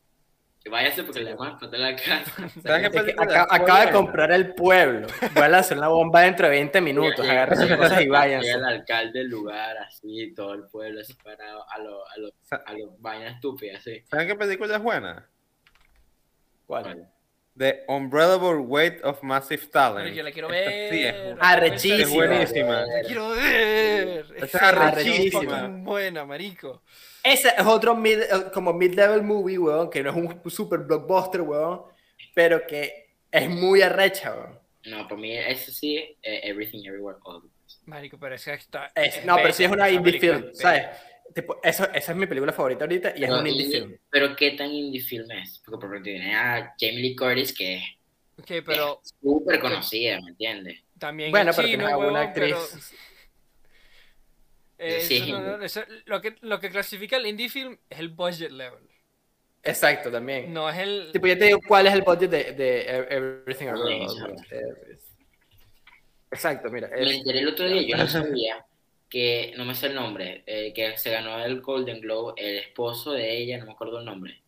[0.63, 2.49] Que váyase porque le van a explotar la casa.
[2.63, 5.09] ¿Sabes qué Es que acá- acaba de comprar el pueblo.
[5.35, 7.29] Voy a lanzar una bomba dentro de 20 minutos.
[7.29, 8.51] Agarren sus cosas y Llega váyanse.
[8.53, 12.29] el alcalde del lugar, así, todo el pueblo así parado a lo, a lo,
[12.65, 14.05] a lo vainas estúpidas, así.
[14.09, 15.29] ¿Saben qué película es buena?
[16.67, 17.09] ¿Cuál?
[17.59, 20.15] The Unbreakable Weight of Massive Pero Talent.
[20.17, 20.91] yo la quiero ver.
[20.91, 22.03] sí es- Arrechísima.
[22.05, 22.81] Es buenísima.
[22.87, 24.27] La quiero ver.
[24.37, 25.67] Es Es arrechísima.
[25.69, 26.83] buena, marico.
[27.25, 31.41] Ese es otro mid, eh, como mid-level movie, weón, que no es un super blockbuster,
[31.43, 31.83] weón,
[32.35, 34.59] pero que es muy arrecha, weón.
[34.87, 37.43] No, para mí, eso sí, eh, Everything Everywhere All.
[37.87, 38.91] Marico, pero es que está.
[38.95, 40.87] Es- no, pero sí es una indie película film, es ¿sabes?
[41.35, 43.97] Tipo, eso, esa es mi película favorita ahorita y es Pero un indie film.
[44.11, 45.63] Pero qué tan indie film es?
[45.65, 50.81] Porque por ejemplo tiene a Jamie Lee Curtis que es pero súper conocida, ¿me entiendes?
[50.99, 52.55] también Bueno, es pero chino, tienes a una actriz.
[52.55, 52.83] pero-
[54.83, 55.17] Eh, Sí.
[55.19, 58.51] eso no- no, eso- lo, que, lo que clasifica el indie film es el budget
[58.51, 58.83] level.
[59.65, 60.53] Exacto, también.
[60.53, 61.11] No es el.
[61.13, 62.81] Tipo, yo te digo cuál es el budget de, de
[63.11, 64.57] Everything Everywhere Sí, All at Once.
[64.57, 64.99] Eh,
[66.31, 66.89] Exacto, mira.
[66.89, 68.65] Me es- enteré el otro día, yo no sabía
[69.09, 73.13] que, no me sé el nombre, eh, que se ganó el Golden Globe, el esposo
[73.13, 74.41] de ella, no me acuerdo el nombre,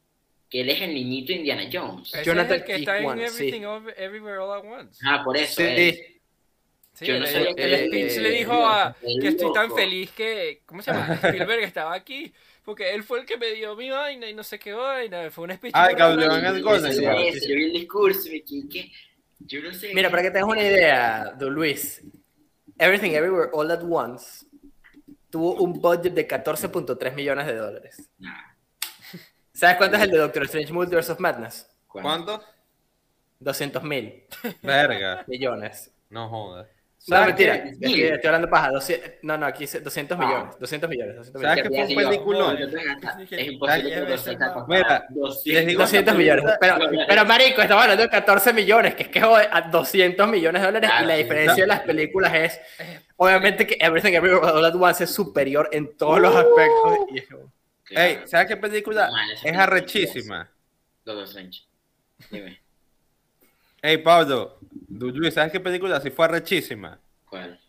[0.49, 2.09] que él es el niñito Indiana Jones.
[2.09, 3.45] ese es Jonathan el que está en sí.
[3.49, 5.01] Everything Over- Everywhere All at Once.
[5.07, 5.57] Ah, por eso.
[5.57, 6.14] Sí, él.
[6.95, 7.05] Sí.
[7.05, 10.62] Sí, Yo no el, que- speech eh, le dijo a que estoy tan feliz que.
[10.66, 11.14] ¿Cómo se llama?
[11.22, 12.32] Spielberg estaba aquí.
[12.64, 15.30] Porque él fue el que me dio mi vaina y no sé qué vaina.
[15.30, 15.72] Fue un speech.
[15.74, 18.42] Ah, el Golden Yo vi eso, yo vi el discurso me
[19.47, 19.92] yo no sé.
[19.92, 22.03] Mira, para que tengas una idea, Don Luis,
[22.78, 24.47] Everything Everywhere All at Once
[25.28, 28.09] tuvo un budget de 14.3 millones de dólares.
[28.18, 28.55] Nah,
[29.53, 31.68] ¿Sabes cuánto es el de Doctor Strange Multiverse of Madness?
[31.86, 32.38] ¿cuánto?
[32.38, 32.45] ¿Cuánto?
[33.40, 34.24] 200 mil
[34.62, 35.24] Verga.
[35.26, 35.92] millones.
[36.09, 36.68] No jodas.
[37.07, 38.71] No, ¿Sabes mentira, estoy, estoy hablando paja.
[38.71, 40.25] 200 no, no, aquí dice 200 Ah.
[40.25, 40.59] millones.
[40.59, 41.17] 200 millones.
[41.17, 41.89] 200 ¿Sabes millones.
[41.89, 42.59] qué fue un peliculón?
[42.59, 42.67] no,
[43.37, 44.69] Es imposible que más.
[44.69, 45.07] Mira,
[45.45, 46.45] les digo- 200 millones.
[46.59, 50.63] Pero, pero marico, estamos hablando de 14 millones, que es que joder, a 200 millones
[50.63, 51.23] de dólares y Claro, la sí.
[51.25, 52.61] diferencia de las películas es,
[53.17, 56.99] obviamente que Everything Everywhere All at Once es superior en todos los aspectos.
[57.91, 60.51] Y Ey, ¿sabes qué película Mal, es arrechísima?
[61.05, 61.61] Doctor Strange.
[62.31, 62.63] Dime,
[63.85, 64.57] Ey, Pablo,
[64.89, 66.99] Luis, ¿sabes qué película sí fue arrechísima?
[67.28, 67.61] ¿cuál?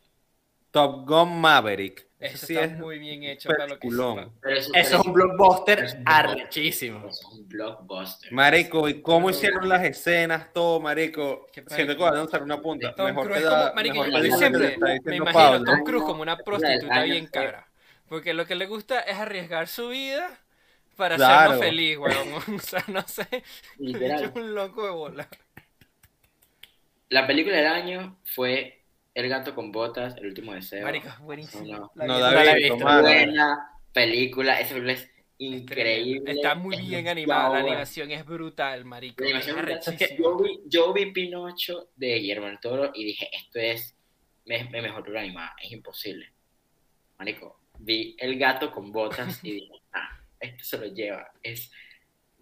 [0.72, 2.08] Top Gun Maverick.
[2.18, 4.32] Eso sí está es muy bien hecho para lo que eso,
[4.74, 7.00] Eso es un blockbuster arrechísimo.
[7.10, 8.32] Eso es un blockbuster.
[8.32, 10.54] Marico, ¿y cómo hicieron las escenas?
[10.54, 11.48] Todo, marico.
[11.52, 12.96] Qué Siento que van a lanzar una punta.
[12.96, 15.58] Tom mejor Cruise que la, como, marico, mejor yo siempre me imagino Pablo.
[15.70, 17.68] a Tom Cruise como una prostituta bien cara.
[18.08, 20.30] Porque lo que le gusta es arriesgar su vida
[20.96, 21.60] para Claro.
[21.60, 22.16] feliz, weón.
[22.56, 23.28] O sea, no sé.
[23.80, 25.28] Es un loco de bola.
[27.10, 28.84] La película del año fue
[29.14, 30.84] El gato con botas, El último deseo.
[30.84, 31.92] Marico, es buenísimo.
[31.96, 32.78] No, No, la he visto.
[32.78, 36.32] Buena película, esa película es es increíble.
[36.32, 39.22] Está muy es bien animada, la animación es brutal, marico.
[39.24, 40.18] La Es animación es brutal.
[40.18, 43.96] yo, vi, yo vi Pinocho de Guillermo del Toro y dije, esto es
[44.46, 46.32] mi, mi mejor película animada, es imposible.
[47.18, 51.72] Marico, vi El gato con botas y dije, ah, esto se lo lleva, es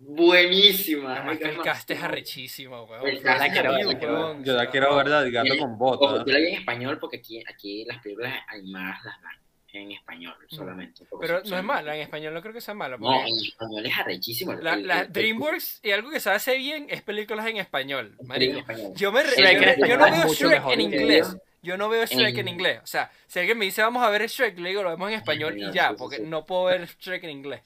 [0.07, 1.15] buenísima.
[1.17, 3.07] Además que el cast es arrechísimo, weón.
[3.07, 4.23] El cast la es quiero ver, la arrechísimo, quiero ver.
[4.23, 4.43] weón.
[4.45, 6.25] Yo la quiero ver, gato con Ojo, botas.
[6.25, 9.31] yo la vi en español porque aquí, aquí las películas animadas las dan
[9.75, 11.03] en español solamente.
[11.09, 12.95] porque Pero no es mala, en español no creo que sea mala.
[12.97, 14.53] No, en español es arrechísimo.
[14.53, 18.15] la, El- la el- DreamWorks y algo que se hace bien es películas en español,
[18.35, 18.93] en español.
[18.95, 21.38] Yo, me Shrek yo, en no- español yo no es veo Shrek mejor en inglés.
[21.63, 22.81] Yo no veo Shrek en En- inglés.
[22.84, 25.15] O sea, si alguien me dice vamos a ver Shrek, le digo lo vemos en
[25.15, 26.23] español y español, ya, sí, sí, porque sí.
[26.27, 27.61] no puedo ver Shrek en inglés.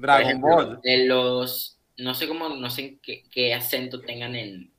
[0.00, 0.82] Dragon ejemplo, Ball.
[0.82, 4.72] De los no sé cómo, no sé qué, qué acento tengan en,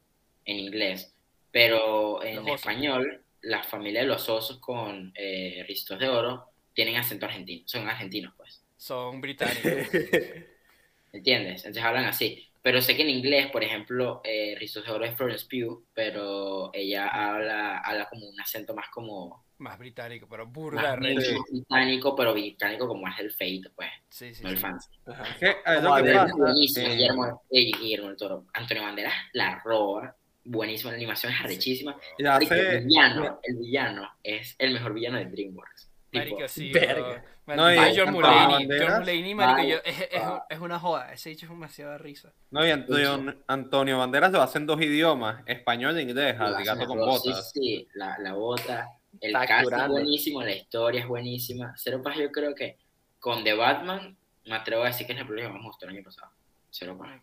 [0.45, 1.13] en inglés,
[1.51, 2.53] pero en Los osos.
[2.55, 7.87] español, la familia de los osos con eh, Ristos de Oro tienen acento argentino, son
[7.89, 8.63] argentinos, pues.
[8.77, 9.87] Son británicos.
[11.13, 11.61] ¿Entiendes?
[11.65, 12.50] Entonces hablan así.
[12.63, 14.55] Pero sé que en inglés, por ejemplo, eh,
[14.89, 20.27] Oro es Florence Pugh, pero ella habla, habla como un acento más como Más británico,
[20.29, 24.57] pero burda más británico, pero británico como es el feito, pues, Sí, sí, no el
[24.57, 24.61] sí.
[24.61, 24.89] fancy.
[25.07, 26.13] Es que, es lo que Adele.
[26.13, 28.45] pasa, Buenísimo, eh, Guillermo, eh, Guillermo del Toro.
[28.53, 30.15] Antonio Banderas la roba.
[30.43, 31.95] Buenísimo, la animación es arrechísima.
[32.17, 35.80] y Marico, hace- el villano, el villano es el mejor villano de DreamWorks.
[36.19, 36.71] Marico, sí.
[36.71, 37.23] verga.
[37.47, 38.67] No, y John Mulaney.
[38.67, 40.45] John Mulaney, marico, yo- es, es, va.
[40.49, 41.11] es una joda.
[41.13, 42.31] Ese dicho es demasiado risa.
[42.51, 46.85] No, y Antonio, Antonio Banderas lo hace en dos idiomas, español e inglés, al gato
[46.87, 47.51] con botas.
[47.51, 48.89] Sí, sí, la, la bota.
[49.19, 51.73] El cast es buenísimo, la historia es buenísima.
[51.77, 52.77] Cero Paz, yo creo que
[53.19, 54.15] con The Batman
[54.45, 56.31] me atrevo a decir que es la película que más me gustó el año pasado.
[56.69, 57.19] Cero Paz.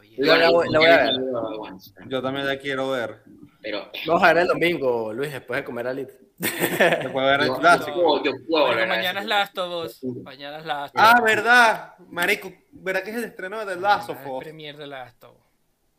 [0.00, 0.22] Bien.
[0.24, 1.14] Yo la voy- la voy a ver.
[2.08, 3.22] Yo también la quiero ver.
[3.62, 6.08] Pero Vamos a ver el domingo, Luis, después de comer alit.
[6.40, 8.24] Después de ver el clásico.
[8.24, 10.02] yo, yo puedo a mañana es Last of Us.
[10.22, 11.94] Mañana es Last of Ah, verdad.
[12.08, 14.42] Marico, ¿verdad que es el estreno de The Last of Us?
[14.42, 15.42] Premier de Last of Us.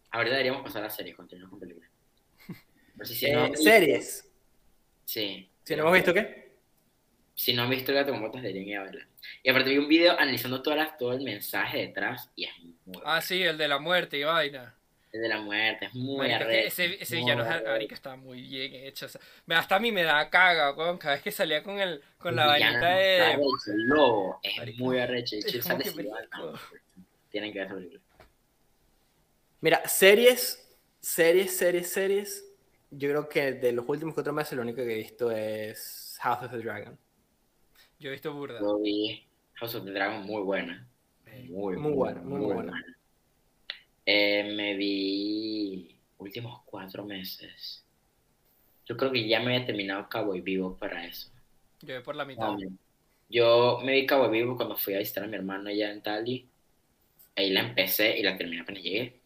[0.10, 1.90] Ahorita deberíamos pasar a la serie, continuamos con películas.
[3.04, 4.28] Si, Eh, series.
[5.06, 5.48] Sí.
[5.64, 6.52] Si no hemos visto qué.
[7.36, 9.08] Si no han visto el gato con botas, deberían ir a verla.
[9.44, 12.52] Y aparte vi un video analizando todas las, todo el mensaje detrás y es
[12.86, 14.76] muy Ah, sí, el de la muerte y vaina.
[15.12, 18.74] el de la muerte, es muy arrecho, ese, ese muy villano marico, está muy bien
[18.76, 19.06] hecho.
[19.08, 22.02] o sea, hasta a mí me da caga, weón, cada vez que salía con el
[22.18, 23.22] con la El vainita de...
[23.22, 25.36] arrecho, el lobo es muy arrecho.
[25.38, 26.60] es sale marico.
[27.30, 28.02] Tienen que ver esa película.
[29.62, 30.58] Mira, series,
[31.00, 32.46] series, series, series.
[32.90, 36.44] Yo creo que de los últimos cuatro meses lo único que he visto es House
[36.44, 36.98] of the Dragon.
[38.00, 38.60] Yo he visto burda.
[38.60, 40.91] Yo vi House of the Dragon muy buena.
[41.50, 42.84] Muy, Muy buena, muy buena.
[44.06, 47.84] Eh, me vi últimos cuatro meses.
[48.86, 51.30] Yo creo que ya me había terminado Cowboy Vivo para eso.
[51.82, 52.44] Yo voy por la mitad.
[52.44, 52.58] No,
[53.30, 56.48] Yo me vi Cowboy Vivo cuando fui a visitar a mi hermano allá en Tali.
[57.36, 59.22] Ahí la empecé y la terminé apenas llegué.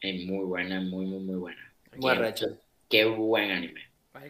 [0.00, 1.72] Es muy buena, muy, muy, muy buena.
[1.96, 2.16] Muy
[2.88, 3.82] Qué- buen anime.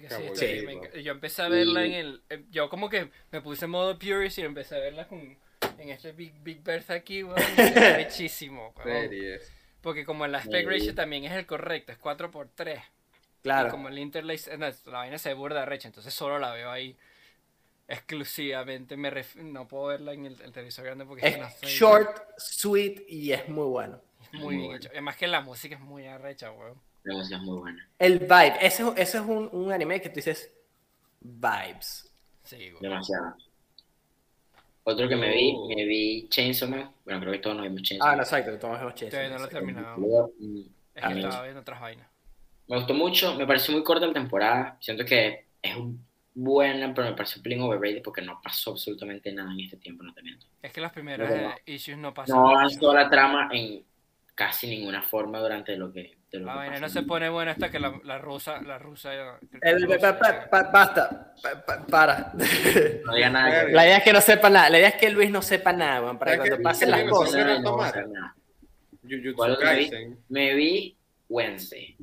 [0.09, 2.23] Sí, sí, enc- yo empecé a verla en el...
[2.29, 5.39] eh, Yo como que me puse en modo purist y empecé a verla con,
[5.81, 7.37] en este Big, Big Berth aquí, weón.
[7.57, 8.89] Rechísimo, weón.
[9.09, 9.53] Series.
[9.81, 12.79] Porque como el aspect ratio también es el correcto, es 4x3.
[12.79, 13.71] Y Claro.
[13.71, 16.95] como el interlace, eh, no, la vaina se burda recha, entonces solo la veo ahí
[17.89, 18.97] exclusivamente.
[18.97, 22.23] Me ref- no puedo verla en el, el televisor grande porque es no Es short,
[22.39, 24.01] sweet y es muy bueno.
[24.23, 24.89] es muy bien hecho.
[24.93, 26.81] Además que la música es muy arrecha, weón.
[27.05, 27.89] La música es muy buena.
[27.99, 30.53] El vibe, ese, ese es un, un anime que tú dices
[31.21, 32.13] vibes.
[32.45, 32.83] Sí, weón.
[32.83, 33.37] Demasiado.
[34.93, 35.69] Otro que me vi, Oh.
[35.69, 36.91] me vi Chainsaw Man.
[37.05, 38.27] Bueno, creo que todos nos vimos Chainsaw Ah, no, Man.
[38.27, 39.97] exacto, todos hemos hecho Todavía no lo he terminado.
[39.99, 40.61] Mm,
[40.95, 42.07] Es que estaba viendo otras vainas.
[42.69, 44.77] Me gustó mucho, me pareció muy corta la temporada.
[44.81, 49.33] Siento que es un- buena, pero me pareció un pelín overrated porque no pasó absolutamente
[49.33, 50.47] nada en este tiempo, no te miento.
[50.63, 51.55] Es que las primeras No, no.
[51.67, 52.37] issues no pasan.
[52.37, 53.85] No avanzó la trama en
[54.41, 56.17] casi ninguna forma durante lo que.
[56.33, 56.81] de lo La que pasó.
[56.81, 59.13] no se pone buena hasta que la, la rusa, la rusa.
[59.61, 62.33] El, pa- pa- pa- basta, pa- pa- para.
[63.05, 63.67] No diga nada.
[63.67, 65.75] que- La idea es que no sepa nada, la idea es que Luis no sepa
[65.75, 67.61] nada, weón, para que Es que cuando pasen las cosas.
[67.61, 68.35] no nada.
[69.03, 69.91] Jujutsu ¿Cuál otra vi?
[70.31, 70.97] Me vi
[71.29, 71.97] Wednesday.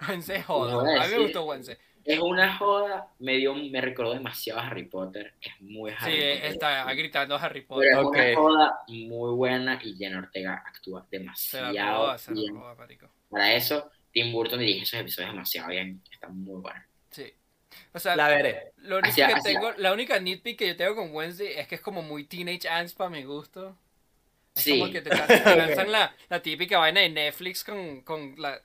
[0.08, 1.76] Wednesday voy a mí me gustó Wednesday.
[2.04, 5.34] Es una joda, me dio, me recordó demasiado a Harry Potter.
[5.40, 6.44] Es muy Harry Sí, Potter.
[6.52, 7.90] está gritando Harry Pero Potter.
[7.92, 8.14] es Ok.
[8.14, 12.54] una joda muy buena y Jenna Ortega actúa Se la demasiado se la bien.
[12.54, 12.76] roba.
[13.30, 16.02] Para eso, Tim Burton dirige esos episodios demasiado bien.
[16.12, 16.80] Está muy bueno.
[17.10, 17.32] Sí.
[17.92, 18.72] O sea, La veré.
[18.76, 21.66] lo único Hacia- que hacia- tengo, la única nitpick que yo tengo con Wednesday es
[21.66, 23.76] que es como muy teenage ants para mi gusto.
[24.54, 24.78] Es Sí.
[24.78, 25.10] como que te,
[25.80, 28.60] lanzan la, la típica vaina de Netflix con, con la...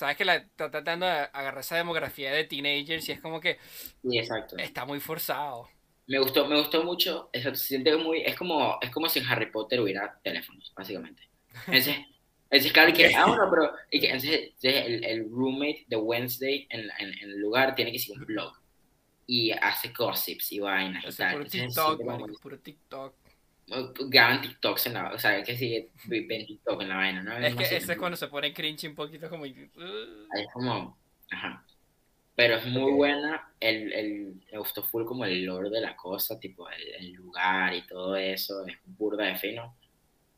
[0.00, 3.58] Sabes que la está tratando de agarrar esa demografía de teenagers y es como que
[4.02, 4.56] Sí, exacto.
[4.56, 5.68] está muy forzado.
[6.06, 7.30] Me gustó, me gustó mucho.
[7.32, 11.22] Eso se siente muy, es como, es como si en Harry Potter hubiera teléfonos, básicamente.
[11.70, 12.04] Entonces,
[12.50, 16.66] entonces claro, y que, ah, bueno, pero, y que, entonces, el, el roommate de Wednesday
[16.70, 18.52] en, en, en el lugar tiene que seguir un blog.
[19.26, 21.32] Y hace gossips y vainas y Hace tal.
[21.32, 23.14] puro Entonces, TikTok, marico, puro TikTok.
[24.08, 27.36] Graban TikToks en la, o sea, que si ven TikTok en la vaina, ¿no?
[27.36, 29.44] Es que ese es cuando se pone cringe un poquito como...
[29.44, 30.98] uh, Es como,
[31.30, 31.64] ajá.
[32.34, 36.40] Pero es muy buena, el, el, me gustó full como el lore de la cosa,
[36.40, 39.76] tipo el, el lugar y todo eso, es burda de fino.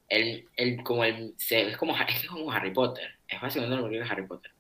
[0.08, 4.02] El, el, como el, es como, es es como Harry Potter, es básicamente lo que
[4.02, 4.50] Harry Potter.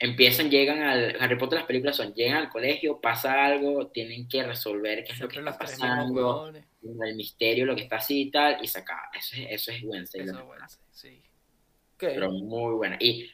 [0.00, 4.44] Empiezan, llegan al, Harry Potter las películas son, llegan al colegio, pasa algo, tienen que
[4.44, 8.58] resolver qué es lo que está pasando, el misterio, lo que está así y tal,
[8.62, 9.10] y se acaba.
[9.18, 10.22] Eso es, eso es Wednesday.
[10.22, 10.44] Eso.
[10.44, 11.22] Wednesday, sí.
[11.96, 12.96] pero muy buena.
[13.00, 13.28] Y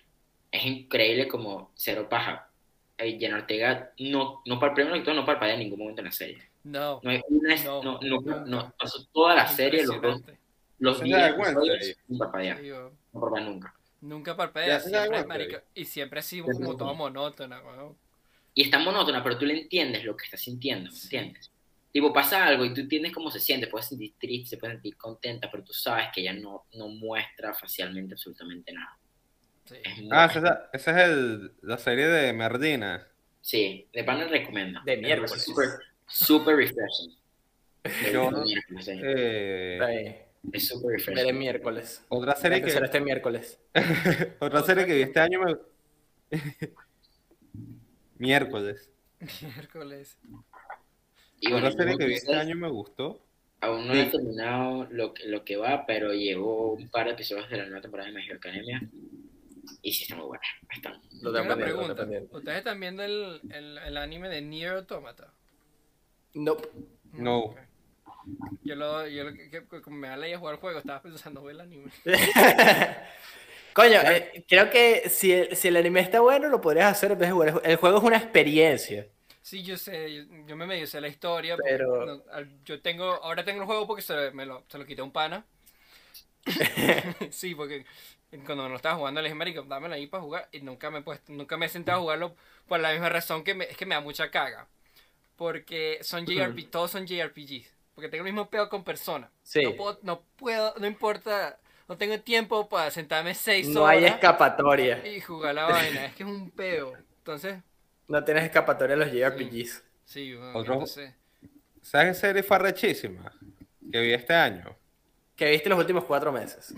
[0.51, 2.49] es increíble como cero paja.
[2.97, 6.12] Eh, Jenna Ortega no, no, primero que todo, no parpadea en ningún momento en la
[6.12, 6.39] serie.
[6.62, 7.01] No.
[7.03, 10.23] No hay una, no, no, no, no, pasó toda la serie, los dos,
[10.78, 12.62] los 10 episodios, sin parpadear.
[13.12, 13.74] No parpadea nunca.
[14.05, 17.97] Nunca parpadea, siempre, marica, y siempre así como todo monótona, weón.
[18.52, 21.51] Y está monótona, pero tú le entiendes lo que está sintiendo, ¿me entiendes?
[21.90, 24.98] Tipo, pasa algo y tú entiendes cómo se siente, puedes sentir triste, se puede sentir
[24.98, 28.98] contenta, pero tú sabes que ella no, no muestra facialmente absolutamente nada.
[29.64, 29.76] Sí.
[30.10, 33.09] ah, esa, esa, es el, la serie de Merdina.
[33.40, 34.81] Sí, de pana recomiendo.
[34.85, 35.43] De miércoles.
[35.43, 35.68] Super,
[36.06, 37.16] super refreshing.
[38.12, 38.31] Yo,
[38.86, 41.26] eh, es super refreshing.
[41.26, 42.04] De miércoles.
[42.08, 42.70] Otra serie que...
[42.70, 43.60] este miércoles.
[44.40, 45.56] Otra serie que vi este año me...
[48.18, 48.90] Miércoles.
[49.42, 50.18] Miércoles.
[51.40, 53.20] Y Otra serie que vi este año me gustó.
[53.60, 57.48] Aún no he terminado lo que, lo que va, pero llevo un par de episodios
[57.48, 58.82] de la nueva temporada de Magic Academia.
[59.80, 60.44] Y sí está muy buena.
[60.74, 61.00] Está.
[61.22, 62.06] Lo Tengo una pregunta.
[62.30, 65.32] ¿Ustedes están viendo el, el, el, anime de Nier Automata?
[66.34, 66.68] Nope.
[67.12, 67.54] No.
[68.62, 71.60] Yo, lo, yo que, como me da a jugar el juego, estaba pensando ver el
[71.60, 71.90] anime.
[73.74, 77.18] Coño, eh, creo que si el, si el anime está bueno, lo podrías hacer en
[77.18, 77.62] vez de jugar.
[77.64, 79.06] El juego es una experiencia.
[79.42, 81.56] Sí, yo sé, yo, me medio sé la historia.
[81.56, 82.24] Pero...
[82.64, 85.44] yo tengo, ahora tengo el juego porque se, me lo, se lo quité un pana.
[87.30, 87.84] sí, porque
[88.46, 90.48] cuando no estaba jugando le dije, marico, dámelo ahí para jugar.
[90.52, 92.36] Y nunca me he puesto, nunca me he sentado a jugarlo
[92.68, 94.68] por la misma razón que me, es que me da mucha caga.
[95.36, 97.73] Porque son JRPG, todos son JRPGs.
[97.94, 99.30] Porque tengo el mismo pedo con personas.
[99.42, 99.62] Sí.
[99.62, 101.58] No puedo, no puedo, no importa
[101.88, 104.00] no tengo tiempo para sentarme seis no horas.
[104.00, 105.06] No hay escapatoria.
[105.06, 106.06] Y jugar la vaina.
[106.06, 106.94] es que es un peo.
[107.18, 107.58] Entonces.
[108.08, 109.84] No tienes escapatoria los JRPGs.
[110.04, 111.14] Sí, bueno, entonces.
[111.82, 113.30] ¿Sabes serie farrechísima
[113.90, 114.76] que vi este año?
[115.36, 116.74] Que viste los últimos cuatro meses.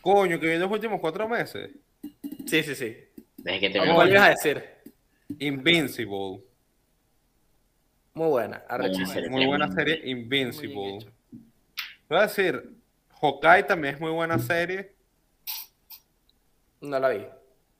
[0.00, 1.70] Coño, que vi los últimos cuatro meses.
[2.46, 2.96] Sí, sí, sí.
[3.36, 4.64] Desde que te ¿Cómo ibas a decir?
[5.38, 6.40] Invincible.
[8.14, 9.28] Muy buena, arrechísima.
[9.28, 11.10] Muy buena serie, Invincible.
[12.08, 12.76] Voy a decir,
[13.20, 14.94] Hawkeye también es muy buena serie.
[16.80, 17.26] No la vi.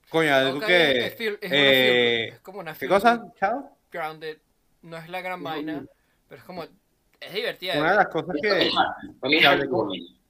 [0.09, 1.07] Coño, algo que.
[1.07, 3.25] Es, eh, es, como una ¿Qué cosa?
[3.39, 3.77] Chao.
[3.91, 4.39] Grounded.
[4.83, 5.85] No es la gran vaina,
[6.29, 6.65] pero es como.
[7.21, 7.79] Es divertida.
[7.79, 8.71] Una de las cosas que.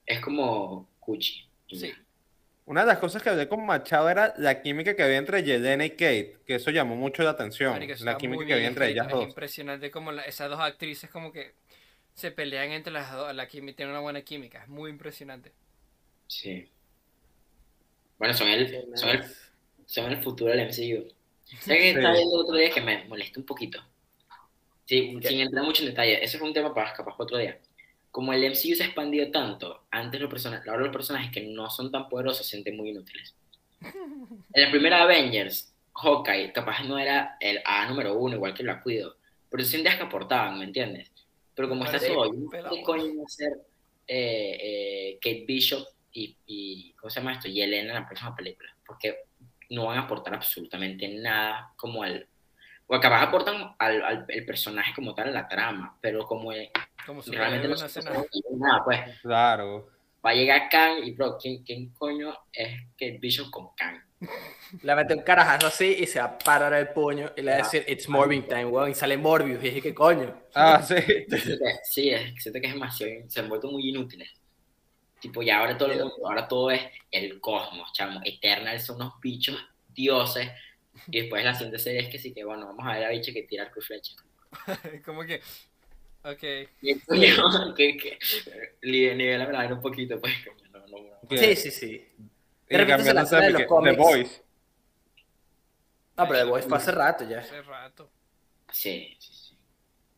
[0.06, 1.48] Es como Cuchi.
[1.68, 1.92] Sí.
[2.70, 5.84] Una de las cosas que hablé con Machado era la química que había entre Yelena
[5.84, 7.84] y Kate, que eso llamó mucho la atención.
[8.02, 9.22] la química que había entre ellas dos.
[9.22, 11.54] Es impresionante como esas dos actrices como que
[12.14, 15.50] se pelean entre las dos, la química tiene una buena química, es muy impresionante.
[16.28, 16.70] Sí.
[18.18, 19.24] Bueno, son el, son el,
[19.86, 21.12] son el futuro del MCU.
[21.58, 23.82] Sé que estaba viendo otro día que me molesta un poquito.
[24.84, 27.58] Sí, sin entrar mucho en detalle, eso es un tema para capaz otro día.
[28.10, 31.70] Como el MCU se ha expandido tanto, antes los personajes, ahora los personajes que no
[31.70, 33.34] son tan poderosos se sienten muy inútiles.
[34.52, 38.82] En la primera Avengers, Hawkeye capaz no era el A número uno, igual que lo
[38.82, 39.16] Cuido,
[39.48, 41.10] pero se sentías que aportaban, ¿me entiendes?
[41.54, 42.30] Pero como está solo,
[42.70, 43.52] ¿qué coño va a ser
[44.06, 47.48] eh, eh, Kate Bishop y, y, ¿cómo se llama esto?
[47.48, 48.74] Y Elena en la próxima película?
[48.86, 49.18] Porque
[49.70, 52.26] no van a aportar absolutamente nada como al...
[52.86, 56.50] O capaz aportan al, al el personaje como tal en la trama, pero como,
[57.06, 59.00] como realmente no se nada, pues.
[59.22, 59.88] Claro.
[60.24, 64.00] Va a llegar Kang y, bro, ¿quién, quién coño es Kate Bishop con Kang?
[64.82, 67.56] Le mete un carajazo así y se va a parar el puño y le va
[67.56, 68.90] a decir, it's Morbing time, weón.
[68.90, 69.62] Y sale Morbius.
[69.62, 70.42] Y dije, ¿qué coño?
[70.54, 70.96] Ah, sí.
[71.84, 73.12] sí, es, siento que es demasiado.
[73.28, 74.30] Se han vuelto muy inútiles.
[75.20, 78.20] Tipo, ya ahora todo el mundo, ahora todo es el cosmos, chamo.
[78.24, 79.56] Eternal son unos bichos
[79.88, 80.50] dioses.
[81.08, 83.32] Y después la siguiente serie es que sí, que bueno, vamos a ver a bicho
[83.32, 84.14] que tira y flecha.
[85.04, 85.40] Como que.
[86.22, 86.40] Ok.
[87.76, 88.18] que, que,
[88.82, 90.34] nivela la un poquito, pues.
[90.72, 91.38] No, no, no.
[91.38, 92.08] Sí, sí, sí.
[92.68, 93.96] De repente se lanzan de los cómics.
[93.96, 94.42] The Voice.
[96.16, 97.38] No, pero The Voice fue hace rato ya.
[97.40, 98.10] Hace rato.
[98.70, 99.58] Sí, sí, sí.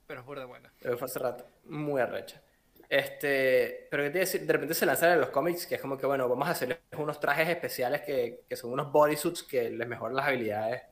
[0.06, 0.72] Pero es de buena.
[0.80, 1.46] Pero fue hace rato.
[1.64, 2.42] Muy arrecha.
[2.88, 4.42] Este, pero ¿qué te decir?
[4.42, 6.78] De repente se lanzan en los cómics que es como que, bueno, vamos a hacerles
[6.98, 10.82] unos trajes especiales que, que son unos bodysuits que les mejoran las habilidades.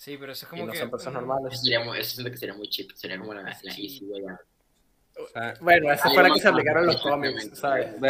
[0.00, 0.78] Sí, pero eso es como y no que...
[0.78, 1.52] son personas normales.
[1.52, 2.90] Eso, sería, eso siento que sería muy cheap.
[2.94, 5.60] Sería como la, la easy way out.
[5.60, 8.00] Bueno, esa fue la que se aplicaron los cómics, ¿sabes?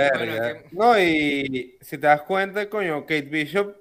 [0.70, 3.76] No, y si te das cuenta, coño, Kate Bishop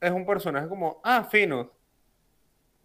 [0.00, 1.72] es un personaje como, ah, fino.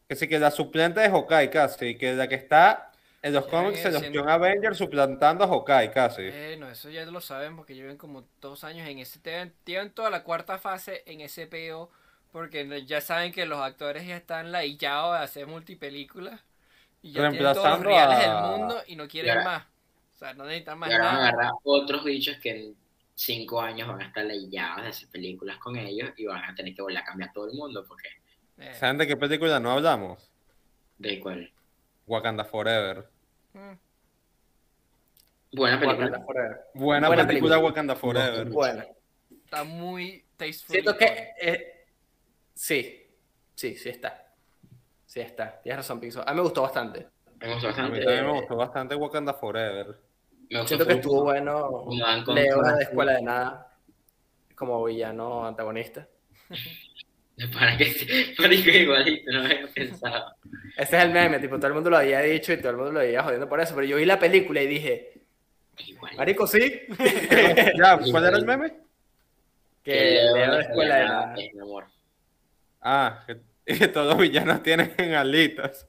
[0.07, 3.83] Que sí que la suplente de Hawkeye casi, que la que está en los cómics
[3.83, 6.31] de los John Avengers suplantando a Hawkeye casi.
[6.31, 9.19] Bueno, eso ya lo saben porque llevan como dos años en ese,
[9.63, 11.91] tienen toda la cuarta fase en ese PO,
[12.35, 16.41] porque ya saben que los actores ya están laillados de hacer multipelículas.
[17.01, 19.63] Y ya tienen todos los reales del mundo y no quieren más.
[19.63, 21.27] O sea, no necesitan más y ahora nada.
[21.29, 22.73] agarrar otros bichos que
[23.13, 26.75] cinco años van a estar leyados de hacer películas con ellos y van a tener
[26.75, 28.09] que volver a cambiar todo el mundo porque
[28.57, 30.29] Eh, ¿Saben de qué película no hablamos?
[30.97, 31.53] de cuál.
[32.05, 33.07] Wakanda Forever.
[33.53, 33.71] mm,
[35.53, 36.05] Buena película.
[36.05, 36.57] Wakanda Forever.
[36.73, 37.57] Buena, Buena película, película.
[37.59, 38.45] Wakanda Forever.
[38.49, 38.83] Bueno,
[39.45, 40.73] está muy tasteful.
[40.73, 41.71] siento que eh,
[42.55, 43.05] sí,
[43.53, 44.33] sí, sí está.
[45.05, 45.61] Sí está.
[45.61, 46.21] Tienes razón, Pixo.
[46.27, 47.05] A mí me gustó bastante.
[47.39, 47.99] Me gustó A mí bastante.
[48.05, 49.87] también me gustó bastante Wakanda Forever.
[50.49, 51.85] Me gustó Siento que estuvo bueno.
[52.33, 53.77] Leo de escuela de nada
[54.55, 56.07] como villano antagonista.
[57.53, 60.35] Para que para que igualito, no había pensado.
[60.77, 62.93] Ese es el meme, tipo, todo el mundo lo había dicho y todo el mundo
[62.93, 65.21] lo había jodiendo por eso, pero yo vi la película y dije,
[65.85, 66.15] Igual.
[66.15, 66.83] marico, sí,
[67.77, 68.77] Ya, ¿cuál era el meme?
[69.83, 71.35] que Leo Leo de de escuela de nada.
[71.37, 71.85] es mi amor.
[72.87, 73.37] Ah, que,
[73.77, 75.87] que todos los villanos tienen alitas.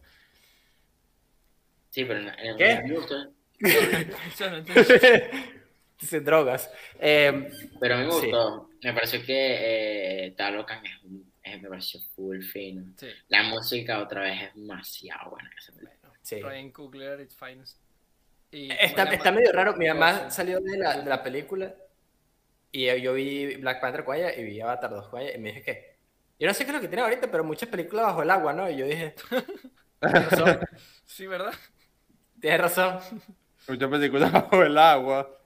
[1.91, 2.71] Sí, pero en, en ¿Qué?
[3.61, 4.77] entendí.
[5.99, 6.71] Sin drogas.
[6.99, 7.51] Eh,
[7.81, 8.21] Pero a mí me Sí.
[8.23, 8.71] gustó.
[8.83, 12.85] Me pareció que eh, Talocan es, un- es- me pareció full fino.
[12.97, 15.51] Sí, La música otra vez es demasiado buena.
[16.23, 16.41] sí.
[16.43, 17.79] Ryan Coogler, it's finest.
[18.51, 19.37] Y Está, ¿cómo se está llama?
[19.41, 20.37] medio raro, mi mamá Sí.
[20.37, 21.75] salió de la, de la película
[22.71, 25.49] y yo vi Black Panther con ella y vi Avatar 2 con ella y me
[25.49, 25.96] dije que,
[26.39, 28.53] yo no sé qué es lo que tiene ahorita, pero muchas películas bajo el agua,
[28.53, 28.69] ¿no?
[28.71, 29.15] Y yo dije,
[30.01, 30.61] tienes razón,
[31.05, 31.55] Sí, ¿verdad?
[32.41, 33.01] tienes razón,
[33.69, 35.41] Muchas películas bajo el agua.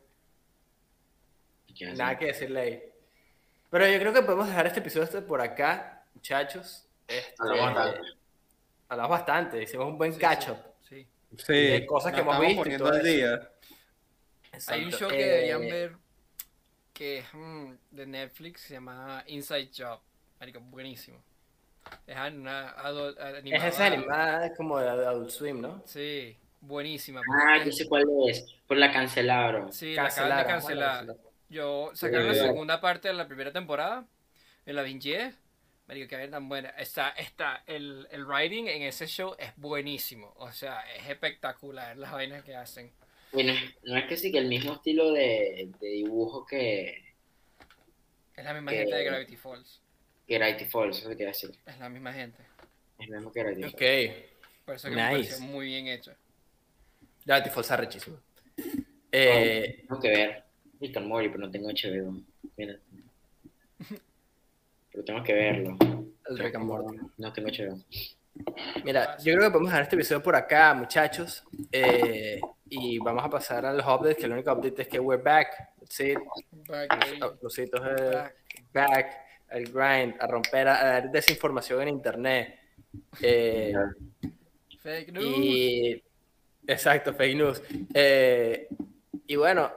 [1.74, 2.82] ¿Qué vas a nada que decirle ahí.
[3.70, 6.88] Pero yo creo que podemos dejar este episodio este por acá, muchachos.
[7.06, 8.08] Este, Hablamos bastante.
[8.88, 10.58] hablamos bastante, hicimos un buen Sí, catch sí, up.
[10.88, 11.08] Sí.
[11.38, 13.50] Sí, De cosas que hemos visto y poniendo todo al día.
[14.66, 15.96] Hay un show que Eh, deberían ver
[16.92, 20.00] que es mm, de Netflix, se llama Inside Job.
[20.40, 21.22] Marico, buenísimo.
[22.06, 23.68] Es una adult, Es animada.
[23.68, 25.82] esa animada como de Adult Swim, ¿no?
[25.86, 27.20] Sí, buenísima.
[27.42, 28.56] Ah, yo sé cuál es.
[28.66, 29.72] Por la cancelaron.
[29.72, 31.06] Sí, la acaban de cancelar.
[31.06, 31.30] cancelaron.
[31.48, 34.06] Yo sacaron la segunda parte de la primera temporada.
[34.66, 35.32] En la vinché.
[35.88, 36.68] Marico, que tan buena.
[36.70, 40.32] Está, está, el, el writing en ese show es buenísimo.
[40.36, 42.92] O sea, es espectacular las vainas que hacen.
[43.32, 43.52] Bueno,
[43.84, 47.14] no es que sí que el mismo estilo de, de dibujo que,
[48.36, 49.82] Es la misma gente de Gravity Falls.
[50.30, 51.50] Que Gravity Falls, eso te quería decir.
[51.66, 52.40] Es la misma gente.
[52.98, 53.74] Es lo mismo que Gravity Falls.
[53.74, 53.80] Ok.
[54.64, 55.04] Por eso que Nice.
[55.08, 56.12] me pareció muy bien hecho.
[57.26, 58.16] Gravity Falls es rechísimo.
[59.10, 60.44] Eh, Tengo que ver
[60.80, 62.22] Rick and Morty, pero no tengo HBO.
[62.56, 62.78] Mira.
[64.92, 65.76] Pero tengo que verlo.
[66.28, 66.98] el Rick and Morty.
[67.18, 67.80] No tengo HBO.
[68.84, 71.44] Mira, yo creo que podemos dejar este episodio por acá, muchachos.
[71.72, 75.22] Eh, y vamos a pasar a los updates, que el único update es que we're
[75.22, 75.48] back.
[75.88, 76.14] Sí,
[76.68, 77.18] Back, baby.
[77.42, 78.34] los hitos es Back.
[78.72, 79.16] back,
[79.50, 82.58] el grind, a romper, a, dar desinformación en internet.
[83.22, 83.72] Eh,
[84.80, 85.24] Fake news.
[85.38, 86.02] y
[86.66, 87.62] exacto, fake news.
[87.94, 88.68] Eh,
[89.26, 89.70] y bueno,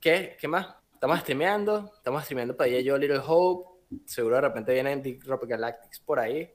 [0.00, 0.36] ¿qué?
[0.40, 0.66] ¿Qué más?
[0.94, 3.68] Estamos streameando, estamos streameando para ella yo Little Hope.
[4.04, 6.50] Seguro de repente vienen Deep Rock Galactics por ahí.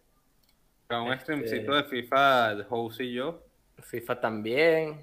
[0.88, 3.42] Con un Este- streamcito de FIFA, el House y yo.
[3.82, 5.02] FIFA también.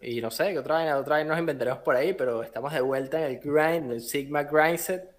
[0.00, 2.80] Y no sé, qué otra vaina, otra vaina nos inventaremos por ahí, pero estamos de
[2.80, 5.13] vuelta en el grind, en el Sigma Grindset.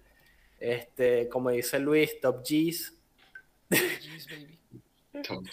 [0.58, 2.94] Este, como dice Luis, Top G's.
[3.70, 4.58] Jeez, baby.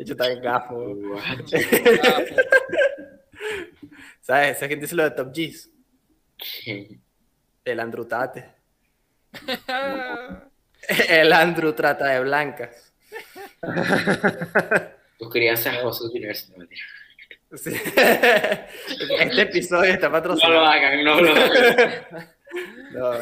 [0.00, 0.94] Yo también gafo.
[4.20, 4.58] ¿Sabes?
[4.58, 5.70] ¿Sabes quién dice lo de Top G's?
[6.36, 6.98] ¿Qué?
[7.64, 8.44] El Andrew Tate.
[11.08, 12.92] El Andrew trata de blancas.
[15.18, 16.52] Tú querías ser José Universo.
[16.56, 16.66] No.
[17.50, 20.64] Este episodio está No lo patrocinado.
[20.66, 22.30] hagan, no lo hagan.
[22.92, 23.12] No.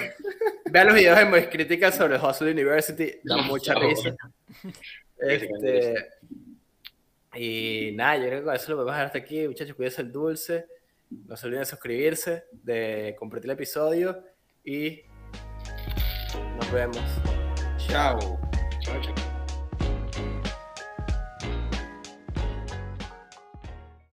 [0.71, 4.17] Vean los videos de Mois Crítica sobre Hustle University, da mucha risa.
[5.19, 6.11] Este,
[7.35, 9.75] y nada, yo creo que con eso lo podemos dejar hasta aquí, muchachos.
[9.75, 10.67] Cuídense el dulce.
[11.09, 14.25] No se olviden de suscribirse, de compartir el episodio
[14.65, 15.03] y
[16.57, 16.99] nos vemos.
[17.89, 18.19] Chao.
[18.81, 19.26] Chao, chao.